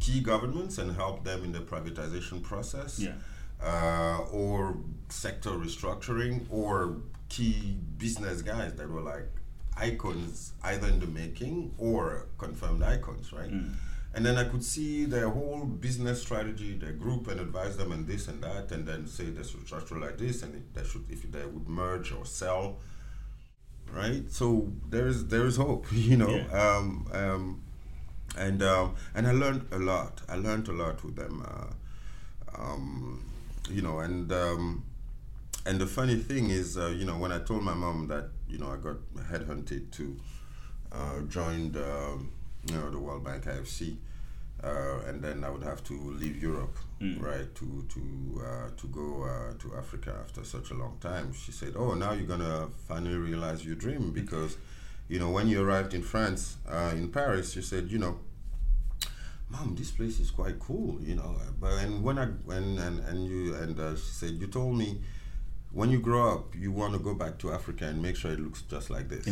key 0.00 0.20
governments 0.22 0.78
and 0.78 0.96
help 0.96 1.24
them 1.24 1.44
in 1.44 1.52
the 1.52 1.60
privatization 1.60 2.42
process, 2.42 2.98
Yeah. 2.98 3.12
uh, 3.62 4.24
or 4.32 4.78
sector 5.10 5.50
restructuring, 5.50 6.46
or 6.50 6.96
key 7.30 7.78
business 7.96 8.42
guys 8.42 8.74
that 8.74 8.90
were 8.90 9.00
like 9.00 9.28
icons 9.76 10.52
either 10.64 10.88
in 10.88 11.00
the 11.00 11.06
making 11.06 11.74
or 11.78 12.26
confirmed 12.38 12.82
icons, 12.82 13.32
right? 13.32 13.50
And 14.12 14.26
then 14.26 14.36
I 14.36 14.44
could 14.44 14.64
see 14.64 15.04
their 15.04 15.28
whole 15.30 15.64
business 15.64 16.20
strategy, 16.20 16.76
their 16.76 16.92
group, 16.92 17.28
and 17.28 17.40
advise 17.40 17.76
them 17.76 17.92
on 17.92 18.06
this 18.06 18.28
and 18.28 18.42
that, 18.42 18.72
and 18.72 18.86
then 18.86 19.06
say 19.06 19.24
they 19.26 19.44
should 19.44 19.64
structure 19.66 19.98
like 19.98 20.18
this, 20.18 20.42
and 20.42 20.54
it, 20.56 20.74
they 20.74 20.84
should 20.84 21.04
if 21.08 21.22
they 21.30 21.46
would 21.46 21.68
merge 21.68 22.12
or 22.12 22.26
sell, 22.26 22.78
right? 23.92 24.24
So 24.30 24.72
there 24.88 25.06
is 25.06 25.28
there 25.28 25.46
is 25.46 25.56
hope, 25.56 25.86
you 25.92 26.16
know. 26.16 26.28
Yeah. 26.28 26.76
Um, 26.76 27.06
um, 27.12 27.62
and 28.36 28.62
um, 28.62 28.94
and 29.14 29.26
I 29.28 29.32
learned 29.32 29.66
a 29.72 29.78
lot. 29.78 30.22
I 30.28 30.36
learned 30.36 30.68
a 30.68 30.72
lot 30.72 31.04
with 31.04 31.16
them, 31.16 31.44
uh, 31.46 32.60
um, 32.60 33.24
you 33.70 33.82
know. 33.82 34.00
And 34.00 34.32
um, 34.32 34.84
and 35.66 35.80
the 35.80 35.86
funny 35.86 36.16
thing 36.16 36.50
is, 36.50 36.78
uh, 36.78 36.88
you 36.88 37.04
know, 37.04 37.16
when 37.16 37.32
I 37.32 37.38
told 37.38 37.62
my 37.62 37.74
mom 37.74 38.08
that 38.08 38.28
you 38.48 38.58
know 38.58 38.68
I 38.68 38.76
got 38.76 38.96
headhunted 39.30 39.90
to 39.92 40.16
uh, 40.92 41.20
join 41.28 41.72
the 41.72 42.18
you 42.68 42.74
know 42.74 42.90
the 42.90 42.98
World 42.98 43.24
Bank 43.24 43.44
IFC, 43.44 43.96
uh, 44.64 45.00
and 45.06 45.22
then 45.22 45.44
I 45.44 45.50
would 45.50 45.62
have 45.62 45.84
to 45.84 45.94
leave 45.94 46.42
Europe, 46.42 46.76
right, 47.18 47.54
to 47.54 47.84
to 47.88 48.42
uh, 48.44 48.70
to 48.76 48.86
go 48.88 49.24
uh, 49.24 49.54
to 49.58 49.76
Africa 49.76 50.16
after 50.24 50.44
such 50.44 50.70
a 50.70 50.74
long 50.74 50.96
time. 51.00 51.32
She 51.34 51.52
said, 51.52 51.74
"Oh, 51.76 51.94
now 51.94 52.12
you're 52.12 52.26
gonna 52.26 52.68
finally 52.88 53.16
realize 53.16 53.64
your 53.64 53.76
dream 53.76 54.12
because." 54.12 54.56
You 55.08 55.18
know, 55.18 55.30
when 55.30 55.48
you 55.48 55.60
arrived 55.60 55.92
in 55.92 56.02
France, 56.04 56.56
uh, 56.68 56.92
in 56.94 57.08
Paris, 57.10 57.56
you 57.56 57.62
said, 57.62 57.90
you 57.90 57.98
know, 57.98 58.20
mom 59.50 59.74
this 59.74 59.90
place 59.90 60.20
is 60.20 60.30
quite 60.30 60.58
cool 60.60 60.98
you 61.02 61.14
know 61.16 61.34
but 61.60 61.72
and 61.82 62.02
when 62.02 62.18
i 62.18 62.26
when 62.44 62.78
and, 62.78 63.00
and 63.00 63.26
you 63.26 63.54
and 63.54 63.78
uh, 63.80 63.96
she 63.96 64.12
said 64.12 64.30
you 64.34 64.46
told 64.46 64.76
me 64.76 65.00
when 65.72 65.90
you 65.90 66.00
grow 66.00 66.34
up 66.34 66.54
you 66.56 66.70
want 66.72 66.92
to 66.92 66.98
go 66.98 67.14
back 67.14 67.38
to 67.38 67.52
africa 67.52 67.84
and 67.86 68.00
make 68.02 68.16
sure 68.16 68.30
it 68.32 68.40
looks 68.40 68.62
just 68.62 68.90
like 68.90 69.08
this 69.08 69.26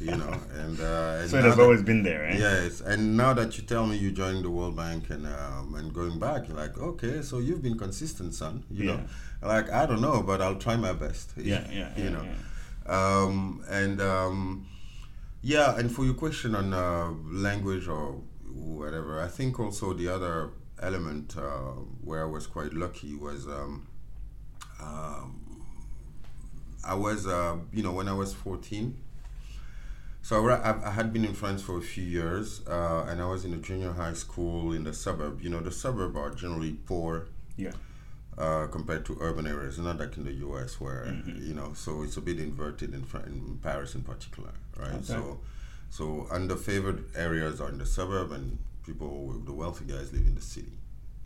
you 0.00 0.12
know? 0.16 0.32
And, 0.62 0.78
uh, 0.80 1.18
and 1.20 1.30
So 1.30 1.38
it 1.38 1.44
has 1.44 1.56
that- 1.56 1.62
always 1.62 1.82
been 1.82 2.02
there, 2.04 2.30
yes. 2.32 2.80
And 2.80 3.16
now 3.16 3.32
that 3.34 3.58
you 3.58 3.64
tell 3.64 3.84
me 3.84 3.96
you 3.96 4.12
joined 4.12 4.44
the 4.44 4.50
world 4.50 4.76
bank 4.76 5.10
and 5.10 5.26
um, 5.26 5.74
and 5.74 5.92
going 5.92 6.18
back 6.20 6.46
you're 6.48 6.56
like 6.56 6.78
okay 6.78 7.22
so 7.22 7.38
you've 7.38 7.62
been 7.62 7.76
consistent 7.78 8.32
son 8.34 8.64
you 8.70 8.84
know? 8.84 9.00
Like 9.42 9.70
i 9.70 9.86
don't 9.86 10.00
know 10.00 10.22
but 10.22 10.40
i'll 10.40 10.60
try 10.66 10.76
my 10.76 10.92
best 10.92 11.26
Yeah, 11.36 11.66
yeah, 11.70 11.90
you 11.96 12.04
yeah, 12.04 12.10
know? 12.10 12.24
yeah. 12.30 12.94
um, 12.98 13.64
and 13.68 14.00
um, 14.00 14.66
yeah, 15.42 15.76
and 15.78 15.90
for 15.94 16.04
your 16.04 16.14
question 16.14 16.54
on 16.54 16.72
uh, 16.74 17.10
language 17.48 17.86
or 17.86 18.20
whatever, 18.80 19.20
I 19.20 19.28
think 19.28 19.60
also 19.60 19.92
the 19.94 20.08
other 20.16 20.50
element 20.82 21.36
uh, 21.38 21.74
where 22.08 22.22
I 22.26 22.28
was 22.36 22.46
quite 22.48 22.72
lucky 22.74 23.14
was 23.14 23.46
um, 23.46 23.86
um, 24.82 25.47
I 26.84 26.94
was, 26.94 27.26
uh, 27.26 27.56
you 27.72 27.82
know, 27.82 27.92
when 27.92 28.08
I 28.08 28.12
was 28.14 28.32
14. 28.34 28.96
So 30.22 30.46
I, 30.48 30.54
I 30.56 30.88
I 30.88 30.90
had 30.90 31.12
been 31.12 31.24
in 31.24 31.32
France 31.34 31.62
for 31.62 31.78
a 31.78 31.80
few 31.80 32.04
years, 32.04 32.60
uh, 32.66 33.06
and 33.08 33.20
I 33.22 33.26
was 33.26 33.44
in 33.44 33.54
a 33.54 33.56
junior 33.56 33.92
high 33.92 34.12
school 34.14 34.72
in 34.72 34.84
the 34.84 34.92
suburb. 34.92 35.40
You 35.40 35.48
know, 35.50 35.60
the 35.60 35.70
suburb 35.72 36.16
are 36.16 36.30
generally 36.30 36.72
poor 36.86 37.28
Yeah. 37.56 37.72
uh, 38.36 38.66
compared 38.66 39.04
to 39.06 39.16
urban 39.20 39.46
areas, 39.46 39.78
not 39.78 39.98
like 39.98 40.16
in 40.16 40.24
the 40.24 40.34
U.S. 40.46 40.80
where 40.80 41.06
you 41.48 41.54
know. 41.54 41.72
So 41.74 42.02
it's 42.02 42.16
a 42.16 42.20
bit 42.20 42.38
inverted 42.38 42.92
in, 42.94 43.04
Fran- 43.04 43.24
in 43.26 43.58
Paris 43.62 43.94
in 43.94 44.02
particular, 44.02 44.50
right? 44.76 44.94
Okay. 44.94 45.04
So, 45.04 45.40
so 45.90 46.26
underfavored 46.30 47.04
areas 47.16 47.60
are 47.60 47.70
in 47.70 47.78
the 47.78 47.86
suburb, 47.86 48.32
and 48.32 48.58
people 48.84 49.24
with 49.28 49.46
the 49.46 49.52
wealthy 49.52 49.84
guys 49.86 50.12
live 50.12 50.26
in 50.26 50.34
the 50.34 50.42
city, 50.42 50.76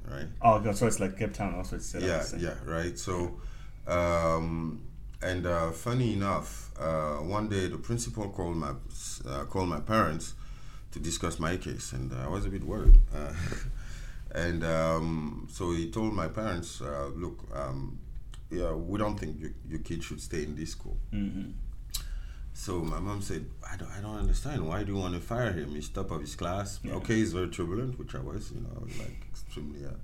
right? 0.08 0.26
Oh, 0.42 0.72
so 0.72 0.86
it's 0.86 1.00
like 1.00 1.18
Cape 1.18 1.32
Town 1.34 1.54
also. 1.54 1.76
It's 1.76 1.92
yeah, 1.94 2.22
yeah, 2.38 2.54
right. 2.64 2.96
So, 2.98 3.40
um, 3.88 4.82
and 5.22 5.46
uh, 5.46 5.70
funny 5.70 6.12
enough, 6.14 6.70
uh, 6.78 7.16
one 7.16 7.48
day 7.48 7.68
the 7.68 7.78
principal 7.78 8.28
called 8.28 8.56
my 8.56 8.72
uh, 9.26 9.44
called 9.44 9.68
my 9.68 9.80
parents 9.80 10.34
to 10.92 10.98
discuss 10.98 11.38
my 11.38 11.56
case, 11.56 11.92
and 11.92 12.12
I 12.12 12.28
was 12.28 12.44
a 12.44 12.48
bit 12.48 12.64
worried. 12.64 12.98
Uh, 13.14 13.32
and 14.34 14.64
um, 14.64 15.48
so 15.50 15.70
he 15.72 15.90
told 15.90 16.12
my 16.14 16.28
parents, 16.28 16.80
uh, 16.80 17.10
"Look, 17.14 17.38
um, 17.54 17.98
yeah, 18.50 18.72
we 18.72 18.98
don't 18.98 19.18
think 19.18 19.40
your, 19.40 19.50
your 19.68 19.80
kid 19.80 20.02
should 20.02 20.20
stay 20.20 20.42
in 20.42 20.56
this 20.56 20.70
school." 20.72 20.96
Mm-hmm. 21.12 21.50
So 22.54 22.80
my 22.80 23.00
mom 23.00 23.22
said, 23.22 23.46
I 23.68 23.76
don't, 23.76 23.90
I 23.90 24.00
don't 24.02 24.18
understand. 24.18 24.66
Why 24.68 24.84
do 24.84 24.92
you 24.92 24.98
want 24.98 25.14
to 25.14 25.20
fire 25.20 25.52
him? 25.52 25.70
He's 25.70 25.88
top 25.88 26.10
of 26.10 26.20
his 26.20 26.34
class. 26.34 26.80
Yeah. 26.84 26.92
Okay, 26.94 27.14
he's 27.14 27.32
very 27.32 27.48
turbulent, 27.48 27.98
which 27.98 28.14
I 28.14 28.20
was. 28.20 28.52
You 28.52 28.60
know, 28.60 28.68
I 28.76 28.84
was 28.84 28.98
like 28.98 29.26
extremely. 29.30 29.86
Uh, 29.86 29.94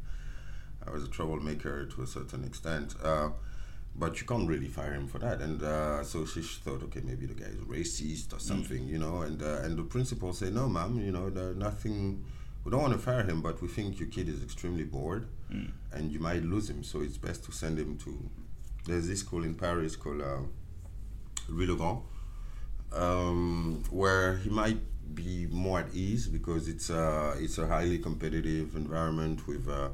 I 0.87 0.91
was 0.91 1.05
a 1.05 1.09
troublemaker 1.09 1.85
to 1.85 2.03
a 2.03 2.07
certain 2.07 2.45
extent. 2.45 2.95
Uh, 3.05 3.31
but 3.99 4.21
you 4.21 4.27
can't 4.27 4.49
really 4.49 4.69
fire 4.69 4.95
him 4.95 5.09
for 5.09 5.19
that. 5.19 5.41
And 5.41 5.63
uh, 5.63 6.05
so 6.05 6.25
she 6.25 6.41
thought, 6.43 6.83
okay, 6.85 7.01
maybe 7.05 7.27
the 7.27 7.35
guy 7.35 7.47
is 7.49 7.57
racist 7.77 8.33
or 8.35 8.39
something, 8.39 8.87
you 8.87 8.99
know. 8.99 9.23
And 9.23 9.43
uh, 9.43 9.63
and 9.65 9.77
the 9.77 9.83
principal 9.83 10.33
said, 10.33 10.55
no, 10.55 10.69
ma'am, 10.69 11.01
you 11.05 11.13
know, 11.13 11.29
nothing. 11.57 12.25
We 12.65 12.71
don't 12.73 12.83
want 12.83 12.93
to 12.93 12.99
fire 12.99 13.23
him, 13.25 13.41
but 13.41 13.61
we 13.63 13.69
think 13.69 13.99
your 13.99 14.09
kid 14.09 14.29
is 14.29 14.43
extremely 14.43 14.85
bored, 14.85 15.27
Mm. 15.51 15.71
and 15.93 16.13
you 16.13 16.21
might 16.21 16.43
lose 16.45 16.69
him. 16.69 16.85
So 16.85 17.01
it's 17.01 17.17
best 17.17 17.43
to 17.45 17.53
send 17.53 17.79
him 17.79 17.97
to. 18.05 18.11
There's 18.87 19.09
this 19.09 19.21
school 19.21 19.43
in 19.45 19.55
Paris 19.55 19.97
called 19.97 20.21
uh, 20.21 20.41
Louis 21.49 21.67
Le 21.67 21.77
Grand, 21.77 21.99
um, 22.93 23.83
where 23.91 24.37
he 24.39 24.51
might 24.51 24.79
be 25.15 25.47
more 25.51 25.81
at 25.81 25.95
ease 25.95 26.27
because 26.27 26.69
it's 26.69 26.91
uh, 26.91 27.35
it's 27.39 27.59
a 27.59 27.67
highly 27.67 27.99
competitive 27.99 28.77
environment 28.77 29.47
with, 29.47 29.67
uh, 29.69 29.89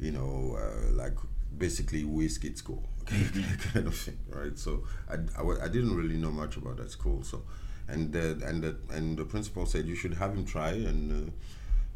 you 0.00 0.12
know, 0.12 0.56
uh, 0.58 0.92
like 0.94 1.16
basically 1.58 2.04
whiskey 2.04 2.54
school 2.54 2.82
kind 3.06 3.86
of 3.86 3.96
thing, 3.96 4.18
right? 4.28 4.58
So 4.58 4.84
I, 5.08 5.14
I, 5.40 5.64
I 5.64 5.68
didn't 5.68 5.96
really 5.96 6.16
know 6.16 6.30
much 6.30 6.56
about 6.56 6.76
that 6.78 6.90
school, 6.90 7.22
so 7.22 7.42
and 7.88 8.12
the, 8.12 8.40
and 8.44 8.62
the, 8.62 8.76
and 8.90 9.16
the 9.16 9.24
principal 9.24 9.64
said 9.66 9.86
you 9.86 9.94
should 9.94 10.14
have 10.14 10.34
him 10.34 10.44
try 10.44 10.70
and. 10.70 11.28
Uh, 11.28 11.30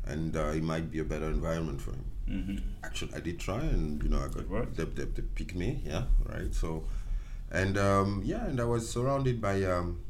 and 0.07 0.35
uh, 0.35 0.47
it 0.47 0.63
might 0.63 0.91
be 0.91 0.99
a 1.01 1.05
better 1.05 1.27
environment 1.27 1.81
for 1.81 1.91
him. 1.91 2.05
Mm-hmm. 2.29 2.57
Actually, 2.83 3.15
I 3.15 3.21
did 3.21 3.39
try, 3.39 3.61
and 3.61 4.03
you 4.03 4.09
know, 4.09 4.19
I 4.19 4.29
got 4.29 4.75
they, 4.75 4.85
they, 4.85 5.05
they 5.05 5.23
picked 5.23 5.55
me, 5.55 5.83
yeah, 5.85 6.05
right. 6.25 6.53
So, 6.55 6.85
and 7.51 7.77
um, 7.77 8.23
yeah, 8.25 8.47
and 8.47 8.61
I 8.61 8.65
was 8.65 8.89
surrounded 8.89 9.41
by 9.41 9.63
um, 9.65 10.01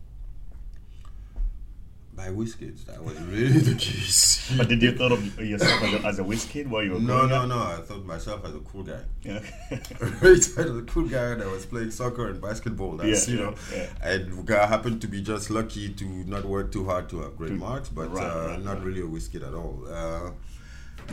by 2.14 2.30
whiskers. 2.30 2.84
That 2.84 3.02
was 3.02 3.18
really 3.22 3.58
the 3.58 3.74
case. 3.74 4.52
But 4.56 4.68
did 4.68 4.82
you 4.82 4.96
thought 4.96 5.12
of 5.12 5.40
yourself 5.40 5.82
as 5.82 5.94
a, 5.94 6.06
as 6.06 6.18
a 6.18 6.24
whiz 6.24 6.44
kid 6.44 6.70
while 6.70 6.82
you 6.82 6.92
were 6.92 7.00
no, 7.00 7.26
no, 7.26 7.42
up? 7.42 7.48
no. 7.48 7.58
I 7.58 7.76
thought 7.76 8.04
myself 8.04 8.44
as 8.44 8.54
a 8.54 8.58
cool 8.60 8.82
guy. 8.82 9.00
Yeah. 9.22 9.40
right, 10.00 10.22
I 10.22 10.62
was 10.62 10.76
a 10.78 10.84
cool 10.86 11.08
guy 11.08 11.34
that 11.34 11.46
was 11.46 11.66
playing 11.66 11.90
soccer 11.92 12.28
and 12.28 12.40
basketball. 12.40 12.96
That's 12.96 13.28
Yeah, 13.28 13.34
you 13.34 13.40
know, 13.40 13.54
yeah. 13.72 13.88
and 14.02 14.50
I 14.50 14.66
happened 14.66 15.00
to 15.02 15.06
be 15.08 15.22
just 15.22 15.50
lucky 15.50 15.88
to 15.90 16.04
not 16.04 16.44
work 16.44 16.72
too 16.72 16.84
hard 16.84 17.08
to 17.10 17.20
have 17.20 17.36
great 17.36 17.52
marks, 17.52 17.88
but 17.88 18.12
right, 18.12 18.24
uh, 18.24 18.46
right, 18.48 18.64
not 18.64 18.74
right. 18.74 18.84
really 18.84 19.02
a 19.02 19.06
whiskey 19.06 19.38
at 19.38 19.54
all. 19.54 19.84
Uh, 19.88 20.30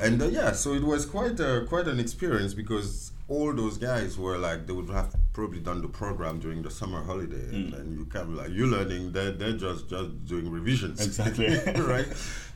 and 0.02 0.22
uh, 0.22 0.26
yeah, 0.28 0.52
so 0.52 0.74
it 0.74 0.84
was 0.84 1.06
quite 1.06 1.40
quite 1.68 1.88
an 1.88 2.00
experience 2.00 2.54
because 2.54 3.12
all 3.30 3.54
those 3.54 3.78
guys 3.78 4.18
were 4.18 4.38
like 4.38 4.68
they 4.68 4.74
would 4.74 4.90
have 4.90 5.14
probably 5.34 5.60
done 5.60 5.82
the 5.82 5.88
program 5.88 6.40
during 6.40 6.62
the 6.64 6.72
summer 6.72 7.04
holiday, 7.04 7.36
and, 7.56 7.74
Mm. 7.74 7.80
and 7.80 8.00
you 8.00 8.06
can 8.06 8.36
like 8.36 8.50
you're 8.52 8.68
learning, 8.68 9.12
they're, 9.12 9.32
they're 9.34 9.58
just 9.58 9.90
just 9.90 10.26
doing 10.26 10.50
revisions, 10.50 11.06
Exactly. 11.06 11.48
right? 11.84 12.08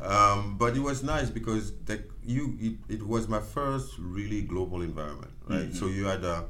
Um, 0.01 0.57
but 0.57 0.75
it 0.75 0.79
was 0.79 1.03
nice 1.03 1.29
because 1.29 1.73
the, 1.85 2.01
you 2.23 2.57
it, 2.59 2.95
it 2.95 3.07
was 3.07 3.27
my 3.27 3.39
first 3.41 3.95
really 3.99 4.41
global 4.43 4.81
environment, 4.81 5.31
right? 5.47 5.69
Mm-hmm. 5.69 5.75
So 5.75 5.87
you 5.87 6.05
had 6.05 6.23
uh, 6.23 6.43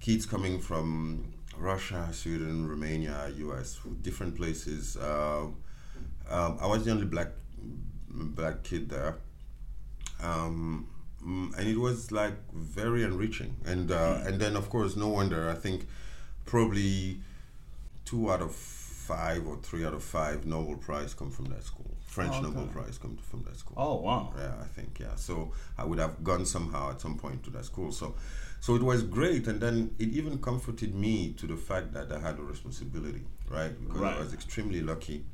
kids 0.00 0.24
coming 0.26 0.58
from 0.60 1.32
Russia, 1.58 2.08
Sweden, 2.12 2.66
Romania, 2.68 3.30
US, 3.36 3.78
different 4.02 4.34
places. 4.36 4.96
Uh, 4.96 5.46
um, 6.30 6.58
I 6.60 6.66
was 6.66 6.84
the 6.84 6.90
only 6.92 7.06
black 7.06 7.28
black 8.08 8.62
kid 8.62 8.88
there, 8.88 9.18
um, 10.22 10.86
and 11.24 11.66
it 11.68 11.78
was 11.78 12.10
like 12.12 12.34
very 12.52 13.02
enriching. 13.02 13.56
And 13.66 13.90
uh, 13.90 14.20
and 14.26 14.40
then 14.40 14.56
of 14.56 14.70
course, 14.70 14.96
no 14.96 15.08
wonder 15.08 15.48
I 15.48 15.54
think 15.54 15.86
probably 16.44 17.20
two 18.04 18.30
out 18.30 18.40
of 18.40 18.54
five 18.54 19.46
or 19.46 19.56
three 19.62 19.84
out 19.84 19.94
of 19.94 20.02
five 20.02 20.46
Nobel 20.46 20.76
Prize 20.76 21.14
come 21.14 21.30
from 21.30 21.46
that 21.46 21.64
school. 21.64 21.84
French 22.06 22.34
Oh, 22.36 22.42
Nobel. 22.42 22.66
Prize 22.66 22.98
come 22.98 23.16
from 23.30 23.42
that 23.44 23.56
school. 23.56 23.74
Oh 23.76 23.96
wow. 23.96 24.32
Yeah, 24.36 24.52
I 24.60 24.66
think 24.66 24.98
yeah. 25.00 25.14
So 25.16 25.52
I 25.76 25.84
would 25.84 25.98
have 25.98 26.22
gone 26.24 26.44
somehow 26.46 26.90
at 26.90 27.00
some 27.00 27.16
point 27.18 27.42
to 27.44 27.50
that 27.50 27.64
school. 27.64 27.92
So, 27.92 28.14
so 28.60 28.74
it 28.74 28.82
was 28.82 29.02
great, 29.02 29.46
and 29.46 29.60
then 29.60 29.94
it 29.98 30.08
even 30.10 30.38
comforted 30.38 30.94
me 30.94 31.32
to 31.34 31.46
the 31.46 31.56
fact 31.56 31.92
that 31.92 32.10
I 32.10 32.18
had 32.18 32.38
a 32.38 32.42
responsibility, 32.42 33.22
right? 33.50 33.78
Because 33.80 34.00
Right. 34.00 34.16
I 34.16 34.20
was 34.20 34.32
extremely 34.34 34.80
lucky. 34.80 35.24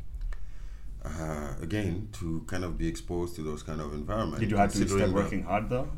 Uh, 1.04 1.52
again, 1.60 2.08
to 2.12 2.42
kind 2.46 2.64
of 2.64 2.78
be 2.78 2.88
exposed 2.88 3.36
to 3.36 3.42
those 3.42 3.62
kind 3.62 3.80
of 3.80 3.92
environments. 3.92 4.40
Did 4.40 4.50
you 4.50 4.56
have 4.56 4.72
to 4.72 4.88
start 4.88 5.10
working 5.12 5.42
hard 5.42 5.68
though? 5.68 5.88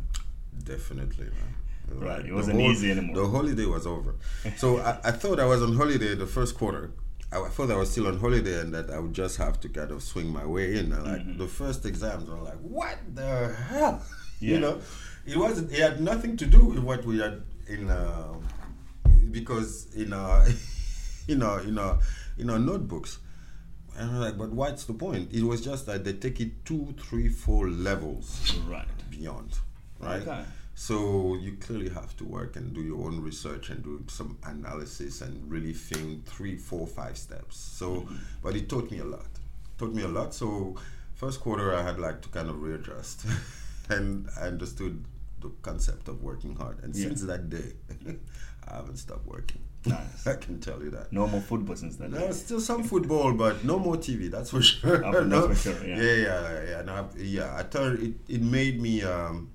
Definitely, 0.65 1.27
man. 1.27 1.55
Right, 1.89 2.25
it 2.27 2.33
wasn't 2.35 2.61
easy 2.61 2.91
anymore. 2.91 3.15
The 3.15 3.29
holiday 3.29 3.67
was 3.67 3.87
over. 3.87 4.17
So 4.57 4.79
I, 4.79 4.99
I 5.05 5.13
thought 5.13 5.39
I 5.39 5.45
was 5.45 5.63
on 5.63 5.77
holiday 5.77 6.17
the 6.17 6.27
first 6.27 6.57
quarter. 6.59 6.91
I, 7.33 7.41
I 7.41 7.49
thought 7.49 7.71
I 7.71 7.77
was 7.77 7.91
still 7.93 8.09
on 8.09 8.19
holiday 8.19 8.59
and 8.61 8.75
that 8.75 8.91
I 8.91 8.99
would 8.99 9.13
just 9.13 9.37
have 9.37 9.61
to 9.61 9.69
kind 9.69 9.93
of 9.93 10.03
swing 10.03 10.29
my 10.33 10.45
way 10.45 10.77
in. 10.79 10.93
And 10.93 11.05
like 11.05 11.21
Mm-hmm. 11.23 11.39
the 11.39 11.47
first 11.47 11.87
exams, 11.87 12.29
was 12.29 12.43
like, 12.43 12.59
what 12.61 12.99
the 13.15 13.55
hell? 13.69 14.03
Yeah. 14.41 14.55
You 14.55 14.61
know, 14.61 14.81
it 15.25 15.37
wasn't. 15.39 15.73
It 15.73 15.79
had 15.79 16.01
nothing 16.01 16.37
to 16.37 16.47
do 16.47 16.63
with 16.65 16.81
what 16.81 17.05
we 17.07 17.21
had 17.21 17.43
in. 17.69 17.89
Uh, 17.89 18.35
because 19.31 19.95
in 19.95 20.13
our, 20.13 20.45
in 21.29 21.43
our, 21.43 21.61
in 21.61 21.79
our, 21.79 21.99
in 22.39 22.51
our 22.51 22.59
notebooks. 22.59 23.19
And 23.99 24.11
I'm 24.11 24.21
like, 24.21 24.37
but 24.39 24.51
what's 24.51 24.85
the 24.85 24.93
point? 24.93 25.33
It 25.33 25.43
was 25.43 25.63
just 25.65 25.87
that 25.87 26.05
they 26.05 26.13
take 26.13 26.41
it 26.41 26.65
two, 26.65 26.95
three, 26.99 27.29
four 27.29 27.69
levels 27.69 28.55
Right. 28.69 28.87
beyond, 29.11 29.59
right? 30.01 30.21
Okay. 30.23 30.45
So 30.75 31.37
you 31.37 31.57
clearly 31.59 31.89
have 31.89 32.15
to 32.19 32.25
work 32.25 32.57
and 32.57 32.75
do 32.75 32.83
your 32.83 33.07
own 33.07 33.21
research 33.23 33.71
and 33.71 33.83
do 33.83 34.05
some 34.09 34.37
analysis 34.45 35.23
and 35.23 35.51
really 35.51 35.73
think 35.73 36.27
three, 36.27 36.57
four, 36.57 36.87
five 36.87 37.17
steps. 37.17 37.57
So, 37.57 37.87
mm-hmm. 38.03 38.17
but 38.43 38.55
it 38.55 38.69
taught 38.69 38.91
me 38.91 38.99
a 38.99 39.05
lot. 39.05 39.27
Taught 39.79 39.95
me 39.95 40.03
a 40.03 40.09
lot. 40.09 40.35
So, 40.35 40.77
first 41.15 41.41
quarter 41.41 41.75
I 41.75 41.83
had 41.83 41.99
like 41.99 42.21
to 42.23 42.29
kind 42.29 42.51
of 42.51 42.63
readjust, 42.63 43.25
and 43.89 44.29
I 44.39 44.49
understood 44.49 45.03
the 45.41 45.51
concept 45.63 46.09
of 46.09 46.23
working 46.23 46.55
hard. 46.57 46.83
And 46.85 46.95
Yeah. 46.95 47.09
since 47.09 47.23
that 47.23 47.49
day, 47.49 47.73
I 48.69 48.75
haven't 48.77 48.97
stopped 48.99 49.27
working. 49.27 49.63
Nice. 49.87 50.27
I 50.27 50.35
can 50.35 50.61
tell 50.61 50.83
you 50.83 50.91
that. 50.91 51.13
No 51.13 51.27
more 51.27 51.41
football 51.41 51.77
since 51.77 51.97
then. 51.97 52.13
No, 52.13 52.31
still 52.33 52.61
some 52.61 52.83
football, 52.83 53.33
but 53.33 53.65
no 53.65 53.79
more 53.79 53.97
TV. 53.97 54.31
That's 54.31 54.51
for 54.51 54.63
sure. 54.63 55.05
Oh, 55.05 55.13
that's 55.13 55.27
No? 55.27 55.49
for 55.49 55.55
sure, 55.55 55.87
yeah. 55.87 55.97
yeah, 55.97 56.15
yeah, 56.15 56.63
yeah. 56.71 56.81
And 56.81 56.91
I, 56.91 57.05
yeah, 57.17 57.57
I 57.57 57.63
turned 57.63 58.03
it. 58.03 58.35
It 58.35 58.43
made 58.43 58.81
me. 58.81 59.03
Um, 59.03 59.51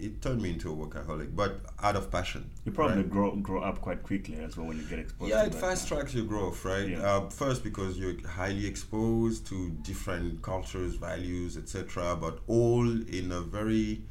it 0.00 0.22
turned 0.22 0.40
me 0.40 0.50
into 0.50 0.72
a 0.72 0.76
workaholic, 0.76 1.34
but 1.34 1.60
out 1.82 1.96
of 1.96 2.10
passion. 2.10 2.48
You 2.64 2.72
probably 2.72 2.98
right? 2.98 3.10
grow 3.10 3.34
grow 3.36 3.62
up 3.62 3.80
quite 3.80 4.02
quickly 4.02 4.36
as 4.36 4.56
well 4.56 4.66
when 4.66 4.76
you 4.78 4.84
get 4.84 4.98
exposed. 4.98 5.30
Yeah, 5.30 5.42
to 5.42 5.48
it 5.48 5.54
fast 5.54 5.88
tracks 5.88 6.14
your 6.14 6.24
growth, 6.24 6.64
right? 6.64 6.88
Yeah. 6.88 6.98
Uh, 7.02 7.28
first, 7.30 7.64
because 7.64 7.98
you're 7.98 8.14
highly 8.26 8.66
exposed 8.66 9.46
to 9.48 9.70
different 9.82 10.42
cultures, 10.42 10.94
values, 10.94 11.56
etc., 11.56 12.16
but 12.16 12.38
all 12.46 12.88
in 12.88 13.32
a 13.32 13.40
very, 13.40 14.02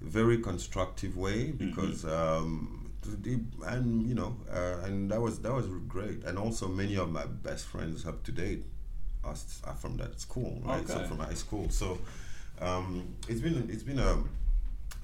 very 0.00 0.38
constructive 0.38 1.16
way. 1.16 1.48
Mm-hmm. 1.48 1.66
Because, 1.66 2.04
um, 2.04 2.82
the, 2.84 2.85
and 3.66 4.06
you 4.08 4.14
know, 4.14 4.36
uh, 4.52 4.84
and 4.84 5.10
that 5.10 5.20
was 5.20 5.40
that 5.40 5.52
was 5.52 5.66
great. 5.88 6.24
And 6.24 6.38
also, 6.38 6.68
many 6.68 6.96
of 6.96 7.10
my 7.10 7.24
best 7.26 7.66
friends 7.66 8.06
up 8.06 8.22
to 8.24 8.32
date 8.32 8.64
are, 9.24 9.34
are 9.64 9.74
from 9.74 9.96
that 9.98 10.20
school, 10.20 10.60
right? 10.64 10.86
So 10.86 11.02
from 11.04 11.18
high 11.18 11.34
school. 11.34 11.68
So 11.70 11.98
um, 12.60 13.14
it's 13.28 13.40
been 13.40 13.68
it's 13.70 13.82
been 13.82 13.98
a 13.98 14.22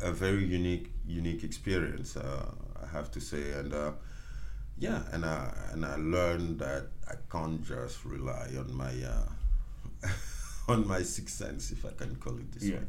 a 0.01 0.13
very 0.13 0.45
unique 0.45 0.91
unique 1.07 1.45
experience, 1.45 2.17
uh, 2.17 2.47
I 2.83 2.87
have 2.87 3.11
to 3.13 3.21
say, 3.21 3.53
and 3.53 3.73
uh, 3.73 3.93
yeah, 4.79 5.03
and 5.13 5.25
I 5.25 5.53
and 5.73 5.85
I 5.85 5.97
learned 5.97 6.59
that 6.61 6.89
I 7.09 7.15
can't 7.31 7.63
just 7.63 8.05
rely 8.05 8.49
on 8.59 8.75
my 8.75 8.93
uh, 9.05 10.09
on 10.69 10.87
my 10.87 11.03
sixth 11.03 11.37
sense, 11.37 11.71
if 11.71 11.85
I 11.85 11.91
can 11.91 12.17
call 12.17 12.37
it 12.39 12.51
this 12.53 12.65
Yes. 12.65 12.81
way. 12.81 12.87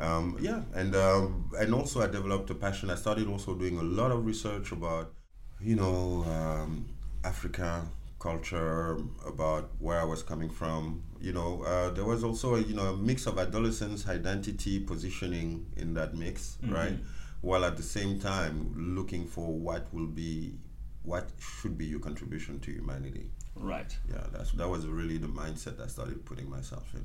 Um, 0.00 0.36
yeah, 0.40 0.62
and 0.74 0.94
um, 0.94 1.50
and 1.58 1.74
also 1.74 2.00
I 2.02 2.06
developed 2.06 2.50
a 2.50 2.54
passion. 2.54 2.90
I 2.90 2.94
started 2.94 3.26
also 3.28 3.54
doing 3.54 3.78
a 3.78 3.82
lot 3.82 4.10
of 4.12 4.24
research 4.24 4.70
about, 4.72 5.12
you 5.60 5.74
know, 5.76 6.24
um, 6.28 6.86
Africa 7.24 7.84
culture, 8.20 8.98
about 9.26 9.70
where 9.78 10.00
I 10.00 10.04
was 10.04 10.22
coming 10.22 10.50
from. 10.50 11.02
You 11.20 11.32
know, 11.32 11.62
uh, 11.62 11.90
there 11.90 12.04
was 12.04 12.22
also 12.24 12.56
a, 12.56 12.60
you 12.60 12.74
know 12.74 12.94
a 12.94 12.96
mix 12.96 13.26
of 13.26 13.38
adolescence 13.38 14.08
identity 14.08 14.80
positioning 14.80 15.66
in 15.76 15.94
that 15.94 16.14
mix, 16.14 16.58
right? 16.68 16.96
While 17.40 17.64
at 17.64 17.76
the 17.76 17.82
same 17.82 18.18
time 18.20 18.74
looking 18.96 19.26
for 19.26 19.46
what 19.52 19.92
will 19.92 20.06
be, 20.06 20.54
what 21.02 21.28
should 21.38 21.78
be 21.78 21.86
your 21.86 22.00
contribution 22.00 22.60
to 22.60 22.70
humanity 22.72 23.30
Right. 23.56 23.96
yeah 24.08 24.22
that's 24.32 24.52
that 24.52 24.68
was 24.68 24.86
really 24.86 25.18
the 25.18 25.26
mindset 25.26 25.80
i 25.80 25.88
started 25.88 26.24
putting 26.24 26.48
myself 26.48 26.92
in 26.94 27.04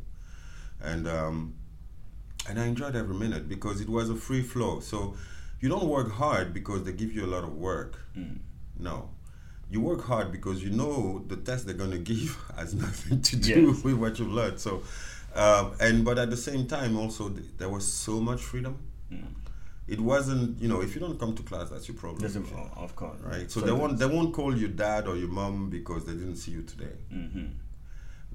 and 0.82 1.08
um 1.08 1.56
and 2.50 2.60
i 2.60 2.66
enjoyed 2.66 2.96
every 2.96 3.16
minute 3.16 3.48
because 3.50 3.82
it 3.82 3.90
was 3.90 4.10
a 4.10 4.16
free 4.16 4.42
flow 4.42 4.80
so 4.80 5.16
you 5.62 5.70
don't 5.70 5.88
work 5.88 6.12
hard 6.12 6.54
because 6.54 6.84
they 6.84 6.92
give 6.92 7.12
you 7.14 7.26
a 7.26 7.32
lot 7.36 7.44
of 7.44 7.54
work 7.56 8.00
Mm. 8.18 8.38
no 8.80 9.10
you 9.72 9.82
work 9.82 10.04
hard 10.04 10.32
because 10.32 10.64
you 10.64 10.70
know 10.70 11.24
the 11.28 11.36
test 11.38 11.66
they're 11.66 11.74
going 11.84 11.92
to 12.00 12.04
give 12.14 12.38
has 12.56 12.74
nothing 12.76 13.22
to 13.22 13.36
do 13.38 13.68
Yes. 13.72 13.84
with 13.84 13.96
what 13.96 14.20
you've 14.20 14.32
learned. 14.32 14.60
So, 14.60 14.84
uh, 15.34 15.72
and 15.80 16.06
but 16.06 16.20
at 16.20 16.30
the 16.30 16.38
same 16.38 16.68
time, 16.68 16.96
also 16.96 17.30
th- 17.30 17.48
there 17.58 17.70
was 17.70 17.84
so 17.88 18.20
much 18.20 18.40
freedom. 18.42 18.78
It 19.88 20.00
wasn't, 20.00 20.62
you 20.62 20.68
know, 20.68 20.82
if 20.82 20.94
you 20.94 21.02
don't 21.02 21.20
come 21.20 21.34
to 21.36 21.44
class, 21.44 21.70
that's 21.72 21.88
your 21.88 21.98
problem. 21.98 22.24
A- 22.24 22.80
of 22.80 22.96
course. 22.96 23.20
right? 23.22 23.50
So, 23.50 23.62
they 23.62 23.72
won't 23.72 23.98
they 23.98 24.06
won't 24.06 24.32
call 24.34 24.56
you 24.56 24.68
dad 24.68 25.08
or 25.08 25.16
your 25.18 25.28
mom 25.30 25.72
because 25.72 26.06
they 26.06 26.14
didn't 26.14 26.36
see 26.38 26.52
you 26.52 26.62
today. 26.64 26.96
hmm 27.12 27.46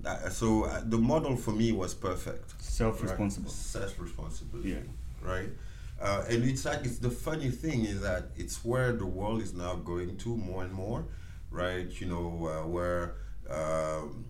That, 0.02 0.32
so 0.32 0.64
uh, 0.64 0.82
the 0.84 0.98
model 0.98 1.36
for 1.36 1.50
me 1.52 1.72
was 1.72 1.94
perfect. 1.94 2.60
Self-responsible. 2.62 3.50
Self 3.50 3.98
responsibility. 3.98 4.70
Yeah. 4.70 4.76
Right. 5.22 5.48
Uh, 6.00 6.24
and 6.30 6.44
it's 6.44 6.64
like 6.64 6.84
it's 6.84 6.98
the 6.98 7.10
funny 7.10 7.50
thing 7.50 7.84
is 7.84 8.00
that 8.02 8.26
it's 8.36 8.64
where 8.64 8.92
the 8.92 9.06
world 9.06 9.42
is 9.42 9.52
now 9.54 9.74
going 9.74 10.16
to 10.18 10.36
more 10.36 10.62
and 10.62 10.72
more, 10.72 11.04
right? 11.50 11.88
You 12.00 12.06
know 12.06 12.46
uh, 12.46 12.66
where 12.68 13.16
um, 13.50 14.24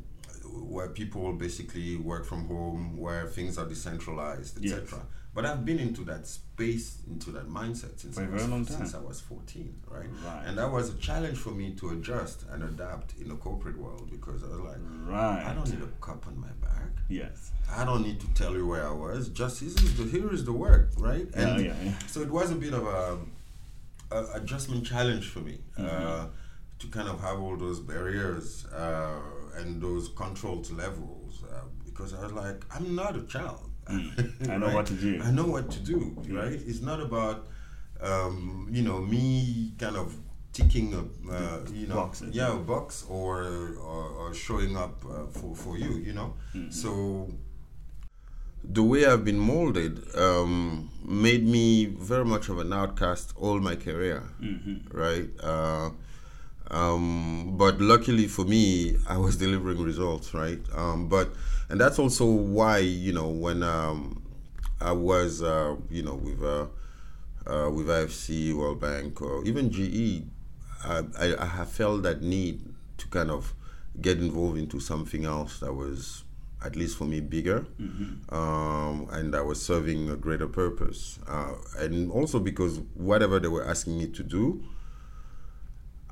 where 0.44 0.88
people 0.88 1.32
basically 1.34 1.96
work 1.96 2.24
from 2.24 2.46
home, 2.46 2.96
where 2.96 3.26
things 3.26 3.58
are 3.58 3.66
decentralized, 3.66 4.58
Yes. 4.64 4.94
But 5.34 5.44
I've 5.46 5.64
been 5.64 5.78
into 5.78 6.02
that 6.04 6.26
space, 6.26 6.98
into 7.08 7.30
that 7.32 7.48
mindset 7.48 8.00
since 8.00 8.18
I 8.18 8.26
was, 8.26 8.48
long 8.48 8.64
time. 8.64 8.76
since 8.78 8.94
I 8.94 8.98
was 8.98 9.20
14, 9.20 9.72
right? 9.88 10.06
Right. 10.24 10.42
And 10.46 10.58
that 10.58 10.70
was 10.72 10.92
a 10.92 10.96
challenge 10.98 11.38
for 11.38 11.50
me 11.50 11.74
to 11.74 11.90
adjust 11.90 12.44
and 12.50 12.62
adapt 12.64 13.14
in 13.20 13.28
the 13.28 13.36
corporate 13.36 13.78
world 13.78 14.10
because 14.10 14.42
I 14.42 14.48
was 14.48 14.58
like, 14.60 14.78
Right. 15.06 15.44
I 15.46 15.54
don't 15.54 15.68
need 15.70 15.82
a 15.82 16.04
cup 16.04 16.26
on 16.26 16.40
my 16.40 16.48
back. 16.66 16.90
Yes. 17.08 17.52
I 17.70 17.84
don't 17.84 18.02
need 18.02 18.18
to 18.20 18.26
tell 18.34 18.52
you 18.54 18.66
where 18.66 18.86
I 18.86 18.90
was. 18.90 19.28
Just 19.28 19.60
this 19.60 19.74
is 19.82 19.96
the 19.96 20.04
here 20.04 20.32
is 20.32 20.44
the 20.44 20.52
work, 20.52 20.90
right? 20.98 21.26
Yeah, 21.36 21.58
yeah, 21.58 21.74
yeah. 21.84 21.92
So 22.08 22.20
it 22.22 22.30
was 22.30 22.50
a 22.50 22.56
bit 22.56 22.72
of 22.74 22.84
a, 22.86 23.18
a 24.10 24.24
adjustment 24.34 24.86
challenge 24.86 25.26
for 25.28 25.40
me 25.40 25.58
uh, 25.78 25.82
Mm-hmm. 25.82 26.26
to 26.80 26.86
kind 26.88 27.08
of 27.08 27.20
have 27.20 27.38
all 27.40 27.56
those 27.56 27.78
barriers 27.80 28.66
uh, 28.66 29.20
and 29.56 29.80
those 29.80 30.08
controlled 30.16 30.70
levels 30.72 31.42
uh, 31.52 31.60
because 31.84 32.14
I 32.14 32.22
was 32.22 32.32
like, 32.32 32.64
I'm 32.74 32.94
not 32.96 33.14
a 33.16 33.22
child. 33.22 33.70
Mm. 33.90 34.50
I 34.54 34.56
know 34.58 34.74
what 34.74 34.86
to 34.86 34.94
do. 34.94 35.20
I 35.22 35.30
know 35.30 35.46
what 35.46 35.70
to 35.70 35.80
do, 35.80 36.16
Yeah. 36.28 36.40
right? 36.40 36.52
It's 36.70 36.80
not 36.82 37.00
about 37.00 37.46
um, 38.00 38.68
you 38.70 38.82
know 38.82 38.98
me 39.00 39.72
kind 39.78 39.96
of 39.96 40.14
ticking 40.52 40.94
a 40.94 41.02
uh, 41.32 41.60
you 41.72 41.86
know 41.86 41.94
Boxes. 41.96 42.34
yeah 42.34 42.52
a 42.54 42.56
box 42.56 43.04
or 43.08 43.42
or, 43.90 44.04
or 44.20 44.34
showing 44.34 44.76
up 44.76 45.04
uh, 45.04 45.26
for 45.26 45.54
for 45.54 45.76
you 45.78 45.92
you 46.06 46.12
know 46.12 46.34
Mm-hmm. 46.54 46.70
so 46.70 47.28
the 48.64 48.82
way 48.82 49.06
I've 49.06 49.24
been 49.24 49.38
molded 49.38 49.94
um, 50.16 50.90
made 51.04 51.46
me 51.46 51.86
very 51.86 52.24
much 52.24 52.48
of 52.48 52.58
an 52.58 52.72
outcast 52.72 53.32
all 53.36 53.60
my 53.60 53.76
career, 53.76 54.22
Mm-hmm. 54.42 54.96
right? 54.96 55.28
Uh, 55.40 55.90
um, 56.70 57.56
but 57.56 57.80
luckily 57.80 58.26
for 58.26 58.44
me, 58.44 58.96
I 59.08 59.16
was 59.16 59.36
delivering 59.36 59.82
results, 59.82 60.34
right? 60.34 60.60
Um, 60.74 61.08
but 61.08 61.30
and 61.68 61.80
that's 61.80 61.98
also 61.98 62.26
why 62.26 62.78
you 62.78 63.12
know 63.12 63.28
when 63.28 63.62
um, 63.62 64.22
I 64.80 64.92
was 64.92 65.42
uh, 65.42 65.76
you 65.90 66.02
know 66.02 66.14
with 66.14 66.42
uh, 66.42 66.66
uh, 67.46 67.70
with 67.70 67.86
IFC, 67.86 68.54
World 68.54 68.80
Bank, 68.80 69.20
or 69.22 69.44
even 69.44 69.70
GE, 69.70 70.24
I, 70.84 71.02
I, 71.18 71.42
I 71.42 71.46
have 71.46 71.70
felt 71.70 72.02
that 72.02 72.22
need 72.22 72.62
to 72.98 73.06
kind 73.08 73.30
of 73.30 73.54
get 74.00 74.18
involved 74.18 74.58
into 74.58 74.80
something 74.80 75.24
else 75.24 75.60
that 75.60 75.72
was 75.72 76.24
at 76.64 76.76
least 76.76 76.96
for 76.96 77.04
me 77.04 77.20
bigger. 77.20 77.66
Um, 78.30 79.08
and 79.12 79.34
i 79.34 79.40
was 79.40 79.62
serving 79.64 80.10
a 80.10 80.16
greater 80.16 80.48
purpose. 80.48 81.18
Uh, 81.26 81.54
and 81.78 82.10
also 82.10 82.40
because 82.40 82.80
whatever 82.94 83.38
they 83.38 83.48
were 83.48 83.64
asking 83.64 83.96
me 83.98 84.08
to 84.08 84.22
do 84.24 84.62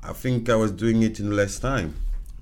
i 0.03 0.13
think 0.13 0.49
i 0.49 0.55
was 0.55 0.71
doing 0.71 1.01
it 1.03 1.19
in 1.19 1.35
less 1.35 1.59
time 1.59 1.95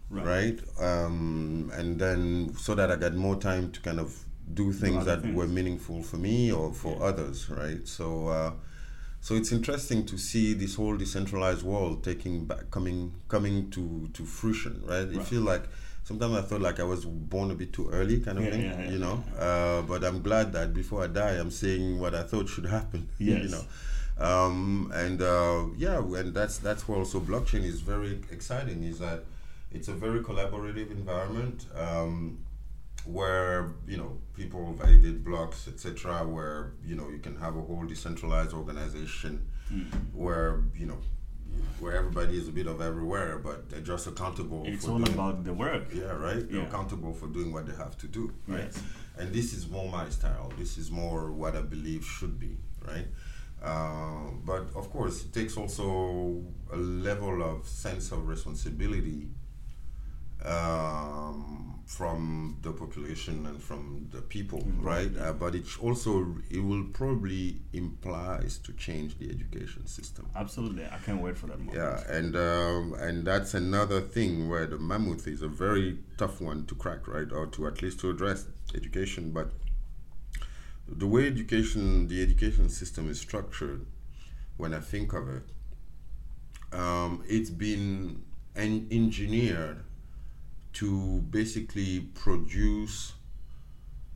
right, 0.09 0.59
Um, 0.79 1.71
and 1.73 1.99
then 1.99 2.53
so 2.57 2.73
that 2.75 2.91
i 2.91 2.95
got 2.95 3.13
more 3.15 3.35
time 3.35 3.71
to 3.71 3.79
kind 3.81 3.99
of 3.99 4.15
do 4.53 4.71
things 4.71 5.05
that 5.05 5.21
things. 5.21 5.35
were 5.35 5.47
meaningful 5.47 6.03
for 6.03 6.17
me 6.17 6.51
or 6.51 6.71
for 6.73 7.01
others 7.03 7.49
right 7.49 7.87
so 7.87 8.27
uh, 8.27 8.51
so 9.21 9.33
it's 9.35 9.51
interesting 9.51 10.05
to 10.05 10.17
see 10.19 10.53
this 10.53 10.75
whole 10.75 10.95
decentralized 10.95 11.63
world 11.63 12.03
taking 12.03 12.45
back, 12.45 12.69
coming, 12.69 13.11
coming 13.27 13.71
to 13.71 14.07
to 14.13 14.23
fruition, 14.23 14.83
right? 14.85 15.07
You 15.09 15.17
Right. 15.17 15.27
feel 15.27 15.41
like 15.41 15.63
sometimes 16.03 16.35
I 16.35 16.43
felt 16.43 16.61
like 16.61 16.79
I 16.79 16.83
was 16.83 17.05
born 17.05 17.49
a 17.49 17.55
bit 17.55 17.73
too 17.73 17.89
early, 17.89 18.19
kind 18.19 18.37
of 18.37 18.43
Yeah, 18.43 18.51
thing, 18.51 18.61
yeah, 18.61 18.81
yeah, 18.83 18.91
you 18.91 18.99
know. 18.99 19.23
Uh, 19.39 19.81
but 19.81 20.03
I'm 20.03 20.21
glad 20.21 20.53
that 20.53 20.75
before 20.75 21.03
I 21.05 21.07
die, 21.07 21.39
I'm 21.41 21.49
saying 21.49 21.99
what 21.99 22.13
I 22.13 22.21
thought 22.21 22.47
should 22.49 22.67
happen, 22.67 23.09
you 23.17 23.47
know. 23.49 23.65
Um, 24.17 24.91
and 24.95 25.21
uh, 25.21 25.65
yeah, 25.77 25.97
and 25.99 26.33
that's 26.33 26.57
that's 26.59 26.87
where 26.87 26.97
also 26.97 27.19
blockchain 27.19 27.63
is 27.63 27.81
very 27.81 28.21
exciting. 28.31 28.83
Is 28.83 28.99
that 28.99 29.23
it's 29.71 29.87
a 29.89 29.93
very 29.93 30.21
collaborative 30.21 30.89
environment. 30.91 31.65
Um, 31.75 32.39
where 33.05 33.73
you 33.87 33.97
know 33.97 34.17
people 34.35 34.73
validate 34.73 35.23
blocks 35.23 35.67
etc 35.67 36.25
where 36.25 36.71
you 36.83 36.95
know 36.95 37.07
you 37.09 37.19
can 37.19 37.35
have 37.37 37.55
a 37.55 37.61
whole 37.61 37.83
decentralized 37.85 38.51
organization 38.51 39.45
where 40.11 40.63
you 40.75 40.87
know 40.87 40.97
where 41.79 41.93
everybody 41.95 42.35
is 42.35 42.47
a 42.47 42.51
bit 42.51 42.65
of 42.65 42.81
everywhere 42.81 43.37
but 43.37 43.69
they're 43.69 43.79
just 43.81 44.07
accountable 44.07 44.63
It's 44.65 44.85
for 44.85 44.93
all 44.93 44.97
doing, 44.97 45.13
about 45.13 45.43
the 45.43 45.53
work. 45.53 45.83
yeah 45.93 46.05
right 46.13 46.49
they're 46.49 46.61
Yeah. 46.61 46.67
accountable 46.67 47.13
for 47.13 47.27
doing 47.27 47.53
what 47.53 47.67
they 47.67 47.75
have 47.75 47.95
to 47.99 48.07
do 48.07 48.33
right 48.47 48.61
Yes. 48.73 48.81
and 49.19 49.31
this 49.31 49.53
is 49.53 49.69
more 49.69 49.87
my 49.87 50.09
style 50.09 50.51
this 50.57 50.75
is 50.79 50.89
more 50.89 51.31
what 51.31 51.55
i 51.55 51.61
believe 51.61 52.03
should 52.03 52.39
be 52.39 52.57
right 52.87 53.05
uh, 53.63 54.29
but 54.43 54.67
of 54.75 54.91
course 54.91 55.23
it 55.23 55.33
takes 55.33 55.57
also 55.57 56.43
a 56.71 56.77
level 56.77 57.41
of 57.41 57.67
sense 57.67 58.11
of 58.11 58.27
responsibility 58.27 59.27
um, 60.45 61.79
from 61.85 62.57
the 62.61 62.71
population 62.71 63.45
and 63.45 63.61
from 63.61 64.07
the 64.11 64.21
people, 64.21 64.63
right? 64.79 65.09
Uh, 65.17 65.33
but 65.33 65.55
it 65.55 65.65
also 65.81 66.35
it 66.49 66.59
will 66.59 66.85
probably 66.93 67.57
implies 67.73 68.57
to 68.59 68.73
change 68.73 69.17
the 69.19 69.29
education 69.29 69.85
system. 69.85 70.27
Absolutely. 70.35 70.85
I 70.85 70.97
can't 71.05 71.21
wait 71.21 71.37
for 71.37 71.47
that 71.47 71.59
moment. 71.59 71.77
Yeah, 71.77 72.01
and 72.09 72.35
um, 72.35 72.95
and 72.99 73.25
that's 73.25 73.53
another 73.53 74.01
thing 74.01 74.49
where 74.49 74.65
the 74.65 74.77
mammoth 74.77 75.27
is 75.27 75.41
a 75.41 75.47
very 75.47 75.99
tough 76.17 76.41
one 76.41 76.65
to 76.67 76.75
crack, 76.75 77.07
right? 77.07 77.31
Or 77.31 77.47
to 77.47 77.67
at 77.67 77.81
least 77.81 77.99
to 78.01 78.09
address 78.09 78.45
education. 78.73 79.31
But 79.31 79.51
the 80.87 81.07
way 81.07 81.27
education, 81.27 82.07
the 82.07 82.21
education 82.21 82.69
system 82.69 83.09
is 83.09 83.19
structured, 83.19 83.85
when 84.57 84.73
I 84.73 84.79
think 84.79 85.13
of 85.13 85.27
it, 85.29 85.43
um, 86.71 87.23
it's 87.27 87.49
been 87.49 88.23
en- 88.55 88.87
engineered 88.91 89.83
to 90.73 91.21
basically 91.29 92.01
produce 92.13 93.13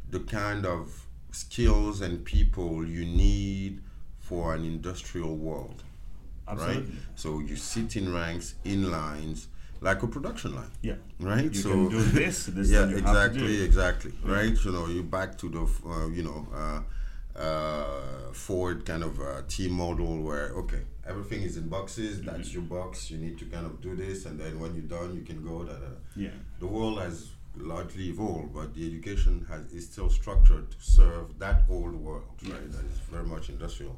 the 0.10 0.20
kind 0.20 0.66
of 0.66 1.06
skills 1.32 2.02
and 2.02 2.26
people 2.26 2.86
you 2.86 3.06
need 3.06 3.82
for 4.20 4.54
an 4.54 4.66
industrial 4.66 5.36
world 5.36 5.84
Absolutely. 6.48 6.82
right? 6.84 6.92
So 7.16 7.40
you 7.40 7.56
sit 7.56 7.96
in 7.96 8.14
ranks, 8.14 8.56
in 8.64 8.92
lines, 8.92 9.48
like 9.82 10.04
a 10.04 10.08
production 10.08 10.56
line, 10.56 10.72
Yeah. 10.82 10.96
right? 11.20 11.44
You 11.54 11.62
so 11.62 11.70
can 11.70 11.90
do 11.90 12.02
this. 12.02 12.46
This 12.48 12.70
yeah, 12.76 12.86
is 12.86 13.02
what 13.02 13.12
you 13.14 13.20
have 13.20 13.34
to 13.34 13.46
exactly, 13.46 13.62
exactly, 13.64 14.12
right? 14.24 14.66
You 14.66 14.72
know, 14.72 14.88
you 14.88 15.04
back 15.04 15.38
to 15.40 15.50
the 15.50 15.64
uh, 15.90 16.08
you 16.08 16.24
know 16.24 16.48
uh, 16.54 16.82
uh, 17.40 18.34
Ford 18.34 18.86
kind 18.86 19.04
of 19.04 19.20
uh, 19.20 19.42
team 19.48 19.72
model 19.72 20.22
where 20.22 20.50
okay, 20.62 20.82
everything 21.08 21.42
is 21.44 21.58
in 21.58 21.68
boxes. 21.70 22.18
Mm-hmm. 22.18 22.30
That's 22.30 22.54
your 22.54 22.64
box. 22.64 23.10
You 23.12 23.18
need 23.18 23.38
to 23.40 23.46
kind 23.46 23.66
of 23.66 23.82
do 23.82 23.96
this, 23.96 24.26
and 24.26 24.40
then 24.40 24.60
when 24.60 24.76
you're 24.76 24.84
done, 25.00 25.16
you 25.16 25.22
can 25.22 25.44
go. 25.44 25.64
Da, 25.64 25.74
da. 25.74 25.88
Yeah. 26.16 26.30
The 26.60 26.68
world 26.68 27.00
has 27.00 27.30
largely 27.56 28.10
evolved, 28.10 28.54
but 28.54 28.74
the 28.74 28.86
education 28.86 29.46
has 29.50 29.62
is 29.72 29.86
still 29.92 30.10
structured 30.10 30.72
to 30.72 30.78
serve 30.80 31.40
that 31.40 31.64
old 31.70 31.96
world, 31.96 32.24
right? 32.44 32.72
That 32.72 32.86
is 32.86 33.00
very 33.10 33.26
much 33.26 33.50
industrial. 33.50 33.98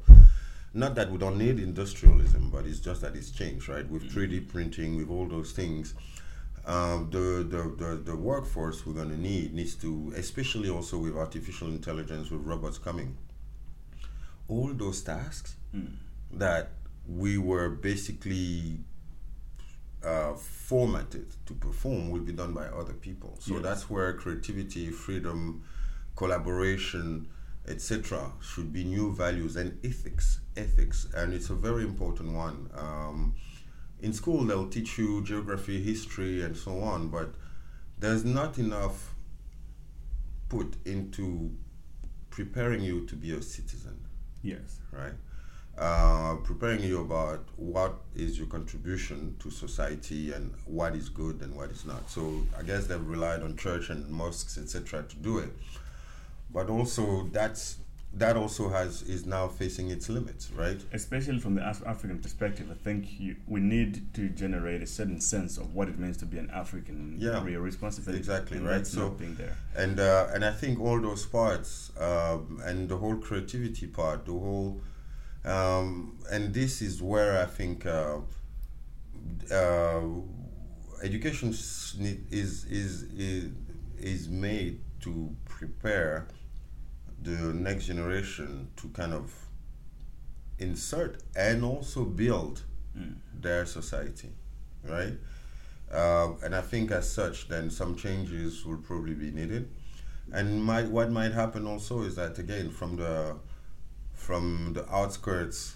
Not 0.74 0.94
that 0.94 1.10
we 1.10 1.18
don't 1.18 1.36
need 1.36 1.58
industrialism, 1.58 2.50
but 2.50 2.64
it's 2.66 2.80
just 2.80 3.02
that 3.02 3.14
it's 3.14 3.30
changed, 3.30 3.68
right? 3.68 3.88
With 3.88 4.10
3D 4.10 4.48
printing, 4.48 4.96
with 4.96 5.10
all 5.10 5.26
those 5.28 5.52
things, 5.52 5.94
um, 6.64 7.08
the, 7.10 7.44
the, 7.48 7.74
the, 7.84 7.96
the 7.96 8.16
workforce 8.16 8.86
we're 8.86 8.94
going 8.94 9.10
to 9.10 9.20
need 9.20 9.52
needs 9.52 9.74
to, 9.76 10.12
especially 10.16 10.70
also 10.70 10.96
with 10.98 11.14
artificial 11.16 11.68
intelligence, 11.68 12.30
with 12.30 12.40
robots 12.42 12.78
coming, 12.78 13.16
all 14.48 14.72
those 14.72 15.02
tasks 15.02 15.56
that 16.32 16.70
we 17.06 17.36
were 17.36 17.68
basically 17.68 18.78
uh, 20.04 20.32
formatted 20.34 21.26
to 21.46 21.52
perform 21.54 22.10
will 22.10 22.20
be 22.20 22.32
done 22.32 22.52
by 22.54 22.66
other 22.66 22.94
people. 22.94 23.36
So 23.40 23.54
Yes. 23.54 23.62
that's 23.62 23.90
where 23.90 24.12
creativity, 24.14 24.88
freedom, 24.90 25.64
collaboration, 26.16 27.28
etc., 27.68 28.32
should 28.40 28.72
be 28.72 28.84
new 28.84 29.14
values 29.14 29.56
and 29.56 29.78
ethics. 29.84 30.40
Ethics, 30.56 31.06
and 31.14 31.32
it's 31.32 31.50
a 31.50 31.54
very 31.54 31.84
important 31.84 32.32
one. 32.34 32.68
Um, 32.76 33.34
in 34.00 34.12
school, 34.12 34.44
they'll 34.44 34.68
teach 34.68 34.98
you 34.98 35.22
geography, 35.22 35.80
history, 35.82 36.42
and 36.42 36.56
so 36.56 36.80
on, 36.80 37.08
but 37.08 37.34
there's 37.98 38.24
not 38.24 38.58
enough 38.58 39.14
put 40.48 40.76
into 40.84 41.50
preparing 42.30 42.82
you 42.82 43.06
to 43.06 43.14
be 43.16 43.32
a 43.32 43.40
citizen 43.42 43.98
Yes. 44.42 44.80
right? 44.90 45.12
uh, 45.78 46.36
preparing 46.44 46.82
you 46.82 47.00
about 47.00 47.44
what 47.56 47.94
is 48.14 48.36
your 48.38 48.46
contribution 48.46 49.34
to 49.38 49.50
society 49.50 50.32
and 50.32 50.52
what 50.66 50.94
is 50.94 51.08
good 51.08 51.40
and 51.40 51.56
what 51.56 51.70
is 51.70 51.84
not. 51.86 52.10
So 52.10 52.42
I 52.58 52.62
guess 52.62 52.86
they've 52.86 53.06
relied 53.06 53.42
on 53.42 53.56
church 53.56 53.88
and 53.88 54.06
mosques, 54.10 54.58
etc., 54.58 55.04
to 55.04 55.16
do 55.16 55.38
it. 55.38 55.50
But 56.52 56.68
also 56.68 57.28
that's 57.32 57.78
that 58.14 58.36
also 58.36 58.68
has 58.68 59.02
is 59.02 59.24
now 59.24 59.48
facing 59.48 59.90
its 59.90 60.08
limits, 60.08 60.50
right? 60.52 60.78
Especially 60.92 61.38
from 61.38 61.54
the 61.54 61.66
Af- 61.66 61.82
African 61.86 62.18
perspective, 62.18 62.68
I 62.70 62.74
think 62.74 63.18
you, 63.18 63.36
we 63.46 63.60
need 63.60 64.12
to 64.14 64.28
generate 64.28 64.82
a 64.82 64.86
certain 64.86 65.20
sense 65.20 65.56
of 65.56 65.74
what 65.74 65.88
it 65.88 65.98
means 65.98 66.18
to 66.18 66.26
be 66.26 66.36
an 66.36 66.50
African. 66.50 67.16
Yeah, 67.18 67.42
real 67.42 67.60
responsibility. 67.60 68.18
Exactly, 68.18 68.58
and 68.58 68.66
right. 68.66 68.86
So 68.86 69.10
being 69.10 69.34
there. 69.36 69.56
and 69.76 69.98
uh, 69.98 70.28
and 70.34 70.44
I 70.44 70.52
think 70.52 70.78
all 70.78 71.00
those 71.00 71.24
parts 71.24 71.90
um, 71.98 72.60
and 72.64 72.88
the 72.88 72.98
whole 72.98 73.16
creativity 73.16 73.86
part, 73.86 74.26
the 74.26 74.32
whole, 74.32 74.82
um, 75.44 76.18
and 76.30 76.52
this 76.52 76.82
is 76.82 77.02
where 77.02 77.40
I 77.42 77.46
think 77.46 77.86
uh, 77.86 78.18
uh, 79.50 80.00
education 81.02 81.48
is, 81.48 81.96
is 82.30 82.64
is 82.64 83.06
is 83.98 84.28
made 84.28 84.80
to 85.00 85.34
prepare 85.46 86.26
the 87.22 87.52
next 87.54 87.86
generation 87.86 88.68
to 88.76 88.88
kind 88.88 89.12
of 89.12 89.32
insert 90.58 91.22
and 91.36 91.64
also 91.64 92.04
build 92.04 92.62
their 93.40 93.64
society, 93.66 94.28
right? 94.84 95.14
Uh, 95.92 96.32
and 96.42 96.54
I 96.54 96.60
think 96.60 96.90
as 96.90 97.10
such, 97.10 97.48
then 97.48 97.70
some 97.70 97.96
changes 97.96 98.64
will 98.64 98.78
probably 98.78 99.14
be 99.14 99.30
needed. 99.30 99.68
And 100.32 100.62
might, 100.62 100.86
what 100.88 101.10
might 101.10 101.32
happen 101.32 101.66
also 101.66 102.02
is 102.02 102.14
that 102.16 102.38
again, 102.38 102.70
from 102.70 102.96
the 102.96 103.36
from 104.14 104.72
the 104.74 104.88
outskirts 104.94 105.74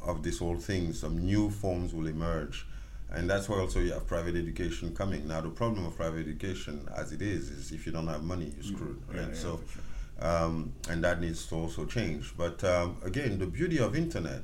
of 0.00 0.22
this 0.22 0.38
whole 0.38 0.56
thing, 0.56 0.92
some 0.94 1.18
new 1.18 1.50
forms 1.50 1.92
will 1.92 2.06
emerge. 2.06 2.66
And 3.10 3.28
that's 3.28 3.48
why 3.48 3.58
also 3.58 3.80
you 3.80 3.92
have 3.92 4.06
private 4.06 4.34
education 4.34 4.94
coming. 4.94 5.28
Now 5.28 5.42
the 5.42 5.50
problem 5.50 5.84
of 5.84 5.94
private 5.96 6.26
education, 6.26 6.88
as 6.96 7.12
it 7.12 7.20
is, 7.20 7.50
is 7.50 7.70
if 7.70 7.84
you 7.84 7.92
don't 7.92 8.06
have 8.08 8.22
money, 8.22 8.50
you're 8.54 8.64
screwed, 8.64 9.02
Yeah, 9.12 9.20
right? 9.20 9.28
yeah, 9.28 9.34
so, 9.34 9.60
sure. 9.70 9.82
Um, 10.20 10.72
and 10.88 11.02
that 11.04 11.20
needs 11.20 11.46
to 11.46 11.54
also 11.56 11.84
change. 11.84 12.34
But 12.36 12.62
um, 12.64 12.96
again, 13.04 13.38
the 13.38 13.46
beauty 13.46 13.78
of 13.78 13.96
internet, 13.96 14.42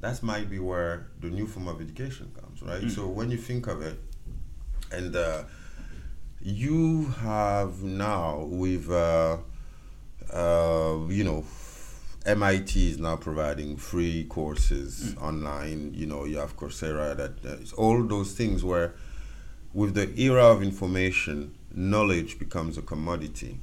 that 0.00 0.22
might 0.22 0.50
be 0.50 0.58
where 0.58 1.06
the 1.20 1.28
new 1.28 1.46
form 1.46 1.68
of 1.68 1.80
education 1.80 2.32
comes, 2.40 2.62
right? 2.62 2.90
So 2.90 3.06
when 3.06 3.30
you 3.30 3.36
think 3.36 3.66
of 3.66 3.82
it, 3.82 3.98
and 4.90 5.14
uh, 5.14 5.44
you 6.40 7.06
have 7.20 7.82
now 7.82 8.44
with 8.50 8.90
uh, 8.90 9.38
uh, 10.32 10.98
you 11.08 11.24
know 11.24 11.44
MIT 12.26 12.90
is 12.90 12.98
now 12.98 13.16
providing 13.16 13.76
free 13.76 14.24
courses 14.24 15.14
online. 15.20 15.92
You 15.94 16.06
know 16.06 16.24
you 16.24 16.38
have 16.38 16.56
Coursera 16.56 17.16
that 17.16 17.44
uh, 17.44 17.60
it's 17.60 17.72
all 17.72 18.02
those 18.02 18.32
things 18.32 18.64
where 18.64 18.94
with 19.72 19.94
the 19.94 20.12
era 20.20 20.44
of 20.44 20.62
information, 20.62 21.54
knowledge 21.72 22.38
becomes 22.38 22.76
a 22.76 22.82
commodity, 22.82 23.58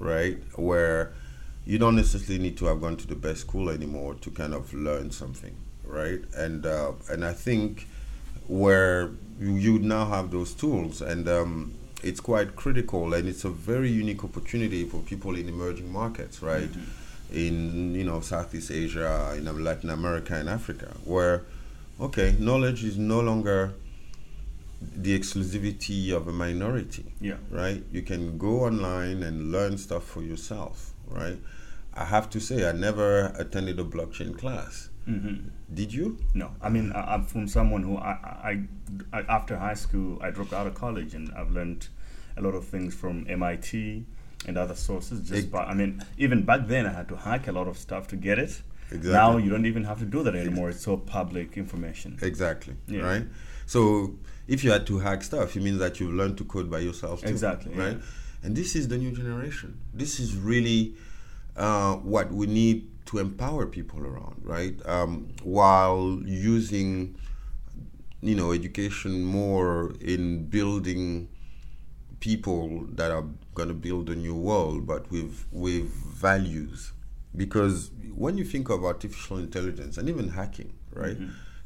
right? 0.00 0.38
Where 0.56 1.12
you 1.64 1.78
don't 1.78 1.94
necessarily 1.94 2.42
need 2.42 2.56
to 2.56 2.64
have 2.64 2.80
gone 2.80 2.96
to 2.96 3.06
the 3.06 3.14
best 3.14 3.42
school 3.42 3.70
anymore 3.70 4.14
to 4.22 4.30
kind 4.30 4.54
of 4.54 4.74
learn 4.74 5.12
something, 5.12 5.54
right? 5.84 6.20
And 6.36 6.66
uh, 6.66 6.92
and 7.08 7.24
I 7.24 7.32
think 7.32 7.86
where 8.48 9.10
you, 9.38 9.54
you 9.54 9.78
now 9.78 10.06
have 10.06 10.32
those 10.32 10.54
tools, 10.54 11.00
and 11.00 11.28
um, 11.28 11.74
it's 12.02 12.20
quite 12.20 12.56
critical, 12.56 13.14
and 13.14 13.28
it's 13.28 13.44
a 13.44 13.50
very 13.50 13.90
unique 13.90 14.24
opportunity 14.24 14.84
for 14.84 14.98
people 15.02 15.36
in 15.36 15.48
emerging 15.48 15.92
markets, 15.92 16.42
right? 16.42 16.68
In 17.32 17.94
you 17.94 18.04
know 18.04 18.20
Southeast 18.20 18.70
Asia, 18.72 19.34
in 19.36 19.46
um, 19.46 19.62
Latin 19.62 19.90
America, 19.90 20.34
and 20.34 20.48
Africa, 20.48 20.96
where 21.04 21.44
okay, 22.00 22.34
knowledge 22.38 22.82
is 22.82 22.96
no 22.96 23.20
longer 23.20 23.74
the 24.80 25.18
exclusivity 25.18 26.10
of 26.10 26.26
a 26.28 26.32
minority 26.32 27.12
Yeah. 27.20 27.36
right? 27.50 27.82
You 27.92 28.02
can 28.02 28.38
go 28.38 28.60
online 28.64 29.22
and 29.22 29.52
learn 29.52 29.76
stuff 29.78 30.04
for 30.04 30.22
yourself, 30.22 30.94
right? 31.06 31.38
I 31.92 32.04
have 32.04 32.30
to 32.30 32.40
say, 32.40 32.68
I 32.68 32.72
never 32.72 33.26
attended 33.38 33.78
a 33.78 33.84
blockchain 33.84 34.38
class. 34.38 34.88
hmm 35.04 35.48
Did 35.74 35.92
you? 35.92 36.18
No, 36.34 36.50
I 36.62 36.68
mean 36.70 36.92
I, 36.92 37.14
I'm 37.14 37.24
from 37.24 37.46
someone 37.48 37.82
who 37.82 37.96
I, 37.96 38.12
I, 38.50 38.62
I 39.12 39.20
after 39.28 39.56
high 39.58 39.74
school 39.74 40.18
I 40.22 40.30
dropped 40.30 40.52
out 40.52 40.66
of 40.66 40.74
college 40.74 41.14
and 41.14 41.30
I've 41.36 41.50
learned 41.50 41.88
a 42.36 42.42
lot 42.42 42.54
of 42.54 42.64
things 42.66 42.94
from 42.94 43.26
MIT 43.28 44.04
and 44.46 44.56
other 44.56 44.74
sources. 44.74 45.20
Just 45.20 45.32
Ex- 45.32 45.46
by 45.46 45.64
I 45.64 45.74
mean 45.74 46.02
even 46.16 46.44
back 46.44 46.66
then 46.68 46.86
I 46.86 46.92
had 46.92 47.08
to 47.08 47.16
hack 47.16 47.48
a 47.48 47.52
lot 47.52 47.66
of 47.68 47.76
stuff 47.76 48.06
to 48.08 48.16
get 48.16 48.38
it. 48.38 48.62
Exactly. 48.92 49.12
Now 49.12 49.36
you 49.36 49.50
don't 49.50 49.66
even 49.66 49.84
have 49.84 49.98
to 50.00 50.04
do 50.16 50.22
that 50.22 50.34
anymore. 50.34 50.70
It's 50.70 50.86
all 50.88 50.96
public 50.98 51.56
information. 51.56 52.18
Exactly. 52.22 52.74
Yeah. 52.88 53.02
Right. 53.02 53.26
So 53.66 53.82
if 54.54 54.64
you 54.64 54.70
had 54.72 54.84
to 54.90 54.98
hack 54.98 55.22
stuff, 55.22 55.56
it 55.56 55.62
means 55.62 55.78
that 55.78 56.00
you've 56.00 56.12
learned 56.20 56.36
to 56.38 56.44
code 56.44 56.68
by 56.70 56.80
yourself. 56.80 57.22
Too, 57.22 57.28
Exactly, 57.28 57.72
Right. 57.74 57.96
yeah. 57.96 58.42
And 58.44 58.56
this 58.56 58.74
is 58.74 58.88
the 58.88 58.98
new 58.98 59.12
generation. 59.12 59.78
This 59.94 60.18
is 60.18 60.34
really 60.34 60.94
uh, 61.56 61.94
what 61.96 62.32
we 62.32 62.46
need 62.46 62.88
to 63.06 63.18
empower 63.18 63.66
people 63.66 64.00
around, 64.10 64.40
right? 64.44 64.74
Um, 64.86 65.28
while 65.42 66.20
using, 66.24 67.16
you 68.22 68.34
know, 68.34 68.52
education 68.52 69.12
more 69.24 69.94
in 70.00 70.46
building 70.46 71.28
people 72.20 72.86
that 72.98 73.10
are 73.10 73.24
going 73.54 73.68
to 73.68 73.74
build 73.74 74.10
a 74.10 74.16
new 74.16 74.34
world, 74.34 74.86
but 74.86 75.10
with 75.10 75.46
with 75.52 75.84
values. 76.26 76.92
Because 77.36 77.90
when 78.14 78.36
you 78.38 78.44
think 78.44 78.68
of 78.70 78.84
artificial 78.84 79.38
intelligence 79.38 79.96
and 79.98 80.08
even 80.08 80.28
hacking, 80.30 80.72
right? 80.92 81.16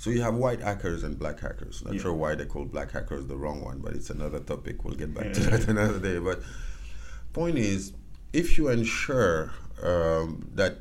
So 0.04 0.10
you 0.10 0.20
have 0.20 0.34
white 0.34 0.60
hackers 0.60 1.02
and 1.02 1.18
black 1.18 1.40
hackers. 1.40 1.82
Not 1.82 1.94
Yeah. 1.94 2.02
sure 2.02 2.12
why 2.12 2.34
they 2.34 2.44
call 2.44 2.66
black 2.66 2.90
hackers 2.90 3.24
the 3.26 3.38
wrong 3.38 3.62
one, 3.64 3.78
but 3.78 3.94
it's 3.94 4.10
another 4.10 4.38
topic. 4.38 4.84
We'll 4.84 4.96
get 4.96 5.14
back 5.14 5.32
to 5.32 5.40
that 5.40 5.66
another 5.74 5.98
day. 5.98 6.18
But 6.18 6.42
point 7.32 7.56
is, 7.56 7.94
if 8.30 8.58
you 8.58 8.68
ensure 8.68 9.52
um, 9.82 10.46
that 10.56 10.80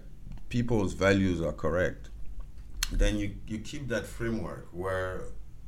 people's 0.49 0.91
values 0.91 1.39
are 1.39 1.53
correct, 1.53 2.09
then 2.91 3.17
you, 3.17 3.35
you 3.47 3.59
keep 3.59 3.87
that 3.87 4.05
framework 4.05 4.67
where 4.73 5.21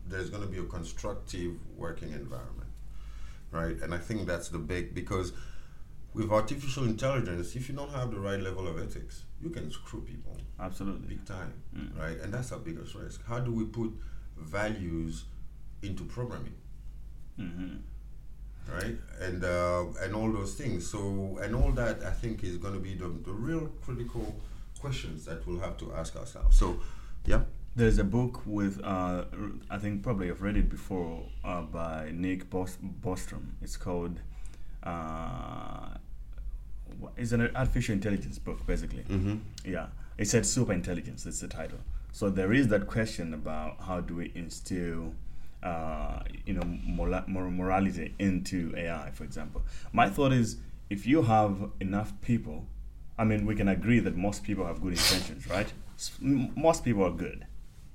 there's 0.06 0.30
going 0.30 0.44
to 0.44 0.50
be 0.50 0.58
a 0.58 0.64
constructive 0.64 1.54
working 1.78 2.12
environment, 2.12 2.72
right? 3.52 3.78
And 3.82 3.94
I 3.94 4.00
think 4.00 4.28
that's 4.28 4.50
the 4.50 4.60
big 4.60 4.94
because 4.94 5.32
with 6.14 6.30
artificial 6.30 6.84
intelligence, 6.84 7.56
if 7.56 7.70
you 7.70 7.76
don't 7.76 7.92
have 7.92 8.12
the 8.12 8.20
right 8.20 8.42
level 8.42 8.68
of 8.68 8.78
ethics, 8.78 9.24
you 9.46 9.52
can 9.52 9.72
screw 9.72 10.02
people 10.02 10.36
Absolutely. 10.60 11.08
big 11.16 11.26
time, 11.26 11.54
right? 12.04 12.18
And 12.22 12.34
that's 12.34 12.52
our 12.52 12.60
biggest 12.60 12.96
risk. 12.96 13.26
How 13.28 13.40
do 13.40 13.52
we 13.60 13.66
put 13.66 13.92
values 14.38 15.26
into 15.82 16.04
programming? 16.06 16.56
hmm 17.38 17.76
right? 18.74 18.98
And 19.22 19.44
uh, 19.44 19.84
and 20.04 20.16
all 20.16 20.32
those 20.32 20.54
things. 20.56 20.90
So 20.90 21.38
and 21.44 21.56
all 21.56 21.72
that 21.74 21.98
I 22.04 22.12
think 22.22 22.44
is 22.44 22.58
going 22.58 22.74
to 22.74 22.80
be 22.80 22.96
the, 22.96 23.10
the 23.24 23.32
real 23.32 23.70
critical 23.86 24.36
questions 24.80 25.26
that 25.26 25.46
we'll 25.46 25.60
have 25.60 25.78
to 25.78 25.94
ask 25.94 26.16
ourselves. 26.16 26.58
So, 26.58 26.80
yeah, 27.26 27.42
There's 27.76 27.98
a 28.00 28.04
book 28.04 28.42
with, 28.46 28.80
uh, 28.84 29.26
I 29.70 29.78
think 29.78 30.04
probably 30.04 30.30
I've 30.32 30.42
read 30.42 30.58
it 30.58 30.70
before, 30.70 31.24
uh, 31.44 31.62
by 31.64 32.12
Nick 32.14 32.50
Bos- 32.50 32.78
Bostrom. 33.04 33.46
It's 33.62 33.78
called, 33.78 34.20
uh, 34.84 35.90
it's 37.18 37.32
an 37.32 37.50
artificial 37.56 37.94
intelligence 37.94 38.40
book, 38.40 38.66
basically. 38.68 39.04
mm-hmm. 39.04 39.36
Yeah, 39.66 39.88
it 40.18 40.26
said 40.28 40.46
super 40.46 40.74
intelligence. 40.74 41.24
That's 41.24 41.40
the 41.40 41.48
title. 41.48 41.80
So 42.12 42.30
there 42.30 42.54
is 42.54 42.68
that 42.70 42.88
question 42.88 43.34
about 43.34 43.82
how 43.82 44.00
do 44.02 44.16
we 44.16 44.32
instill, 44.36 45.14
uh, 45.64 46.20
you 46.46 46.54
know, 46.54 46.64
mora- 46.86 47.26
mor- 47.28 47.52
morality 47.52 48.14
into 48.20 48.74
AI, 48.78 49.12
for 49.12 49.24
example. 49.24 49.62
My 49.92 50.10
thought 50.10 50.32
is, 50.32 50.58
if 50.90 51.06
you 51.06 51.24
have 51.24 51.72
enough 51.80 52.14
people, 52.22 52.66
I 53.18 53.24
mean, 53.24 53.46
we 53.46 53.56
can 53.56 53.68
agree 53.68 54.00
that 54.00 54.16
most 54.16 54.44
people 54.44 54.66
have 54.66 54.82
good 54.82 54.94
intentions, 54.94 55.48
right? 55.50 55.72
S- 55.98 56.12
m- 56.22 56.52
Most 56.56 56.84
people 56.86 57.04
are 57.06 57.12
good. 57.12 57.46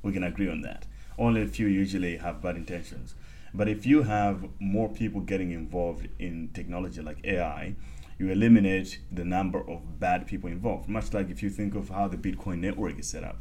We 0.02 0.12
can 0.12 0.24
agree 0.24 0.48
on 0.50 0.62
that. 0.62 0.86
Only 1.18 1.42
a 1.42 1.46
few 1.46 1.66
usually 1.66 2.16
have 2.18 2.42
bad 2.42 2.56
intentions. 2.56 3.14
But 3.52 3.68
if 3.68 3.84
you 3.84 4.02
have 4.02 4.44
more 4.58 4.88
people 4.88 5.20
getting 5.20 5.50
involved 5.50 6.08
in 6.18 6.50
technology 6.54 7.02
like 7.02 7.18
AI, 7.24 7.74
you 8.20 8.30
eliminate 8.30 8.98
the 9.10 9.24
number 9.24 9.60
of 9.68 9.98
bad 9.98 10.26
people 10.26 10.50
involved. 10.50 10.86
Much 10.88 11.14
like 11.14 11.30
if 11.30 11.42
you 11.42 11.48
think 11.48 11.74
of 11.74 11.88
how 11.88 12.06
the 12.06 12.18
Bitcoin 12.18 12.58
network 12.58 12.98
is 12.98 13.08
set 13.08 13.24
up, 13.24 13.40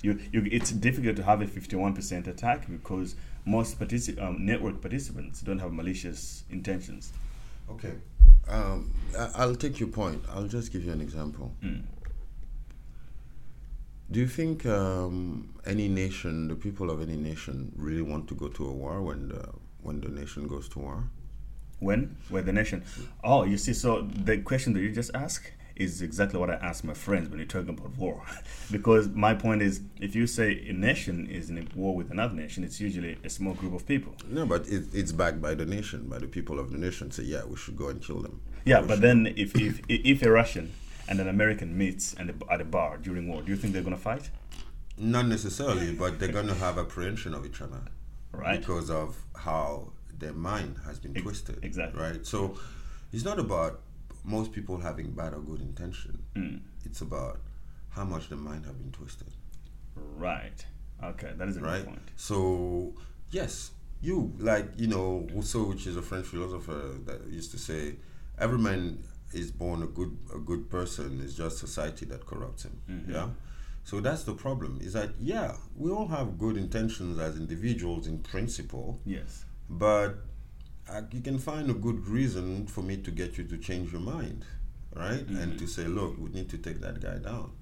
you, 0.00 0.18
you, 0.32 0.48
it's 0.50 0.70
difficult 0.70 1.14
to 1.16 1.22
have 1.22 1.42
a 1.42 1.46
51% 1.46 2.26
attack 2.26 2.66
because 2.70 3.16
most 3.44 3.78
partici- 3.78 4.20
um, 4.22 4.44
network 4.46 4.80
participants 4.80 5.42
don't 5.42 5.58
have 5.58 5.72
malicious 5.74 6.44
intentions. 6.50 7.12
okay. 7.70 7.92
Um, 8.48 8.90
I- 9.18 9.30
I'll 9.36 9.54
take 9.54 9.78
your 9.80 9.88
point. 9.90 10.22
I'll 10.30 10.46
just 10.48 10.72
give 10.72 10.84
you 10.84 10.92
an 10.92 11.00
example. 11.02 11.54
Mm. 11.62 11.82
Do 14.10 14.20
you 14.20 14.28
think 14.28 14.66
um, 14.66 15.54
any 15.66 15.88
nation, 15.88 16.48
the 16.48 16.54
people 16.54 16.90
of 16.90 17.00
any 17.02 17.16
nation, 17.16 17.72
really 17.76 18.02
want 18.02 18.28
to 18.28 18.34
go 18.34 18.48
to 18.48 18.66
a 18.66 18.72
war 18.72 19.00
when 19.02 19.28
the 19.28 19.48
when 19.82 20.00
the 20.02 20.08
nation 20.08 20.46
goes 20.46 20.68
to 20.70 20.78
war? 20.78 21.04
When? 21.84 22.16
Where 22.30 22.42
the 22.42 22.52
nation? 22.52 22.82
Oh, 23.22 23.44
you 23.44 23.58
see, 23.58 23.74
so 23.74 24.02
the 24.02 24.38
question 24.38 24.72
that 24.72 24.80
you 24.80 24.90
just 24.90 25.10
asked 25.14 25.52
is 25.76 26.02
exactly 26.02 26.38
what 26.40 26.48
I 26.50 26.54
ask 26.54 26.82
my 26.84 26.94
friends 26.94 27.28
when 27.28 27.38
you're 27.38 27.46
talking 27.48 27.70
about 27.70 27.96
war. 27.98 28.22
because 28.70 29.08
my 29.08 29.34
point 29.34 29.60
is, 29.60 29.80
if 30.00 30.14
you 30.14 30.26
say 30.26 30.64
a 30.68 30.72
nation 30.72 31.26
is 31.28 31.50
in 31.50 31.58
a 31.58 31.64
war 31.76 31.94
with 31.94 32.10
another 32.10 32.32
nation, 32.34 32.64
it's 32.64 32.80
usually 32.80 33.18
a 33.24 33.28
small 33.28 33.54
group 33.54 33.74
of 33.74 33.86
people. 33.86 34.14
No, 34.28 34.46
but 34.46 34.66
it, 34.68 34.84
it's 34.94 35.12
backed 35.12 35.42
by 35.42 35.54
the 35.54 35.66
nation, 35.66 36.08
by 36.08 36.18
the 36.18 36.26
people 36.28 36.58
of 36.58 36.72
the 36.72 36.78
nation. 36.78 37.10
Say, 37.10 37.24
yeah, 37.24 37.44
we 37.44 37.56
should 37.56 37.76
go 37.76 37.88
and 37.88 38.00
kill 38.02 38.20
them. 38.22 38.40
Yeah, 38.64 38.80
We 38.80 38.86
but 38.88 38.94
should- 38.94 39.02
then 39.02 39.26
if, 39.36 39.54
if 39.56 39.80
if 39.88 40.22
a 40.22 40.30
Russian 40.30 40.72
and 41.08 41.20
an 41.20 41.28
American 41.28 41.76
meets 41.76 42.14
and 42.14 42.30
at 42.50 42.60
a 42.62 42.64
bar 42.64 42.96
during 42.96 43.28
war, 43.28 43.42
do 43.42 43.50
you 43.50 43.56
think 43.56 43.74
they're 43.74 43.82
going 43.82 43.96
to 43.96 44.02
fight? 44.02 44.30
not 44.96 45.26
necessarily, 45.26 45.92
but 45.92 46.20
they're 46.20 46.30
going 46.32 46.46
to 46.46 46.54
have 46.54 46.78
apprehension 46.78 47.34
of 47.34 47.44
each 47.44 47.60
other, 47.60 47.80
Right. 48.30 48.60
Because 48.60 48.90
of 48.90 49.16
how 49.36 49.90
their 50.24 50.32
mind 50.32 50.76
has 50.86 50.98
been 50.98 51.14
twisted, 51.14 51.62
exactly. 51.62 52.00
right? 52.00 52.26
So 52.26 52.58
it's 53.12 53.24
not 53.24 53.38
about 53.38 53.80
most 54.24 54.52
people 54.52 54.78
having 54.78 55.10
bad 55.10 55.34
or 55.34 55.40
good 55.40 55.60
intention. 55.60 56.22
Mm. 56.34 56.60
It's 56.84 57.02
about 57.02 57.40
how 57.90 58.04
much 58.04 58.28
the 58.30 58.36
mind 58.36 58.64
have 58.64 58.78
been 58.78 58.90
twisted. 58.90 59.28
Right. 60.16 60.64
Okay, 61.02 61.32
that 61.36 61.48
is 61.48 61.58
a 61.58 61.60
right? 61.60 61.84
good 61.84 61.86
point. 61.86 62.08
So 62.16 62.94
yes, 63.30 63.70
you 64.00 64.32
like 64.38 64.66
you 64.76 64.86
know 64.86 65.26
Rousseau, 65.34 65.64
which 65.64 65.86
is 65.86 65.96
a 65.96 66.02
French 66.02 66.26
philosopher 66.26 66.94
that 67.04 67.26
used 67.28 67.50
to 67.50 67.58
say, 67.58 67.96
"Every 68.38 68.58
man 68.58 69.04
is 69.32 69.50
born 69.50 69.82
a 69.82 69.86
good 69.86 70.16
a 70.34 70.38
good 70.38 70.70
person. 70.70 71.20
It's 71.22 71.34
just 71.34 71.58
society 71.58 72.06
that 72.06 72.24
corrupts 72.26 72.64
him." 72.64 72.80
Mm-hmm. 72.90 73.12
Yeah. 73.12 73.28
So 73.84 74.00
that's 74.00 74.24
the 74.24 74.32
problem. 74.32 74.78
Is 74.80 74.94
that 74.94 75.10
yeah, 75.20 75.56
we 75.76 75.90
all 75.90 76.08
have 76.08 76.38
good 76.38 76.56
intentions 76.56 77.18
as 77.18 77.36
individuals 77.36 78.06
in 78.06 78.18
principle, 78.20 79.00
Yes. 79.04 79.44
But 79.68 80.16
uh, 80.90 81.02
you 81.12 81.20
can 81.20 81.38
find 81.38 81.70
a 81.70 81.74
good 81.74 82.06
reason 82.06 82.66
for 82.66 82.82
me 82.82 82.96
to 82.98 83.10
get 83.10 83.38
you 83.38 83.44
to 83.44 83.56
change 83.58 83.92
your 83.92 84.00
mind, 84.00 84.44
right? 84.94 85.26
And 85.26 85.58
to 85.58 85.66
say, 85.66 85.84
look, 85.84 86.18
we 86.18 86.30
need 86.30 86.48
to 86.50 86.58
take 86.58 86.80
that 86.80 87.00
guy 87.00 87.18
down. 87.18 87.52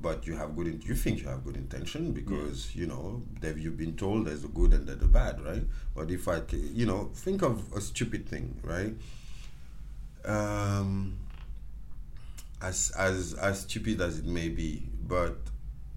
But 0.00 0.26
you 0.26 0.36
have 0.36 0.54
good, 0.54 0.66
in- 0.66 0.82
you 0.82 0.94
think 0.94 1.20
you 1.22 1.28
have 1.28 1.44
good 1.44 1.56
intention 1.56 2.12
because 2.12 2.74
you 2.76 2.86
know 2.86 3.22
that 3.40 3.56
you've 3.56 3.78
been 3.78 3.96
told 3.96 4.26
there's 4.26 4.44
a 4.44 4.48
good 4.48 4.72
and 4.72 4.86
there's 4.86 5.02
a 5.02 5.06
bad, 5.08 5.40
right? 5.44 5.62
But 5.94 6.10
if 6.10 6.28
I, 6.28 6.42
you 6.50 6.86
know, 6.86 7.10
think 7.14 7.42
of 7.42 7.72
a 7.72 7.80
stupid 7.80 8.28
thing, 8.28 8.60
right? 8.62 8.94
Um, 10.24 11.18
as 12.62 12.92
as 12.98 13.34
as 13.34 13.60
stupid 13.60 14.00
as 14.00 14.18
it 14.18 14.24
may 14.26 14.48
be, 14.48 14.88
but 15.06 15.38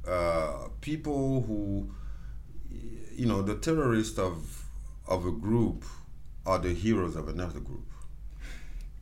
uh, 0.07 0.67
people 0.81 1.41
who 1.43 1.89
you 3.15 3.25
know, 3.25 3.41
the 3.41 3.55
terrorists 3.55 4.19
of 4.19 4.63
of 5.07 5.25
a 5.25 5.31
group 5.31 5.83
are 6.45 6.59
the 6.59 6.73
heroes 6.73 7.15
of 7.15 7.27
another 7.27 7.59
group. 7.59 7.85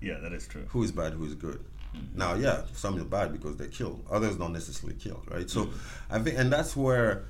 Yeah, 0.02 0.20
that 0.20 0.34
is 0.34 0.48
true. 0.48 0.66
Who 0.70 0.84
is 0.84 0.92
bad? 0.92 1.14
Who 1.14 1.26
is 1.26 1.36
good? 1.36 1.64
Mm-hmm. 1.96 2.18
Now, 2.18 2.36
yeah, 2.36 2.64
some 2.74 3.00
are 3.00 3.04
bad 3.04 3.32
because 3.32 3.58
they 3.58 3.68
kill. 3.68 4.02
Others 4.10 4.38
don't 4.38 4.54
necessarily 4.54 4.98
kill, 5.00 5.24
right? 5.30 5.50
So, 5.50 5.66
mm-hmm. 5.66 6.14
I 6.14 6.20
think, 6.20 6.38
and 6.38 6.52
that's 6.52 6.76
where, 6.76 7.26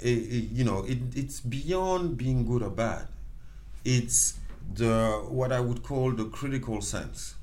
it, 0.00 0.08
it, 0.08 0.50
you 0.50 0.64
know, 0.64 0.84
it, 0.84 0.98
it's 1.14 1.40
beyond 1.40 2.16
being 2.16 2.46
good 2.46 2.62
or 2.62 2.70
bad. 2.70 3.08
It's 3.84 4.38
the 4.74 5.24
what 5.28 5.52
I 5.52 5.60
would 5.60 5.82
call 5.82 6.12
the 6.12 6.24
critical 6.26 6.80
sense, 6.80 7.34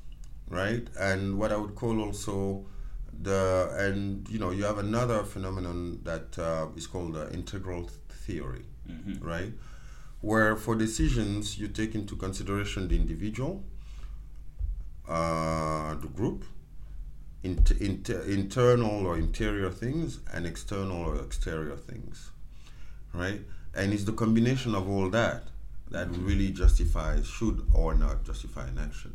right? 0.48 0.86
And 0.98 1.38
what 1.38 1.52
I 1.52 1.56
would 1.56 1.74
call 1.74 2.00
also 2.02 2.66
the 3.22 3.70
and 3.78 4.28
you 4.28 4.38
know 4.38 4.50
you 4.50 4.64
have 4.64 4.78
another 4.78 5.22
phenomenon 5.22 6.00
that 6.02 6.38
uh, 6.38 6.66
is 6.76 6.86
called 6.86 7.14
the 7.14 7.32
integral 7.32 7.88
theory, 8.08 8.64
mm-hmm. 8.88 9.24
right? 9.24 9.52
Where 10.24 10.56
for 10.56 10.74
decisions 10.74 11.58
you 11.58 11.68
take 11.68 11.94
into 11.94 12.16
consideration 12.16 12.88
the 12.88 12.96
individual, 12.96 13.62
uh, 15.06 15.94
the 15.96 16.08
group, 16.08 16.46
int- 17.42 17.72
inter- 17.72 18.22
internal 18.22 19.06
or 19.06 19.18
interior 19.18 19.68
things, 19.70 20.20
and 20.32 20.46
external 20.46 21.02
or 21.02 21.16
exterior 21.20 21.76
things, 21.76 22.30
right? 23.12 23.42
And 23.74 23.92
it's 23.92 24.04
the 24.04 24.14
combination 24.14 24.74
of 24.74 24.88
all 24.88 25.10
that 25.10 25.48
that 25.90 26.08
really 26.16 26.50
justifies, 26.52 27.26
should 27.26 27.66
or 27.74 27.94
not 27.94 28.24
justify 28.24 28.66
an 28.66 28.78
action. 28.78 29.14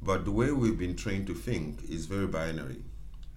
But 0.00 0.24
the 0.24 0.30
way 0.32 0.50
we've 0.50 0.78
been 0.78 0.96
trained 0.96 1.26
to 1.26 1.34
think 1.34 1.84
is 1.90 2.06
very 2.06 2.26
binary, 2.26 2.82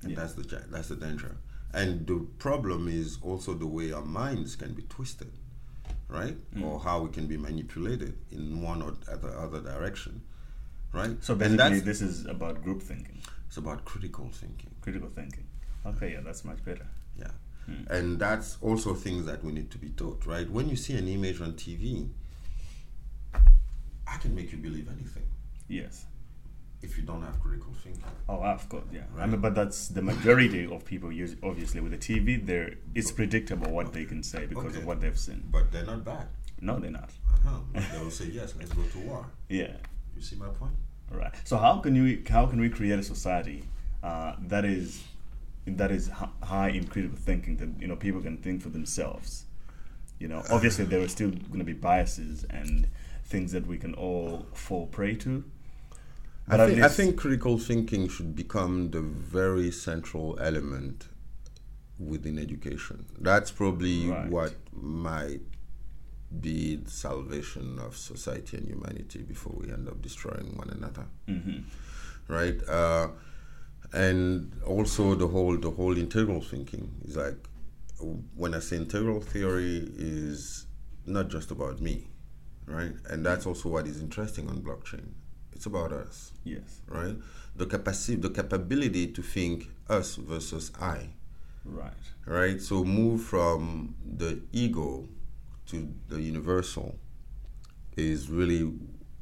and 0.01 0.11
Yeah. 0.11 0.15
that's 0.19 0.33
the 0.35 0.43
that's 0.71 0.87
the 0.87 0.95
danger. 0.95 1.35
And 1.73 2.07
the 2.07 2.19
problem 2.39 2.87
is 2.87 3.17
also 3.21 3.53
the 3.53 3.67
way 3.67 3.91
our 3.91 4.05
minds 4.05 4.55
can 4.55 4.73
be 4.73 4.83
twisted, 4.83 5.33
right? 6.07 6.37
Mm. 6.55 6.63
Or 6.63 6.79
how 6.79 7.01
we 7.01 7.09
can 7.09 7.27
be 7.27 7.37
manipulated 7.37 8.17
in 8.31 8.61
one 8.61 8.81
or 8.81 8.91
the 8.91 9.27
other 9.29 9.61
direction, 9.61 10.21
right? 10.93 11.15
So 11.23 11.35
basically, 11.35 11.79
this 11.79 12.01
is 12.01 12.25
about 12.25 12.63
group 12.63 12.81
thinking, 12.81 13.21
it's 13.47 13.57
about 13.57 13.85
critical 13.85 14.29
thinking. 14.31 14.71
critical 14.81 15.09
thinking. 15.09 15.47
Okay, 15.85 16.13
yeah, 16.13 16.21
that's 16.23 16.43
much 16.43 16.63
better. 16.65 16.87
Yeah. 17.17 17.31
Hmm. 17.65 17.83
And 17.89 18.19
that's 18.19 18.57
also 18.61 18.93
things 18.93 19.25
that 19.25 19.43
we 19.43 19.51
need 19.51 19.71
to 19.71 19.77
be 19.77 19.89
taught, 19.89 20.25
right? 20.25 20.49
When 20.49 20.69
you 20.69 20.75
see 20.75 20.93
an 20.97 21.07
image 21.07 21.41
on 21.41 21.53
TV, 21.53 22.09
I 23.33 24.17
can 24.17 24.35
make 24.35 24.51
you 24.51 24.57
believe 24.57 24.87
anything 24.87 25.23
Yes. 25.67 26.05
If 26.85 26.97
you 26.97 27.03
don't 27.03 27.21
have 27.23 27.37
critical 27.41 27.73
thinking. 27.83 28.03
Oh, 28.29 28.41
of 28.43 28.67
course, 28.69 28.85
yeah. 28.93 29.01
I 29.15 29.19
Right. 29.19 29.29
mean, 29.29 29.41
but 29.41 29.53
that's 29.55 29.87
the 29.89 30.01
majority 30.01 30.65
of 30.65 30.85
people 30.85 31.11
use. 31.11 31.35
Obviously, 31.43 31.81
with 31.81 31.91
the 31.91 31.97
TV, 31.97 32.37
there 32.51 32.75
it's 32.93 33.11
predictable 33.11 33.69
what 33.71 33.91
they 33.93 34.05
can 34.05 34.21
say 34.23 34.45
because 34.45 34.65
Okay. 34.71 34.77
of 34.79 34.85
what 34.85 35.01
they've 35.01 35.17
seen. 35.27 35.43
But 35.51 35.71
they're 35.71 35.85
not 35.93 36.05
bad. 36.05 36.27
No, 36.61 36.79
they're 36.79 36.91
not. 36.91 37.11
Uh-huh. 37.45 37.59
They 37.91 37.99
will 38.03 38.11
say, 38.11 38.25
yes, 38.39 38.53
let's 38.57 38.71
go 38.73 38.83
to 38.83 38.99
war. 38.99 39.25
Yeah. 39.49 39.75
You 40.15 40.21
see 40.21 40.35
my 40.37 40.47
point? 40.47 40.75
All 41.11 41.17
right. 41.17 41.33
So 41.43 41.57
how 41.57 41.79
can 41.79 41.93
we 42.01 42.23
how 42.29 42.45
can 42.45 42.59
we 42.59 42.69
create 42.69 42.97
a 42.99 43.03
society 43.03 43.63
uh, 44.03 44.35
that 44.47 44.65
is 44.65 45.03
that 45.67 45.91
is 45.91 46.07
hi- 46.09 46.29
high 46.43 46.69
in 46.69 46.85
critical 46.87 47.17
thinking 47.17 47.57
that 47.57 47.69
you 47.81 47.87
know 47.87 47.95
people 47.95 48.21
can 48.21 48.37
think 48.37 48.61
for 48.61 48.69
themselves? 48.69 49.45
You 50.19 50.27
know, 50.29 50.41
obviously 50.49 50.85
there 50.85 51.01
are 51.01 51.07
still 51.09 51.29
going 51.31 51.59
to 51.59 51.65
be 51.65 51.73
biases 51.73 52.45
and 52.49 52.87
things 53.25 53.51
that 53.51 53.65
we 53.67 53.77
can 53.77 53.93
all 53.95 54.45
fall 54.53 54.87
prey 54.87 55.13
to. 55.15 55.43
I 56.47 56.57
think, 56.67 56.81
I 56.83 56.87
think 56.89 57.17
critical 57.17 57.57
thinking 57.57 58.07
should 58.07 58.35
become 58.35 58.91
the 58.91 59.01
very 59.01 59.71
central 59.71 60.37
element 60.39 61.07
within 61.97 62.37
education. 62.37 63.05
That's 63.19 63.51
probably 63.51 64.09
Right. 64.09 64.29
what 64.29 64.53
might 64.73 65.41
be 66.41 66.75
the 66.75 66.89
salvation 66.89 67.79
of 67.79 67.95
society 67.97 68.57
and 68.57 68.67
humanity 68.67 69.21
before 69.23 69.53
we 69.57 69.71
end 69.71 69.87
up 69.87 70.01
destroying 70.01 70.55
one 70.57 70.69
another. 70.69 71.05
Mhm. 71.27 71.63
Right? 72.27 72.61
Uh, 72.67 73.09
and 73.93 74.51
also 74.65 75.15
the 75.15 75.27
whole 75.27 75.57
the 75.57 75.71
whole 75.71 75.97
integral 75.97 76.41
thinking 76.41 76.91
is 77.05 77.15
like 77.15 77.37
when 78.35 78.53
I 78.53 78.59
say 78.59 78.75
integral 78.77 79.21
theory 79.21 79.77
is 79.95 80.65
not 81.05 81.29
just 81.29 81.49
about 81.51 81.81
me, 81.81 82.07
right? 82.65 82.93
And 83.09 83.25
that's 83.25 83.45
also 83.45 83.69
what 83.69 83.87
is 83.87 84.01
interesting 84.01 84.49
on 84.49 84.61
blockchain. 84.61 85.05
It's 85.55 85.65
about 85.65 85.91
us 85.93 86.33
Yes. 86.43 86.81
right? 86.87 87.15
The 87.55 87.65
capacity, 87.65 88.15
the 88.17 88.29
capability 88.29 89.07
to 89.07 89.21
think 89.21 89.71
us 89.89 90.15
versus 90.15 90.71
I, 90.79 91.09
Right. 91.63 91.93
right? 92.25 92.61
So 92.61 92.83
move 92.83 93.21
from 93.23 93.95
the 94.05 94.41
ego 94.51 95.07
to 95.67 95.93
the 96.09 96.21
universal 96.21 96.99
is 97.97 98.29
really 98.29 98.73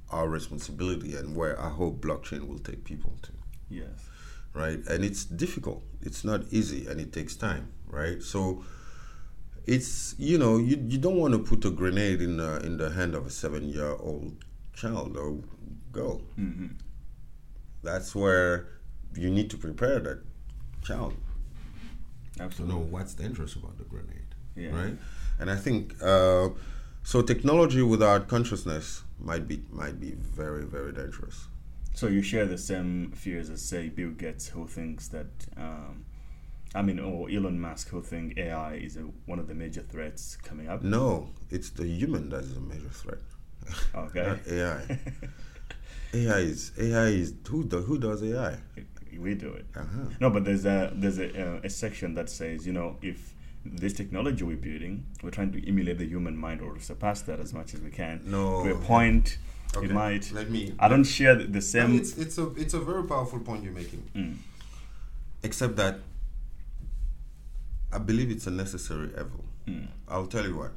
our 0.10 0.28
responsibility 0.28 1.16
and 1.16 1.36
where 1.36 1.60
I 1.60 1.70
hope 1.70 2.02
blockchain 2.02 2.48
will 2.48 2.60
take 2.60 2.84
people 2.84 3.14
to, 3.22 3.32
Yes. 3.70 4.10
right? 4.54 4.86
And 4.88 5.06
it's 5.06 5.24
difficult. 5.26 5.84
It's 6.02 6.24
not 6.24 6.42
easy 6.52 6.88
and 6.88 7.00
it 7.00 7.14
takes 7.14 7.36
time, 7.36 7.68
right? 7.88 8.22
So 8.22 8.66
it's 9.66 10.14
you 10.18 10.38
know 10.38 10.58
you, 10.58 10.76
you 10.90 10.98
don't 10.98 11.16
want 11.18 11.34
to 11.34 11.40
put 11.40 11.64
a 11.64 11.70
grenade 11.72 12.22
in 12.22 12.38
the, 12.38 12.58
in 12.66 12.78
the 12.78 12.90
hand 12.90 13.16
of 13.16 13.26
a 13.26 13.30
seven 13.30 13.70
year 13.70 13.96
old 14.00 14.44
child 14.74 15.16
or 15.16 15.40
girl 15.94 16.22
hmm 16.36 16.68
that's 17.84 18.16
where 18.16 18.68
you 19.16 19.30
need 19.30 19.50
to 19.50 19.58
prepare 19.58 20.00
that 20.00 20.20
child 20.84 21.14
to 22.38 22.44
Absolutely. 22.44 22.76
know 22.76 22.82
what's 22.82 23.14
dangerous 23.14 23.56
about 23.56 23.78
the 23.78 23.84
grenade 23.84 24.32
Yeah. 24.56 24.72
right 24.82 24.96
and 25.40 25.50
i 25.52 25.56
think 25.66 25.96
uh, 26.02 26.50
so 27.04 27.22
technology 27.22 27.82
without 27.82 28.28
consciousness 28.28 29.04
might 29.20 29.46
be 29.48 29.58
might 29.82 29.98
be 30.06 30.12
very 30.42 30.66
very 30.76 30.94
dangerous 31.02 31.38
So 32.00 32.08
you 32.08 32.22
share 32.24 32.48
the 32.56 32.58
same 32.58 33.12
fears 33.24 33.48
as 33.56 33.62
say 33.72 33.82
Bill 33.98 34.14
Gates, 34.22 34.46
who 34.54 34.64
thinks 34.78 35.04
that, 35.16 35.32
um, 35.66 35.94
I 36.80 36.82
mean, 36.88 36.98
or 37.00 37.30
Elon 37.36 37.58
Musk, 37.66 37.86
who 37.94 38.02
think 38.02 38.26
AI 38.46 38.74
is 38.88 38.94
a, 38.98 39.04
one 39.32 39.40
of 39.44 39.48
the 39.52 39.54
major 39.64 39.84
threats 39.94 40.24
coming 40.50 40.68
up. 40.74 40.80
no 40.98 41.30
it's 41.56 41.70
the 41.80 41.86
human 42.00 42.24
that 42.34 42.44
is 42.50 42.56
a 42.58 42.66
major 42.74 42.94
threat 43.02 43.24
Okay. 44.04 44.28
ai 44.58 44.82
ai 46.14 46.40
is 46.40 46.72
ai 46.80 47.08
is 47.08 47.34
who, 47.48 47.64
do, 47.64 47.82
who 47.82 47.98
does 47.98 48.24
ai 48.24 48.58
we 49.20 49.36
do 49.36 49.50
it. 49.54 49.66
uh-huh. 49.76 50.10
No, 50.20 50.30
but 50.32 50.44
there's 50.44 50.66
a 50.66 50.92
there's 50.96 51.20
a, 51.20 51.58
uh, 51.58 51.60
a 51.64 51.70
section 51.70 52.16
that 52.16 52.30
says, 52.32 52.66
you 52.66 52.74
know, 52.74 52.98
if 53.04 53.34
this 53.64 53.94
technology 53.94 54.44
we're 54.44 54.58
building, 54.58 55.06
we're 55.22 55.30
trying 55.30 55.52
to 55.52 55.68
emulate 55.68 56.00
the 56.00 56.06
human 56.06 56.36
mind 56.36 56.62
or 56.62 56.80
surpass 56.80 57.22
that 57.22 57.40
as 57.40 57.54
much 57.54 57.74
as 57.76 57.80
we 57.82 57.92
can 57.92 58.22
No. 58.26 58.64
to 58.64 58.72
a 58.74 58.76
point 58.80 59.38
It 59.82 59.92
might. 59.92 60.32
Let 60.32 60.50
me. 60.50 60.74
I 60.80 60.88
don't 60.88 61.04
share 61.04 61.36
the- 61.36 61.62
same. 61.62 61.96
it's 61.96 62.18
it's 62.18 62.38
a 62.40 62.46
it's 62.56 62.74
a 62.74 62.80
very 62.80 63.04
powerful 63.04 63.40
point 63.40 63.64
you're 63.64 63.74
making. 63.84 64.04
Mm. 64.16 64.38
Except 65.44 65.76
that 65.78 66.00
I 67.92 68.00
believe 68.00 68.32
it's 68.32 68.48
a 68.48 68.52
necessary 68.52 69.10
evil. 69.10 69.44
Mm. 69.68 69.88
I'll 70.08 70.28
tell 70.28 70.46
you 70.48 70.58
what. 70.58 70.72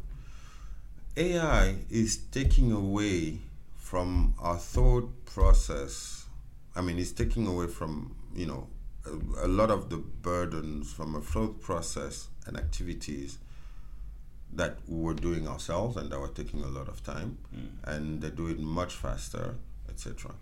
AI 1.16 1.76
is 1.90 2.18
taking 2.30 2.70
away 2.72 3.38
from 3.86 4.34
our 4.40 4.58
thought 4.58 5.08
process. 5.24 6.26
I 6.74 6.80
mean, 6.80 6.98
it's 6.98 7.12
taking 7.12 7.46
away 7.46 7.68
from 7.68 8.16
you 8.34 8.46
know 8.46 8.62
a, 9.06 9.46
a 9.46 9.50
lot 9.60 9.70
of 9.70 9.90
the 9.90 9.98
burdens 9.98 10.92
from 10.92 11.14
a 11.14 11.20
thought 11.20 11.60
process 11.60 12.28
and 12.46 12.56
activities 12.56 13.38
that 14.52 14.78
we 14.86 15.00
were 15.06 15.14
doing 15.14 15.46
ourselves 15.48 15.96
and 15.96 16.10
that 16.10 16.18
were 16.20 16.34
taking 16.42 16.62
a 16.62 16.68
lot 16.78 16.88
of 16.88 17.02
time, 17.02 17.38
hmm. 17.54 17.90
and 17.92 18.20
they 18.22 18.30
do 18.30 18.48
it 18.48 18.58
much 18.58 18.94
faster, 18.94 19.54
etc. 19.88 20.32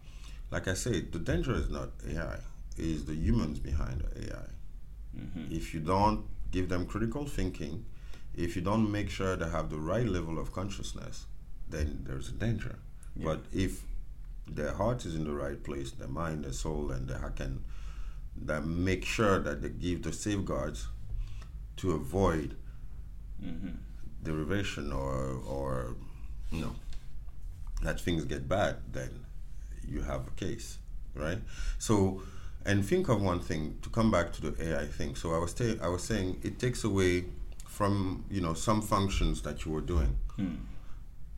Like 0.51 0.69
I 0.69 0.75
said, 0.75 1.13
the 1.13 1.19
danger 1.19 1.55
is 1.55 1.69
not 1.69 1.91
AI; 2.09 2.39
is 2.79 3.05
the 3.05 3.15
humans 3.15 3.59
behind 3.59 4.03
the 4.03 4.11
AI 4.27 4.49
mm-hmm. 5.17 5.55
if 5.55 5.75
you 5.75 5.81
don't 5.81 6.25
give 6.51 6.69
them 6.69 6.87
critical 6.87 7.27
thinking, 7.27 7.85
if 8.35 8.57
you 8.57 8.63
don't 8.63 8.91
make 8.91 9.11
sure 9.11 9.37
they 9.37 9.49
have 9.49 9.71
the 9.71 9.79
right 9.79 10.07
level 10.07 10.39
of 10.39 10.53
consciousness, 10.53 11.27
then 11.69 12.05
there's 12.07 12.29
a 12.29 12.33
danger. 12.33 12.79
But 13.17 13.45
if 13.53 13.83
their 14.47 14.73
heart 14.73 15.07
is 15.07 15.15
in 15.15 15.25
the 15.25 15.33
right 15.33 15.63
place, 15.63 15.93
their 15.93 16.09
mind, 16.09 16.45
their 16.45 16.53
soul, 16.53 16.91
and 16.91 17.09
they 17.09 17.15
can 17.37 17.65
that 18.37 18.67
make 18.67 19.05
sure 19.05 19.39
that 19.39 19.63
they 19.63 19.69
give 19.69 20.03
the 20.03 20.13
safeguards 20.13 20.89
to 21.77 21.93
avoid 21.93 22.57
mm-hmm. 23.43 23.77
derivation 24.23 24.93
or 24.93 25.41
or 25.47 25.97
you 26.51 26.61
know 26.61 26.75
that 27.83 28.01
things 28.01 28.25
get 28.25 28.49
bad, 28.49 28.77
then 28.93 29.25
you 29.87 30.03
have 30.03 30.27
a 30.27 30.31
case, 30.33 30.79
right? 31.15 31.39
So, 31.79 32.23
and 32.65 32.85
think 32.85 33.09
of 33.09 33.21
one 33.21 33.41
thing 33.41 33.79
to 33.83 33.91
come 33.91 34.11
back 34.11 34.33
to 34.35 34.51
the 34.51 34.71
AI 34.71 34.87
thing. 34.87 35.15
So 35.15 35.35
I 35.35 35.39
was 35.39 35.53
ta- 35.53 35.79
I 35.83 35.89
was 35.89 36.03
saying 36.03 36.41
it 36.43 36.59
takes 36.59 36.83
away 36.85 37.27
from 37.67 38.25
you 38.31 38.41
know 38.41 38.55
some 38.55 38.83
functions 38.83 39.43
that 39.43 39.65
you 39.65 39.73
were 39.73 39.81
doing, 39.81 40.17
hmm. 40.37 40.55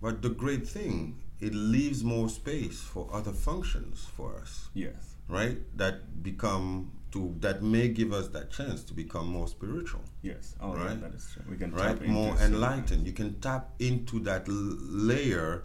but 0.01 0.23
the 0.23 0.31
great 0.31 0.67
thing 0.67 1.17
it 1.41 1.55
leaves 1.55 2.03
more 2.03 2.29
space 2.29 2.81
for 2.81 3.09
other 3.13 3.33
functions 3.33 4.07
for 4.17 4.37
us, 4.37 4.69
Yes. 4.75 5.17
right? 5.29 5.59
That 5.77 6.23
become 6.23 6.93
to 7.13 7.35
that 7.41 7.63
may 7.63 7.89
give 7.89 8.13
us 8.13 8.29
that 8.29 8.51
chance 8.51 8.83
to 8.85 8.93
become 8.95 9.29
more 9.29 9.47
spiritual 9.49 10.03
Yes. 10.23 10.55
Oh, 10.61 10.75
yeah, 10.75 10.85
Right. 10.87 11.01
that 11.01 11.15
is 11.15 11.31
true. 11.33 11.45
We 11.49 11.57
can 11.57 11.73
right? 11.73 11.89
tap 11.89 12.01
into 12.01 12.13
More 12.13 12.37
enlightened. 12.39 13.07
You 13.07 13.13
can 13.13 13.41
tap 13.41 13.75
into 13.79 14.19
that 14.21 14.49
l- 14.49 14.55
layer 14.55 15.65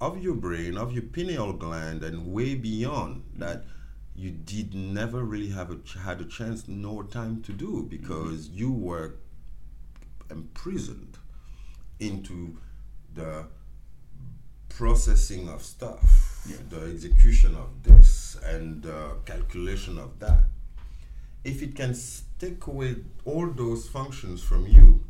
of 0.00 0.22
your 0.22 0.34
brain, 0.34 0.76
of 0.76 0.92
your 0.92 1.02
pineal 1.02 1.52
gland, 1.54 2.02
and 2.04 2.26
way 2.32 2.54
beyond 2.54 3.22
mm-hmm. 3.24 3.40
that 3.40 3.64
you 4.14 4.30
did 4.30 4.74
never 4.74 5.24
really 5.24 5.48
have 5.48 5.70
a 5.70 5.76
ch- 5.78 5.94
had 5.94 6.20
a 6.20 6.24
chance 6.24 6.68
nor 6.68 7.04
time 7.04 7.42
to 7.42 7.52
do 7.52 7.70
mm-hmm. 7.78 7.88
because 7.88 8.48
you 8.50 8.70
were 8.70 9.16
imprisoned 10.30 11.18
into 11.98 12.58
the 13.14 13.46
processing 14.76 15.48
of 15.48 15.62
stuff, 15.62 16.46
Yeah. 16.48 16.56
the 16.68 16.82
execution 16.92 17.54
of 17.54 17.82
this, 17.82 18.36
and 18.44 18.82
the 18.82 19.16
calculation 19.24 19.98
of 19.98 20.18
that. 20.18 20.44
If 21.44 21.62
it 21.62 21.74
can 21.76 21.90
s- 21.90 22.22
take 22.38 22.66
away 22.66 22.96
all 23.24 23.50
those 23.50 23.88
functions 23.88 24.42
from 24.42 24.66
you, 24.66 25.04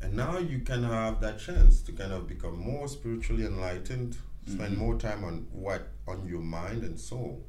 and 0.00 0.14
now 0.14 0.38
you 0.38 0.60
can 0.60 0.82
have 0.82 1.20
that 1.20 1.38
chance 1.38 1.80
to 1.82 1.92
kind 1.92 2.12
of 2.12 2.26
become 2.26 2.58
more 2.58 2.88
spiritually 2.88 3.44
enlightened, 3.46 4.16
spend 4.46 4.72
mm-hmm. 4.74 4.78
more 4.78 4.96
time 4.98 5.24
on 5.24 5.46
what 5.52 5.88
on 6.06 6.26
your 6.26 6.40
mind 6.42 6.82
and 6.84 6.98
soul 6.98 7.44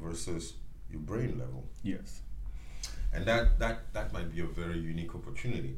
versus 0.00 0.54
your 0.90 1.00
brain 1.00 1.38
level 1.38 1.64
Yes. 1.82 2.20
and 3.12 3.24
that 3.26 3.58
that 3.58 3.92
that 3.94 4.12
might 4.12 4.32
be 4.32 4.40
a 4.40 4.46
very 4.46 4.78
unique 4.78 5.14
opportunity 5.14 5.76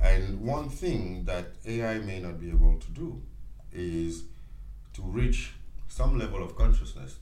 and 0.00 0.40
one 0.40 0.68
thing 0.68 1.24
that 1.24 1.46
ai 1.66 1.98
may 1.98 2.20
not 2.20 2.38
be 2.38 2.50
able 2.50 2.78
to 2.78 2.90
do 2.90 3.20
is 3.72 4.24
to 4.94 5.02
reach 5.02 5.52
some 5.88 6.18
level 6.18 6.42
of 6.42 6.56
consciousness 6.56 7.16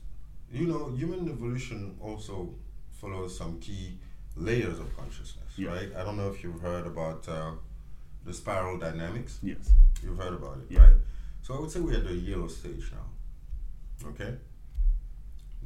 you 0.51 0.65
know 0.67 0.89
human 0.91 1.27
evolution 1.29 1.95
also 2.01 2.53
follows 2.91 3.37
some 3.37 3.59
key 3.59 3.97
layers 4.35 4.79
of 4.79 4.95
consciousness 4.97 5.49
Yeah. 5.57 5.69
right 5.69 5.89
i 5.97 6.03
don't 6.03 6.17
know 6.17 6.29
if 6.29 6.43
you've 6.43 6.61
heard 6.61 6.85
about 6.87 7.27
uh, 7.27 7.51
the 8.25 8.33
spiral 8.33 8.77
dynamics 8.77 9.39
Yes. 9.43 9.71
You've 10.03 10.17
heard 10.17 10.33
about 10.33 10.57
it, 10.57 10.65
Yeah. 10.69 10.81
right? 10.83 10.93
So 11.41 11.55
I 11.55 11.59
would 11.59 11.71
say 11.71 11.79
we're 11.79 11.97
at 11.97 12.03
the 12.05 12.13
yellow 12.13 12.47
stage 12.47 12.91
now. 12.91 14.09
Okay? 14.09 14.35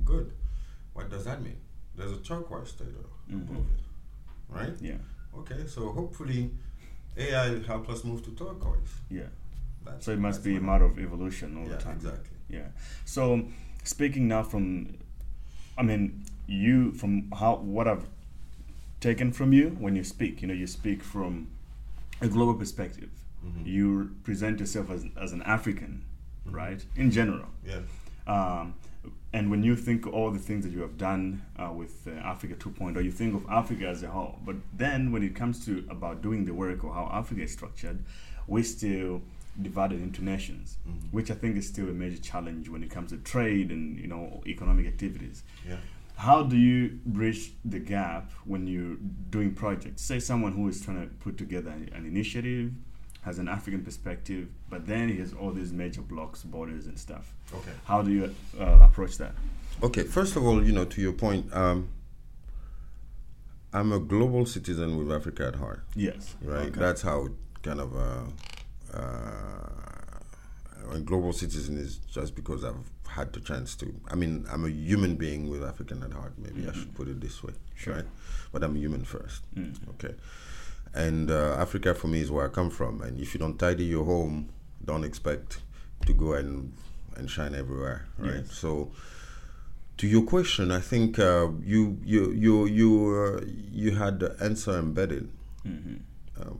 Good. 0.05 0.32
What 0.93 1.09
does 1.09 1.25
that 1.25 1.41
mean? 1.41 1.57
There's 1.95 2.11
a 2.11 2.17
turquoise 2.17 2.73
Mhm. 2.73 3.49
above 3.49 3.65
it, 3.75 3.84
right? 4.49 4.75
Yeah. 4.82 4.97
Okay, 5.36 5.65
so 5.67 5.91
hopefully 5.91 6.51
AI 7.17 7.49
will 7.51 7.63
help 7.63 7.89
us 7.89 8.03
move 8.03 8.23
to 8.23 8.32
turquoise. 8.32 8.93
Yeah. 9.09 9.27
That's, 9.92 10.06
So 10.06 10.12
it 10.12 10.20
must 10.20 10.44
be 10.44 10.56
a 10.56 10.62
matter 10.62 10.86
of 10.86 10.98
evolution 11.00 11.58
all 11.58 11.64
Yeah, 11.64 11.76
the 11.78 11.84
time. 11.84 11.96
exactly. 11.98 12.38
Yeah. 12.50 12.68
So 13.06 13.46
speaking 13.84 14.28
now 14.28 14.44
from, 14.44 14.98
I 15.78 15.84
mean, 15.84 16.24
you 16.48 16.92
from 16.94 17.32
how 17.32 17.56
what 17.58 17.88
I've 17.88 18.08
taken 19.00 19.32
from 19.32 19.54
you 19.54 19.70
when 19.80 19.96
you 19.96 20.04
speak. 20.04 20.42
You 20.42 20.48
know, 20.48 20.54
you 20.54 20.68
speak 20.68 21.04
from 21.04 21.48
a 22.22 22.28
global 22.28 22.56
perspective. 22.56 23.10
Mhm. 23.46 23.66
You 23.66 24.12
present 24.24 24.60
yourself 24.60 24.90
as 24.90 25.06
as 25.16 25.32
an 25.32 25.42
African, 25.44 26.04
right? 26.46 26.84
In 26.96 27.12
general. 27.12 27.48
Yeah. 27.66 27.82
Um, 28.28 28.74
and 29.32 29.50
when 29.52 29.64
you 29.64 29.76
think 29.76 30.06
all 30.08 30.32
the 30.32 30.40
things 30.40 30.66
that 30.66 30.72
you 30.72 30.82
have 30.82 30.98
done 30.98 31.44
uh, 31.58 31.72
with 31.72 32.08
uh, 32.08 32.12
Africa 32.34 32.56
2.0, 32.56 33.04
you 33.04 33.12
think 33.12 33.34
of 33.36 33.46
Africa 33.50 33.88
as 33.88 34.02
a 34.04 34.10
whole. 34.10 34.40
But 34.44 34.56
then 34.76 35.12
when 35.12 35.24
it 35.24 35.36
comes 35.36 35.64
to 35.66 35.86
about 35.90 36.22
doing 36.22 36.46
the 36.46 36.54
work 36.54 36.84
or 36.84 36.94
how 36.94 37.10
Africa 37.14 37.44
is 37.44 37.52
structured, 37.54 38.04
we're 38.48 38.64
still 38.64 39.22
divided 39.62 40.01
into 40.01 40.24
nations, 40.24 40.78
which 41.12 41.32
I 41.32 41.36
think 41.36 41.57
is 41.57 41.68
still 41.68 41.89
a 41.89 41.93
major 41.93 42.22
challenge 42.22 42.70
when 42.70 42.84
it 42.84 42.89
comes 42.89 43.12
to 43.12 43.18
trade 43.18 43.72
and 43.72 43.99
you 43.99 44.07
know 44.07 44.41
economic 44.45 44.88
activities. 44.88 45.43
Yeah. 45.68 45.78
How 46.16 46.43
do 46.43 46.57
you 46.57 46.99
bridge 47.05 47.53
the 47.64 47.80
gap 47.80 48.34
when 48.43 48.68
you're 48.68 48.97
doing 49.30 49.53
projects? 49.53 50.01
Say 50.01 50.20
someone 50.20 50.51
who 50.51 50.68
is 50.68 50.82
trying 50.82 51.01
to 51.01 51.16
put 51.16 51.38
together 51.38 51.70
an 51.70 52.05
initiative, 52.05 52.74
has 53.22 53.39
an 53.39 53.47
African 53.47 53.86
perspective, 53.86 54.49
but 54.70 54.86
then 54.86 55.07
he 55.07 55.18
has 55.20 55.34
all 55.34 55.51
these 55.51 55.72
major 55.72 56.01
blocks, 56.01 56.43
borders, 56.43 56.88
and 56.88 56.99
stuff. 56.99 57.34
Okay. 57.53 57.72
How 57.86 58.01
do 58.01 58.12
you 58.12 58.36
uh, 58.60 58.80
approach 58.82 59.18
that? 59.18 59.34
Okay, 59.82 60.03
first 60.03 60.36
of 60.36 60.45
all, 60.45 60.62
you 60.62 60.74
know, 60.74 60.84
to 60.86 61.01
your 61.01 61.14
point, 61.14 61.53
um, 61.53 61.88
I'm 63.72 63.93
a 63.93 63.99
global 63.99 64.45
citizen 64.45 64.97
with 64.97 65.16
Africa 65.16 65.47
at 65.47 65.55
heart. 65.55 65.84
Yes. 65.95 66.36
right? 66.41 66.68
Okay. 66.68 66.80
That's 66.80 67.01
how 67.01 67.28
it 67.28 67.32
kind 67.62 67.80
of 67.80 67.95
uh, 67.95 68.24
uh, 68.94 70.94
a 70.96 71.00
global 71.00 71.34
citizen 71.34 71.78
is 71.78 71.98
just 71.98 72.36
because 72.36 72.64
I've 72.64 72.90
had 73.08 73.34
the 73.34 73.40
chance 73.40 73.76
to. 73.78 73.94
I 74.10 74.16
mean, 74.16 74.46
I'm 74.52 74.66
a 74.66 74.70
human 74.70 75.16
being 75.16 75.50
with 75.50 75.64
African 75.64 76.04
at 76.04 76.14
heart. 76.14 76.34
Maybe 76.38 76.68
I 76.68 76.74
should 76.74 76.94
put 76.96 77.08
it 77.08 77.20
this 77.22 77.44
way, 77.44 77.54
Sure. 77.76 77.96
right? 77.96 78.06
But 78.52 78.64
I'm 78.64 78.76
human 78.76 79.04
first, 79.04 79.44
Mm. 79.56 79.76
okay? 79.90 80.16
And 80.94 81.30
uh, 81.30 81.56
Africa 81.60 81.94
for 81.94 82.08
me 82.08 82.22
is 82.22 82.32
where 82.32 82.46
I 82.46 82.50
come 82.50 82.70
from. 82.72 83.02
And 83.02 83.20
if 83.20 83.34
you 83.34 83.40
don't 83.40 83.58
tidy 83.60 83.86
your 83.86 84.06
home, 84.06 84.50
don't 84.84 85.04
expect 85.04 85.60
to 86.06 86.14
go 86.14 86.34
and 86.34 86.74
and 87.18 87.30
shine 87.30 87.54
everywhere, 87.54 88.08
right? 88.18 88.36
Yes. 88.46 88.54
So 88.54 88.92
to 89.98 90.08
your 90.08 90.24
question, 90.24 90.72
I 90.72 90.80
think 90.80 91.20
uh, 91.20 91.50
you 91.64 92.00
you 92.04 92.32
you 92.32 92.66
you 92.66 93.16
uh, 93.16 93.42
you 93.72 93.92
had 93.92 94.20
the 94.20 94.36
answer 94.42 94.80
embedded. 94.80 95.30
Mhm. 95.66 96.00
Um, 96.42 96.60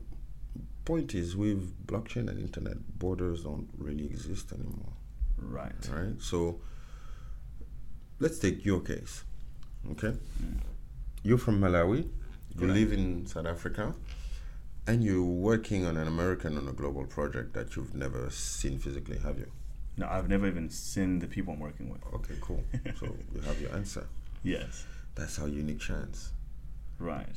point 0.90 1.14
is, 1.14 1.36
with 1.36 1.60
blockchain 1.86 2.28
and 2.30 2.38
internet, 2.48 2.76
borders 2.98 3.44
don't 3.44 3.68
really 3.86 4.06
exist 4.06 4.46
anymore, 4.52 4.92
Right. 5.38 5.82
right? 5.96 6.20
So 6.30 6.60
let's 8.18 8.38
take 8.38 8.64
your 8.64 8.80
case, 8.80 9.14
okay? 9.92 10.14
Mm. 10.42 10.58
You're 11.22 11.38
from 11.46 11.60
Malawi, 11.60 11.98
you 11.98 12.58
Correct. 12.58 12.74
live 12.74 12.92
in 12.92 13.26
South 13.26 13.46
Africa, 13.46 13.94
and 14.88 15.04
you're 15.04 15.22
working 15.50 15.86
on 15.86 15.96
an 15.96 16.08
American 16.08 16.56
on 16.58 16.66
a 16.66 16.72
global 16.72 17.04
project 17.06 17.54
that 17.54 17.76
you've 17.76 17.94
never 17.94 18.28
seen 18.30 18.78
physically, 18.78 19.18
have 19.18 19.38
you? 19.38 19.50
No, 19.96 20.08
I've 20.08 20.28
never 20.28 20.46
even 20.48 20.68
seen 20.70 21.18
the 21.20 21.26
people 21.28 21.54
I'm 21.54 21.60
working 21.60 21.88
with. 21.92 22.00
Okay, 22.14 22.34
cool. 22.40 22.62
so 22.98 23.06
you 23.34 23.40
have 23.42 23.60
your 23.60 23.72
answer. 23.80 24.06
Yes. 24.42 24.86
That's 25.14 25.38
our 25.38 25.48
unique 25.48 25.80
chance. 25.80 26.32
Right. 26.98 27.36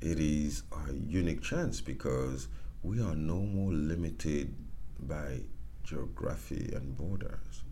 it 0.00 0.18
is 0.20 0.62
a 0.72 0.92
unique 0.92 1.42
chance 1.42 1.80
because 1.80 2.48
we 2.82 3.00
are 3.00 3.14
no 3.14 3.36
more 3.36 3.72
limited 3.72 4.54
by 4.98 5.40
geography 5.84 6.72
and 6.74 6.96
borders. 6.96 7.62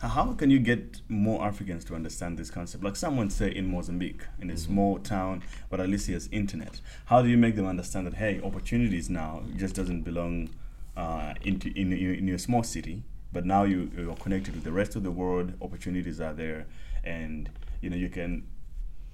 How 0.00 0.32
can 0.32 0.50
you 0.50 0.58
get 0.58 1.00
more 1.08 1.44
Africans 1.44 1.84
to 1.84 1.94
understand 1.94 2.36
this 2.36 2.50
concept? 2.50 2.82
Like 2.82 2.96
someone 2.96 3.30
say 3.30 3.54
in 3.54 3.70
Mozambique, 3.70 4.22
in 4.40 4.50
a 4.50 4.56
small 4.56 4.98
town, 4.98 5.44
but 5.70 5.78
at 5.78 5.88
least 5.88 6.08
he 6.08 6.12
has 6.12 6.28
internet. 6.32 6.80
How 7.04 7.22
do 7.22 7.28
you 7.28 7.36
make 7.38 7.54
them 7.54 7.66
understand 7.66 8.08
that 8.08 8.14
hey, 8.14 8.40
opportunities 8.42 9.08
now 9.08 9.44
just 9.56 9.76
doesn't 9.76 10.02
belong 10.02 10.50
uh, 10.96 11.34
into 11.42 11.68
in, 11.78 11.92
in, 11.92 12.14
in 12.16 12.26
your 12.26 12.38
small 12.38 12.64
city, 12.64 13.04
but 13.32 13.46
now 13.46 13.62
you 13.62 13.92
you're 13.96 14.16
connected 14.16 14.56
with 14.56 14.64
the 14.64 14.72
rest 14.72 14.96
of 14.96 15.04
the 15.04 15.12
world. 15.12 15.52
Opportunities 15.62 16.20
are 16.20 16.32
there, 16.32 16.66
and 17.04 17.48
you 17.80 17.88
know 17.88 17.96
you 17.96 18.08
can 18.08 18.44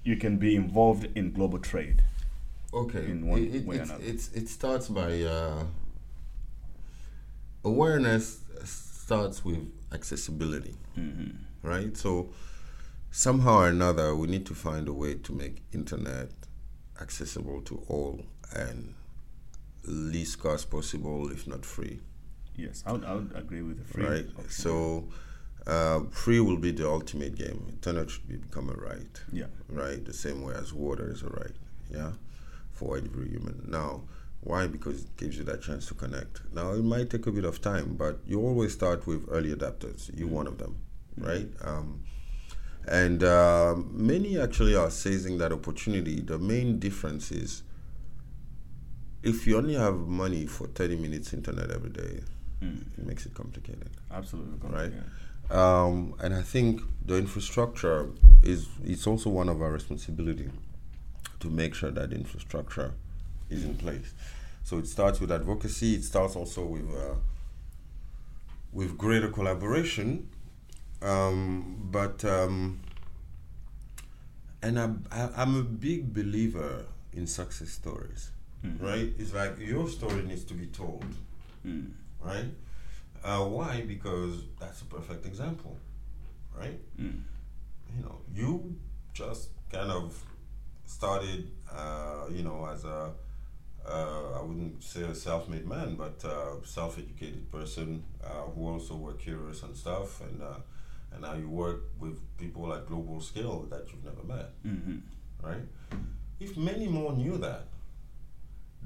you 0.03 0.17
can 0.17 0.37
be 0.37 0.55
involved 0.55 1.07
in 1.13 1.31
global 1.31 1.59
trade. 1.59 2.01
Okay, 2.73 3.05
in 3.05 3.25
one 3.27 3.39
it, 3.39 3.55
it, 3.55 3.65
way 3.65 3.77
or 3.77 3.81
it's, 3.81 3.89
another. 3.89 4.03
it's, 4.05 4.27
it 4.33 4.47
starts 4.49 4.87
by 4.89 5.21
uh, 5.23 5.63
awareness 7.63 8.39
starts 8.63 9.43
with 9.43 9.59
accessibility, 9.91 10.75
Mm-hmm. 10.97 11.67
right? 11.67 11.95
So 11.97 12.29
somehow 13.11 13.59
or 13.59 13.67
another, 13.69 14.15
we 14.15 14.27
need 14.27 14.45
to 14.47 14.53
find 14.53 14.87
a 14.87 14.93
way 14.93 15.15
to 15.15 15.33
make 15.33 15.61
internet 15.73 16.29
accessible 17.01 17.61
to 17.61 17.81
all 17.87 18.21
and 18.53 18.93
least 19.85 20.39
cost 20.39 20.69
possible, 20.69 21.31
if 21.31 21.47
not 21.47 21.65
free. 21.65 22.01
Yes, 22.55 22.83
I 22.85 22.91
would, 22.91 23.05
I 23.05 23.13
would 23.15 23.31
agree 23.35 23.61
with 23.61 23.77
the 23.77 23.85
free. 23.93 24.05
right? 24.05 24.25
option. 24.37 24.49
So 24.51 25.07
uh, 25.65 26.01
free 26.11 26.39
will 26.41 26.57
be 26.57 26.71
the 26.71 26.87
ultimate 26.89 27.35
game. 27.35 27.65
Internet 27.69 28.09
should 28.11 28.27
be 28.27 28.35
become 28.35 28.69
a 28.69 28.73
right, 28.73 29.21
yeah, 29.31 29.45
right? 29.69 30.03
The 30.03 30.13
same 30.13 30.41
way 30.43 30.53
as 30.55 30.73
water 30.73 31.09
is 31.09 31.23
a 31.23 31.27
right, 31.29 31.55
yeah, 31.89 32.11
for 32.71 32.97
every 32.97 33.29
human. 33.29 33.65
Now, 33.67 34.03
why? 34.41 34.67
Because 34.67 35.03
it 35.03 35.17
gives 35.17 35.37
you 35.37 35.43
that 35.45 35.61
chance 35.61 35.85
to 35.87 35.93
connect. 35.93 36.41
Now, 36.53 36.71
it 36.73 36.83
might 36.83 37.09
take 37.09 37.27
a 37.27 37.31
bit 37.31 37.45
of 37.45 37.61
time, 37.61 37.95
but 37.97 38.19
you 38.25 38.39
always 38.41 38.73
start 38.73 39.05
with 39.05 39.25
early 39.29 39.53
adapters. 39.53 40.09
You're 40.17 40.29
one 40.29 40.47
of 40.47 40.57
them, 40.57 40.77
right? 41.17 41.47
Um, 41.63 42.03
and 42.87 43.23
uh, 43.23 43.75
many 43.91 44.39
actually 44.39 44.75
are 44.75 44.89
seizing 44.89 45.37
that 45.39 45.51
opportunity. 45.51 46.21
The 46.21 46.39
main 46.39 46.79
difference 46.79 47.31
is 47.31 47.63
if 49.21 49.45
you 49.45 49.57
only 49.57 49.75
have 49.75 49.95
money 50.07 50.45
for 50.45 50.67
30 50.67 50.95
minutes 50.95 51.33
internet 51.33 51.71
every 51.71 51.89
day, 51.89 52.21
Mm. 52.61 52.81
it 52.97 53.05
makes 53.05 53.25
it 53.25 53.33
complicated. 53.33 53.89
absolutely. 54.11 54.69
Right. 54.69 54.91
Um, 55.49 56.13
and 56.19 56.33
I 56.33 56.41
think 56.41 56.81
the 57.05 57.15
infrastructure 57.17 58.09
is 58.43 58.67
it's 58.83 59.07
also 59.07 59.29
one 59.29 59.47
of 59.47 59.61
our 59.61 59.71
responsibility 59.71 60.49
to 61.39 61.49
make 61.49 61.73
sure 61.73 61.91
that 61.91 62.11
infrastructure 62.13 62.93
is 63.49 63.63
in 63.63 63.75
place. 63.75 64.13
So 64.63 64.77
it 64.77 64.87
starts 64.87 65.19
with 65.19 65.31
advocacy. 65.31 65.95
It 65.95 66.03
starts 66.03 66.35
also 66.35 66.65
with 66.65 66.89
uh, 66.89 67.15
with 68.71 68.97
greater 68.97 69.29
collaboration. 69.29 70.29
Um, 71.01 71.87
but 71.91 72.23
um, 72.25 72.81
and 74.61 74.79
I, 74.79 74.89
I, 75.11 75.29
I'm 75.37 75.55
a 75.55 75.63
big 75.63 76.13
believer 76.13 76.85
in 77.13 77.25
success 77.27 77.69
stories. 77.69 78.31
Mhm. 78.65 78.81
Right? 78.81 79.13
It's 79.17 79.33
like 79.33 79.57
your 79.59 79.87
story 79.87 80.21
needs 80.23 80.43
to 80.45 80.53
be 80.53 80.65
told 80.67 81.05
Mm. 81.65 81.91
right? 82.21 82.45
Uh, 83.23 83.43
why? 83.45 83.83
Because 83.87 84.43
that's 84.59 84.81
a 84.81 84.85
perfect 84.85 85.25
example, 85.25 85.77
right? 86.57 86.79
Mm. 86.97 87.21
You 87.95 88.03
know, 88.03 88.17
you 88.33 88.75
just 89.13 89.49
kind 89.69 89.91
of 89.91 90.17
started, 90.89 91.51
uh, 91.71 92.25
you 92.31 92.41
know, 92.43 92.67
as 92.73 92.83
a, 92.83 93.11
uh, 93.87 94.39
I 94.39 94.41
wouldn't 94.41 94.83
say 94.83 95.03
a 95.03 95.13
self-made 95.15 95.67
man, 95.67 95.95
but 95.95 96.23
uh, 96.25 96.63
self-educated 96.63 97.51
person 97.51 98.03
uh, 98.23 98.43
who 98.53 98.67
also 98.67 98.95
were 98.95 99.13
curious 99.13 99.61
and 99.63 99.75
stuff, 99.77 100.21
and 100.21 100.41
uh, 100.41 100.55
and 101.11 101.21
now 101.21 101.33
you 101.35 101.49
work 101.49 101.79
with 101.99 102.15
people 102.37 102.71
at 102.73 102.87
global 102.87 103.19
scale 103.19 103.65
that 103.71 103.83
you've 103.91 104.03
never 104.03 104.23
met, 104.33 104.49
Mhm. 104.65 105.01
right? 105.41 105.65
If 106.39 106.55
many 106.57 106.87
more 106.87 107.13
knew 107.13 107.37
that, 107.37 107.63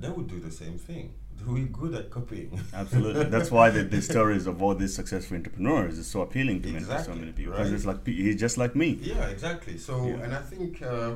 they 0.01 0.10
would 0.10 0.28
do 0.28 0.39
the 0.39 0.51
same 0.51 0.78
thing. 0.78 1.14
We're 1.45 1.66
good 1.82 1.93
at 1.95 2.10
copying. 2.10 2.62
Absolutely. 2.74 3.26
That's 3.26 3.51
why 3.51 3.70
the, 3.72 3.84
the 3.84 4.01
stories 4.01 4.47
of 4.47 4.62
all 4.64 4.76
these 4.76 4.93
successful 4.95 5.36
entrepreneurs 5.38 5.97
is 5.97 6.08
so 6.08 6.22
appealing 6.22 6.62
to, 6.62 6.70
many, 6.72 6.86
to 6.86 7.04
so 7.04 7.14
many 7.16 7.32
people. 7.34 7.54
Because 7.54 7.70
right. 7.70 7.76
it's 7.76 7.86
like 7.86 8.06
he's 8.08 8.39
just 8.39 8.58
like 8.58 8.76
me. 8.76 8.89
Yeah, 9.01 9.26
exactly. 9.36 9.78
So, 9.78 9.93
Yeah. 10.08 10.24
and 10.24 10.34
I 10.34 10.41
think 10.41 10.82
uh, 10.82 11.16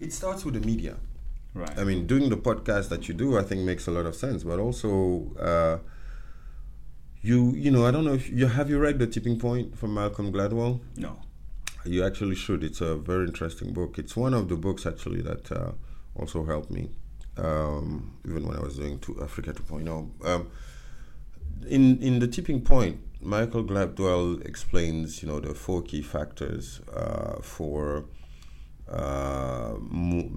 it 0.00 0.12
starts 0.12 0.44
with 0.44 0.54
the 0.54 0.60
media. 0.66 0.96
Right. 1.54 1.78
I 1.78 1.84
mean, 1.84 2.06
doing 2.06 2.30
the 2.30 2.36
podcast 2.36 2.88
that 2.88 3.06
you 3.08 3.14
do, 3.14 3.38
I 3.38 3.42
think 3.42 3.62
makes 3.62 3.86
a 3.86 3.90
lot 3.92 4.06
of 4.06 4.14
sense. 4.16 4.42
But 4.42 4.58
also, 4.58 5.32
uh, 5.38 5.78
you 7.22 7.52
you 7.52 7.70
know, 7.70 7.86
I 7.86 7.90
don't 7.90 8.04
know 8.04 8.14
if 8.14 8.28
you 8.28 8.46
have 8.46 8.68
you 8.68 8.78
read 8.78 8.98
The 8.98 9.06
Tipping 9.06 9.38
Point 9.38 9.78
from 9.78 9.94
Malcolm 9.94 10.32
Gladwell. 10.32 10.80
no. 10.96 11.18
You 11.86 12.02
actually 12.02 12.34
should. 12.34 12.64
It's 12.64 12.80
a 12.80 12.94
very 12.96 13.26
interesting 13.26 13.74
book. 13.74 13.98
It's 13.98 14.16
one 14.16 14.32
of 14.32 14.48
the 14.48 14.56
books 14.56 14.86
actually 14.86 15.20
that 15.20 15.52
uh, 15.52 15.72
also 16.16 16.42
helped 16.46 16.70
me, 16.70 16.88
um, 17.36 18.16
even 18.26 18.48
when 18.48 18.56
I 18.56 18.60
was 18.60 18.76
doing 18.78 18.98
to 19.00 19.22
Africa 19.22 19.52
2.0. 19.52 20.26
Um, 20.26 20.48
in 21.68 21.98
in 22.02 22.20
the 22.20 22.26
tipping 22.26 22.62
point, 22.62 23.00
Michael 23.20 23.64
Gladwell 23.64 24.42
explains, 24.46 25.22
you 25.22 25.28
know, 25.28 25.40
the 25.40 25.52
four 25.52 25.82
key 25.82 26.00
factors 26.00 26.80
uh, 26.94 27.42
for 27.42 28.06
uh, 28.90 29.73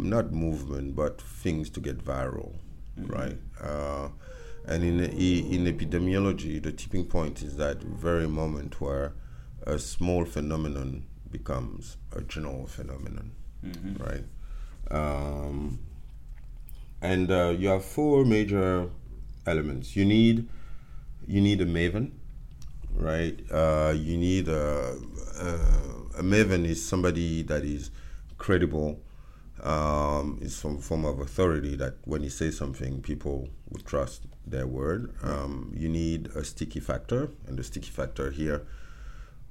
not 0.10 0.32
movement, 0.32 0.96
but 0.96 1.22
things 1.22 1.70
to 1.72 1.80
get 1.80 1.98
viral, 2.04 2.54
right? 2.98 3.38
Uh, 3.62 4.10
and 4.66 4.84
in 4.84 5.00
in 5.00 5.66
epidemiology, 5.66 6.62
the 6.62 6.72
tipping 6.72 7.06
point 7.06 7.42
is 7.44 7.58
that 7.58 7.82
very 7.82 8.28
moment 8.28 8.80
where 8.82 9.14
a 9.66 9.78
small 9.80 10.26
phenomenon 10.26 11.04
becomes 11.32 11.98
a 12.16 12.22
general 12.22 12.66
phenomenon, 12.68 13.32
Mhm. 13.64 14.00
right? 14.08 14.26
Um, 14.90 15.80
and 17.02 17.30
uh, 17.32 17.54
you 17.58 17.68
have 17.70 17.86
four 17.86 18.26
major 18.26 18.90
elements. 19.46 19.96
You 19.96 20.06
need 20.06 20.48
you 21.28 21.42
need 21.42 21.60
a 21.62 21.66
maven, 21.66 22.12
right? 22.96 23.40
Uh, 23.52 23.94
you 23.96 24.18
need 24.18 24.48
a, 24.48 24.96
a, 25.40 26.20
a 26.20 26.24
maven 26.24 26.66
is 26.66 26.84
somebody 26.88 27.42
that 27.44 27.64
is 27.66 27.92
credible, 28.38 29.00
um, 29.64 30.40
is 30.42 30.56
some 30.56 30.78
form 30.78 31.06
of 31.06 31.20
authority 31.20 31.76
that 31.76 31.96
when 32.06 32.22
he 32.22 32.30
says 32.30 32.58
something, 32.58 33.02
people 33.02 33.50
would 33.70 33.86
trust 33.86 34.24
their 34.46 34.68
word. 34.68 35.14
Um, 35.24 35.74
you 35.76 35.90
need 35.90 36.28
a 36.36 36.44
sticky 36.44 36.80
factor, 36.80 37.30
and 37.48 37.58
the 37.58 37.64
sticky 37.64 37.92
factor 37.92 38.32
here 38.32 38.66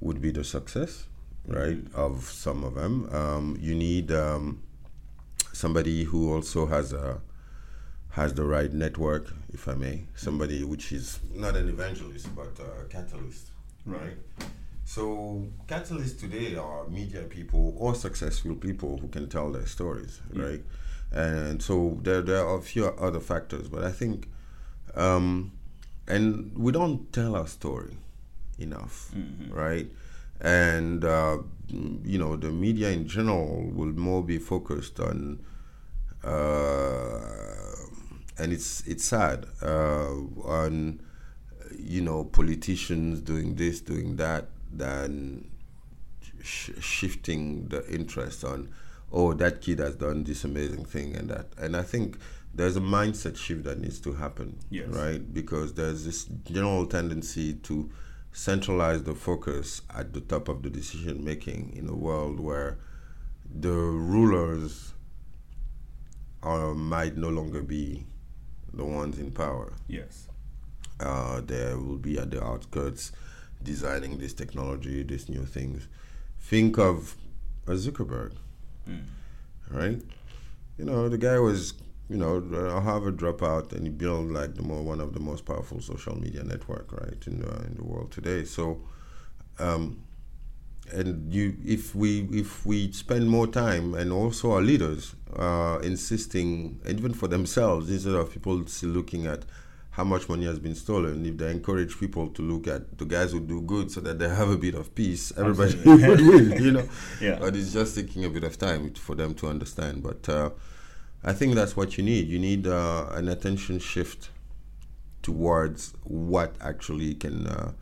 would 0.00 0.20
be 0.20 0.30
the 0.30 0.44
success, 0.44 1.06
right, 1.46 1.78
of 1.94 2.24
some 2.24 2.64
of 2.64 2.74
them. 2.74 3.08
Um, 3.12 3.56
you 3.60 3.74
need 3.74 4.12
um, 4.12 4.62
somebody 5.52 6.04
who 6.04 6.32
also 6.34 6.66
has 6.66 6.92
a 6.92 7.20
has 8.10 8.32
the 8.32 8.44
right 8.44 8.72
network, 8.72 9.30
if 9.52 9.68
I 9.68 9.74
may. 9.74 10.06
Somebody 10.14 10.64
which 10.64 10.90
is 10.90 11.20
not 11.34 11.54
an 11.54 11.68
evangelist 11.68 12.34
but 12.34 12.58
a 12.58 12.88
catalyst, 12.88 13.50
right? 13.84 14.16
So 14.86 15.44
catalysts 15.66 16.20
today 16.20 16.54
are 16.54 16.86
media 16.86 17.22
people 17.22 17.74
or 17.76 17.96
successful 17.96 18.54
people 18.54 18.98
who 18.98 19.08
can 19.08 19.28
tell 19.28 19.50
their 19.50 19.66
stories, 19.66 20.20
right? 20.32 20.62
And 21.12 21.60
so 21.60 21.98
there 22.02 22.22
there 22.22 22.46
are 22.46 22.58
a 22.58 22.62
few 22.62 22.86
other 22.86 23.18
factors, 23.18 23.68
but 23.68 23.82
I 23.82 23.90
think, 23.90 24.28
um, 24.94 25.50
and 26.06 26.56
we 26.56 26.70
don't 26.70 27.12
tell 27.12 27.34
our 27.34 27.48
story 27.48 27.96
enough, 28.60 29.10
right? 29.50 29.88
And 30.40 31.04
uh, 31.04 31.38
you 31.68 32.18
know 32.18 32.36
the 32.36 32.52
media 32.52 32.90
in 32.90 33.08
general 33.08 33.68
will 33.74 33.92
more 33.92 34.22
be 34.22 34.38
focused 34.38 35.00
on 35.00 35.40
uh, 36.22 37.18
and 38.38 38.52
it's 38.52 38.86
it's 38.86 39.04
sad 39.04 39.46
uh, 39.62 40.14
on 40.44 41.00
you 41.76 42.02
know 42.02 42.22
politicians 42.22 43.20
doing 43.20 43.56
this 43.56 43.80
doing 43.80 44.14
that 44.14 44.46
than 44.78 45.50
sh- 46.42 46.70
shifting 46.80 47.68
the 47.68 47.86
interest 47.92 48.44
on 48.44 48.68
oh 49.12 49.32
that 49.32 49.60
kid 49.60 49.78
has 49.78 49.94
done 49.96 50.24
this 50.24 50.44
amazing 50.44 50.84
thing 50.84 51.14
and 51.16 51.30
that 51.30 51.46
and 51.58 51.76
I 51.76 51.82
think 51.82 52.18
there's 52.54 52.76
a 52.76 52.80
mindset 52.80 53.36
shift 53.36 53.64
that 53.64 53.78
needs 53.80 54.00
to 54.00 54.12
happen 54.14 54.58
Yes. 54.70 54.88
right 54.88 55.32
because 55.34 55.74
there's 55.74 56.04
this 56.04 56.24
general 56.44 56.86
tendency 56.86 57.54
to 57.54 57.90
centralize 58.32 59.02
the 59.04 59.14
focus 59.14 59.82
at 59.94 60.12
the 60.12 60.20
top 60.20 60.48
of 60.48 60.62
the 60.62 60.70
decision 60.70 61.24
making 61.24 61.72
in 61.76 61.88
a 61.88 61.94
world 61.94 62.38
where 62.40 62.78
the 63.58 63.70
rulers 63.72 64.92
are, 66.42 66.74
might 66.74 67.16
no 67.16 67.28
longer 67.28 67.62
be 67.62 68.06
the 68.74 68.84
ones 68.84 69.18
in 69.18 69.30
power. 69.30 69.72
Yes. 69.88 70.28
Uh, 71.00 71.40
they 71.40 71.74
will 71.74 71.96
be 71.98 72.18
at 72.18 72.30
the 72.30 72.42
outskirts 72.44 73.12
designing 73.66 74.18
this 74.18 74.32
technology, 74.32 75.02
these 75.02 75.28
new 75.28 75.44
things. 75.44 75.88
Think 76.40 76.78
of 76.78 77.16
a 77.66 77.72
Zuckerberg, 77.72 78.32
Mm. 78.88 79.04
right? 79.70 80.00
You 80.78 80.84
know, 80.84 81.08
the 81.08 81.18
guy 81.18 81.38
was, 81.38 81.74
you 82.08 82.16
know, 82.16 82.36
a 82.76 82.80
Harvard 82.80 83.16
dropout, 83.16 83.72
and 83.72 83.82
he 83.82 83.90
built 83.90 84.30
like 84.30 84.54
the 84.54 84.62
more 84.62 84.82
one 84.92 85.00
of 85.00 85.12
the 85.12 85.20
most 85.20 85.44
powerful 85.44 85.80
social 85.80 86.16
media 86.24 86.44
network, 86.44 86.92
right, 86.92 87.20
in 87.26 87.40
the 87.40 87.52
in 87.68 87.74
the 87.74 87.82
world 87.82 88.12
today. 88.12 88.44
So, 88.44 88.64
um, 89.58 89.98
and 90.92 91.34
you, 91.34 91.56
if 91.64 91.94
we 91.96 92.10
if 92.30 92.64
we 92.64 92.92
spend 92.92 93.28
more 93.28 93.48
time, 93.48 93.94
and 94.00 94.12
also 94.12 94.52
our 94.52 94.62
leaders 94.62 95.16
uh, 95.34 95.78
insisting, 95.82 96.78
even 96.88 97.12
for 97.14 97.28
themselves, 97.28 97.90
instead 97.90 98.14
of 98.14 98.30
people 98.30 98.64
still 98.68 98.90
looking 98.90 99.26
at 99.26 99.42
how 99.96 100.04
much 100.04 100.28
money 100.28 100.44
has 100.44 100.58
been 100.58 100.74
stolen. 100.74 101.24
If 101.24 101.38
they 101.38 101.50
encourage 101.50 101.98
people 101.98 102.28
to 102.28 102.42
look 102.42 102.66
at 102.68 102.98
the 102.98 103.06
guys 103.06 103.32
who 103.32 103.40
do 103.40 103.62
good 103.62 103.90
so 103.90 104.02
that 104.02 104.18
they 104.18 104.28
have 104.28 104.50
a 104.50 104.58
bit 104.58 104.74
of 104.74 104.94
peace, 104.94 105.32
everybody 105.38 105.74
would 105.86 106.20
win, 106.30 106.62
you 106.62 106.72
know. 106.72 106.86
Yeah. 107.20 107.38
But 107.40 107.56
it's 107.56 107.72
just 107.72 107.94
taking 107.96 108.22
a 108.26 108.28
bit 108.28 108.44
of 108.44 108.58
time 108.58 108.92
for 108.92 109.14
them 109.14 109.32
to 109.36 109.46
understand. 109.48 110.02
But 110.02 110.28
uh, 110.28 110.50
I 111.24 111.32
think 111.32 111.54
that's 111.54 111.78
what 111.78 111.96
you 111.96 112.04
need. 112.04 112.28
You 112.28 112.38
need 112.38 112.66
uh, 112.66 113.06
an 113.12 113.28
attention 113.28 113.78
shift 113.78 114.28
towards 115.22 115.94
what 116.04 116.54
actually 116.60 117.14
can 117.14 117.46
uh, 117.46 117.72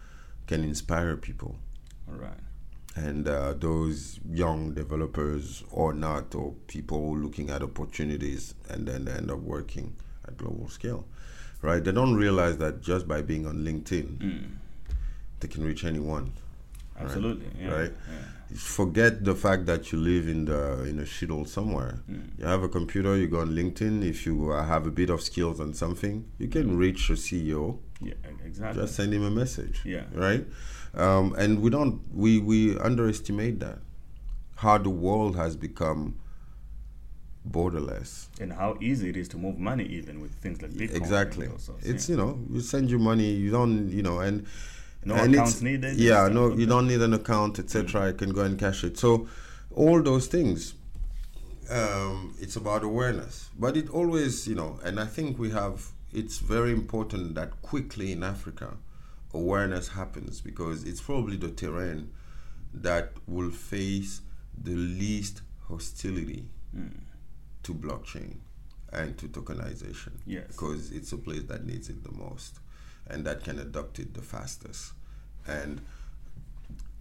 can 0.46 0.62
inspire 0.62 1.16
people 1.16 1.56
All 2.08 2.14
right. 2.14 2.38
and 2.94 3.26
uh, 3.26 3.54
those 3.54 4.20
young 4.30 4.72
developers 4.72 5.64
or 5.72 5.92
not, 5.92 6.32
or 6.36 6.52
people 6.68 7.16
looking 7.18 7.50
at 7.50 7.60
opportunities 7.62 8.54
and 8.68 8.86
then 8.86 9.04
they 9.06 9.12
end 9.12 9.32
up 9.32 9.40
working 9.40 9.96
at 10.28 10.36
global 10.36 10.68
scale, 10.68 11.06
right? 11.64 11.82
They 11.82 11.92
don't 11.92 12.14
realize 12.14 12.56
that 12.58 12.82
just 12.82 13.08
by 13.08 13.22
being 13.22 13.46
on 13.46 13.56
LinkedIn, 13.64 14.08
they 15.40 15.48
can 15.48 15.64
reach 15.64 15.84
anyone. 15.84 16.32
right? 16.96 17.04
Absolutely. 17.04 17.46
Yeah. 17.60 17.70
Right? 17.78 17.92
Yeah. 17.92 18.56
Forget 18.56 19.24
the 19.24 19.34
fact 19.34 19.66
that 19.66 19.90
you 19.90 19.98
live 19.98 20.28
in 20.28 20.44
the 20.44 20.84
in 20.84 20.98
a 21.00 21.02
shithole 21.02 21.48
somewhere. 21.48 21.94
You 22.38 22.44
have 22.46 22.62
a 22.62 22.68
computer. 22.68 23.16
You 23.16 23.26
go 23.26 23.40
on 23.40 23.50
LinkedIn. 23.50 24.04
If 24.08 24.26
you 24.26 24.52
uh, 24.52 24.64
have 24.64 24.86
a 24.86 24.90
bit 24.90 25.10
of 25.10 25.20
skills 25.22 25.58
on 25.60 25.74
something, 25.74 26.24
you 26.38 26.48
can 26.48 26.76
reach 26.84 27.10
a 27.10 27.14
CEO 27.14 27.78
Yeah. 28.00 28.14
Exactly. 28.44 28.82
just 28.82 28.94
send 28.96 29.12
him 29.14 29.24
a 29.24 29.30
message 29.30 29.80
Yeah. 29.84 30.04
right 30.26 30.44
um, 31.04 31.34
and 31.42 31.62
we 31.62 31.70
don't 31.70 31.94
we 32.22 32.38
we 32.50 32.78
underestimate 32.88 33.56
that 33.60 33.78
how 34.56 34.76
the 34.78 34.90
world 35.06 35.34
has 35.42 35.56
become 35.56 36.00
borderless. 37.51 38.28
And 38.40 38.53
how 38.53 38.76
easy 38.80 39.11
it 39.11 39.16
is 39.16 39.28
to 39.28 39.38
move 39.38 39.59
money, 39.59 39.84
even 39.84 40.20
with 40.20 40.34
things 40.34 40.62
like 40.62 40.72
Bitcoin. 40.72 40.97
exactly. 40.97 41.49
sorts, 41.59 41.84
it's 41.84 42.09
yeah. 42.09 42.16
you 42.16 42.22
know 42.22 42.38
you 42.51 42.61
send 42.61 42.90
you 42.90 42.99
money 42.99 43.30
you 43.30 43.51
don't 43.51 43.90
you 43.90 44.03
know 44.03 44.20
and 44.20 44.47
No 45.05 45.14
and 45.14 45.34
accounts 45.34 45.61
needed, 45.61 45.97
yeah 45.97 46.28
no 46.28 46.53
you 46.55 46.66
don't 46.66 46.88
need 46.88 47.03
an 47.03 47.12
account 47.12 47.59
etc 47.59 48.09
you 48.09 48.14
can 48.14 48.30
go 48.32 48.42
and 48.42 48.59
cash 48.59 48.84
it. 48.84 48.99
So 48.99 49.28
all 49.74 50.03
those 50.03 50.26
things 50.26 50.74
um, 51.70 52.34
it's 52.40 52.57
about 52.57 52.84
awareness. 52.84 53.49
But 53.59 53.76
it 53.76 53.88
always 53.90 54.47
you 54.49 54.55
know 54.55 54.78
and 54.84 54.99
i 54.99 55.07
think 55.07 55.38
we 55.38 55.51
have 55.51 55.88
it's 56.12 56.38
very 56.38 56.72
important 56.72 57.34
that 57.34 57.51
quickly 57.62 58.12
in 58.12 58.22
africa 58.22 58.68
awareness 59.32 59.88
happens 59.88 60.40
because 60.40 60.84
it's 60.84 61.01
probably 61.01 61.36
the 61.36 61.51
terrain 61.51 62.11
that 62.72 63.12
will 63.26 63.51
face 63.51 64.20
the 64.57 64.74
least 64.74 65.42
hostility 65.68 66.45
to 67.64 67.74
blockchain 67.74 68.36
and 68.92 69.18
to 69.18 69.26
tokenization 69.28 70.12
Yes. 70.26 70.46
because 70.48 70.92
it's 70.92 71.12
a 71.12 71.16
place 71.18 71.42
that 71.44 71.66
needs 71.66 71.88
it 71.88 72.04
the 72.04 72.12
most 72.12 72.58
and 73.08 73.24
that 73.26 73.42
can 73.44 73.58
adopt 73.58 73.98
it 73.98 74.14
the 74.14 74.22
fastest 74.22 74.92
and 75.46 75.80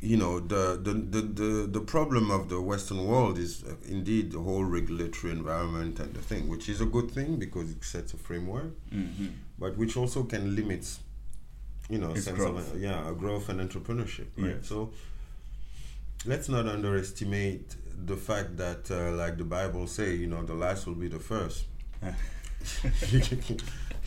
you 0.01 0.17
know 0.17 0.39
the 0.39 0.77
the, 0.81 0.93
the, 0.93 1.21
the, 1.21 1.67
the 1.67 1.79
problem 1.79 2.29
of 2.31 2.49
the 2.49 2.59
western 2.59 3.05
world 3.07 3.37
is 3.37 3.63
uh, 3.63 3.75
indeed 3.87 4.31
the 4.31 4.39
whole 4.39 4.63
regulatory 4.65 5.31
environment 5.31 5.99
and 5.99 6.13
the 6.13 6.21
thing 6.21 6.49
which 6.49 6.67
is 6.67 6.81
a 6.81 6.85
good 6.85 7.09
thing 7.11 7.37
because 7.37 7.71
it 7.71 7.83
sets 7.83 8.13
a 8.13 8.17
framework 8.17 8.71
Mm-hmm. 8.93 9.27
but 9.59 9.77
which 9.77 9.95
also 9.95 10.23
can 10.23 10.55
limit 10.55 10.85
you 11.89 11.99
know 11.99 12.13
sense 12.15 12.37
growth. 12.37 12.73
of 12.73 12.81
yeah 12.81 13.09
a 13.09 13.13
growth 13.13 13.49
and 13.49 13.59
entrepreneurship 13.61 14.27
right 14.37 14.63
so 14.65 14.91
let's 16.25 16.47
not 16.49 16.67
underestimate 16.67 17.75
the 18.05 18.15
fact 18.17 18.57
that 18.57 18.89
uh, 18.91 19.11
like 19.15 19.37
the 19.37 19.43
bible 19.43 19.87
say 19.87 20.13
you 20.15 20.27
know 20.27 20.43
the 20.43 20.53
last 20.53 20.85
will 20.87 20.95
be 20.95 21.07
the 21.07 21.19
first 21.19 21.65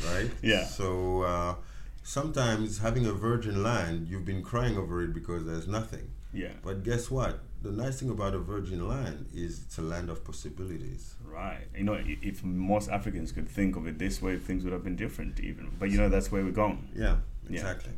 right 0.05 0.31
Yeah. 0.43 0.65
so 0.65 1.23
uh, 1.23 1.55
sometimes 2.03 2.79
having 2.79 3.07
a 3.07 3.13
virgin 3.13 3.63
land 3.63 4.09
you've 4.09 4.25
been 4.25 4.43
crying 4.43 4.77
over 4.77 5.03
it 5.03 5.13
because 5.15 5.45
there's 5.47 5.67
nothing 5.69 6.11
Yeah. 6.33 6.53
but 6.63 6.83
guess 6.85 7.11
what 7.11 7.41
the 7.63 7.71
nice 7.73 8.01
thing 8.01 8.11
about 8.11 8.35
a 8.35 8.39
virgin 8.39 8.87
land 8.89 9.27
is 9.35 9.63
it's 9.65 9.79
a 9.79 9.83
land 9.83 10.11
of 10.11 10.25
possibilities 10.25 11.15
Right. 11.29 11.67
You 11.77 11.85
know, 11.85 11.99
if 12.23 12.43
most 12.45 12.89
Africans 12.89 13.31
could 13.31 13.47
think 13.47 13.77
of 13.77 13.87
it 13.87 13.99
this 13.99 14.23
way, 14.23 14.39
things 14.39 14.65
would 14.65 14.73
have 14.73 14.83
been 14.83 14.97
different, 14.97 15.39
even. 15.41 15.71
But 15.79 15.91
you 15.91 15.99
know, 15.99 16.09
that's 16.09 16.33
where 16.33 16.43
we're 16.43 16.51
going. 16.65 16.89
yeah 16.97 17.17
Yeah. 17.51 17.57
exactly 17.61 17.93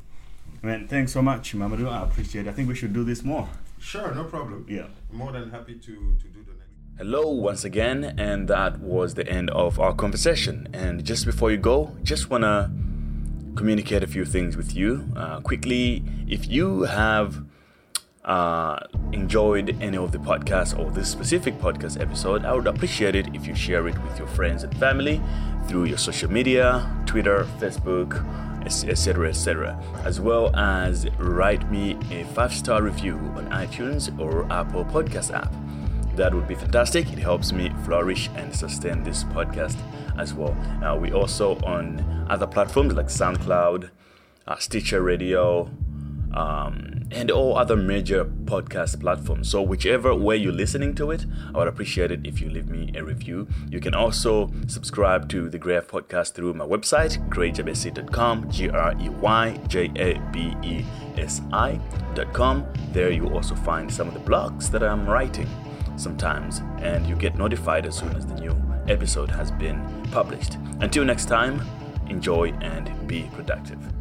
Man, 0.63 0.89
thanks 0.89 1.13
so 1.13 1.23
much, 1.23 1.55
Mamadou. 1.55 1.89
I 1.89 2.03
appreciate 2.03 2.47
it. 2.49 2.51
I 2.51 2.53
think 2.53 2.67
we 2.69 2.75
should 2.75 2.93
do 2.93 3.05
this 3.05 3.23
more. 3.23 3.49
Sure 3.79 4.15
no 4.15 4.25
problem 4.25 4.67
Yeah. 4.69 4.87
more 5.13 5.33
than 5.33 5.51
happy 5.51 5.75
to 5.75 5.95
to 6.23 6.27
do 6.29 6.41
the 6.45 6.53
next 6.53 6.69
Hello, 6.99 7.29
once 7.31 7.65
again, 7.65 8.15
and 8.19 8.49
that 8.49 8.81
was 8.81 9.15
the 9.15 9.27
end 9.29 9.51
of 9.51 9.79
our 9.79 9.95
conversation. 9.95 10.67
And 10.73 11.05
just 11.05 11.25
before 11.27 11.51
you 11.53 11.57
go, 11.57 11.93
just 12.03 12.29
want 12.29 12.43
to 12.43 12.71
communicate 13.55 14.03
a 14.03 14.07
few 14.07 14.25
things 14.25 14.57
with 14.57 14.75
you. 14.75 15.05
Uh, 15.17 15.39
quickly, 15.41 16.03
if 16.27 16.49
you 16.49 16.83
have 16.83 17.45
uh, 18.29 18.79
enjoyed 19.13 19.77
any 19.81 19.97
of 19.97 20.13
the 20.13 20.19
podcasts 20.19 20.79
or 20.79 20.91
this 20.91 21.11
specific 21.11 21.59
podcast 21.59 22.01
episode, 22.01 22.45
I 22.45 22.53
would 22.53 22.67
appreciate 22.67 23.17
it 23.17 23.35
if 23.35 23.47
you 23.47 23.55
share 23.55 23.89
it 23.89 23.99
with 24.05 24.19
your 24.19 24.29
friends 24.29 24.63
and 24.63 24.77
family 24.77 25.21
through 25.67 25.85
your 25.85 25.99
social 25.99 26.31
media, 26.31 26.89
Twitter, 27.07 27.47
Facebook, 27.59 28.23
etc., 28.65 29.31
etc., 29.31 29.83
as 30.05 30.21
well 30.21 30.55
as 30.55 31.09
write 31.19 31.71
me 31.71 31.97
a 32.11 32.25
five 32.35 32.53
star 32.53 32.83
review 32.83 33.17
on 33.35 33.49
iTunes 33.49 34.17
or 34.21 34.51
Apple 34.53 34.85
Podcast 34.85 35.35
app. 35.35 35.53
That 36.15 36.35
would 36.35 36.49
be 36.49 36.55
fantastic. 36.55 37.11
It 37.13 37.19
helps 37.19 37.53
me 37.53 37.73
flourish 37.85 38.29
and 38.35 38.55
sustain 38.55 39.05
this 39.05 39.25
podcast 39.25 39.79
as 40.19 40.35
well. 40.35 40.55
Now, 40.81 40.99
we 40.99 41.13
also 41.13 41.57
on 41.61 42.27
other 42.29 42.47
platforms 42.47 42.93
like 42.93 43.07
SoundCloud, 43.07 43.89
uh, 44.47 44.57
Stitcher 44.57 45.01
Radio, 45.01 45.71
um, 46.35 47.03
and 47.11 47.31
all 47.31 47.57
other 47.57 47.77
major 47.77 48.25
podcast 48.25 49.01
platforms. 49.01 49.51
So, 49.51 49.63
whichever 49.63 50.15
way 50.15 50.37
you're 50.37 50.53
listening 50.53 50.95
to 50.97 51.11
it, 51.11 51.27
I 51.55 51.59
would 51.59 51.69
appreciate 51.69 52.11
it 52.11 52.27
if 52.27 52.41
you 52.41 52.51
leave 52.51 52.69
me 52.69 52.93
a 52.95 53.05
review. 53.05 53.49
You 53.71 53.81
can 53.81 53.95
also 53.95 54.51
subscribe 54.67 55.29
to 55.31 55.49
the 55.49 55.59
Grey 55.59 55.81
Podcast 55.81 56.33
through 56.33 56.55
my 56.55 56.67
website, 56.67 57.29
greyjabesi.com, 57.29 58.51
G 58.51 58.69
R 58.69 58.95
E 59.01 59.09
Y 59.09 59.61
J 59.69 59.91
A 59.97 60.19
B 60.33 60.55
E 60.63 60.85
S 61.17 61.41
I.com. 61.53 62.67
There 62.93 63.11
you 63.11 63.29
also 63.29 63.55
find 63.55 63.93
some 63.93 64.09
of 64.09 64.15
the 64.15 64.21
blogs 64.21 64.71
that 64.71 64.83
I'm 64.83 65.09
writing 65.09 65.49
sometimes, 65.97 66.63
and 66.79 67.07
you 67.07 67.17
get 67.17 67.37
notified 67.37 67.87
as 67.87 67.97
soon 67.97 68.15
as 68.17 68.27
the 68.27 68.35
new 68.35 68.55
episode 68.89 69.31
has 69.31 69.51
been 69.51 70.07
published. 70.11 70.57
Until 70.81 71.05
next 71.05 71.27
time, 71.27 71.61
enjoy 72.09 72.53
and 72.61 73.07
be 73.07 73.29
productive. 73.35 73.98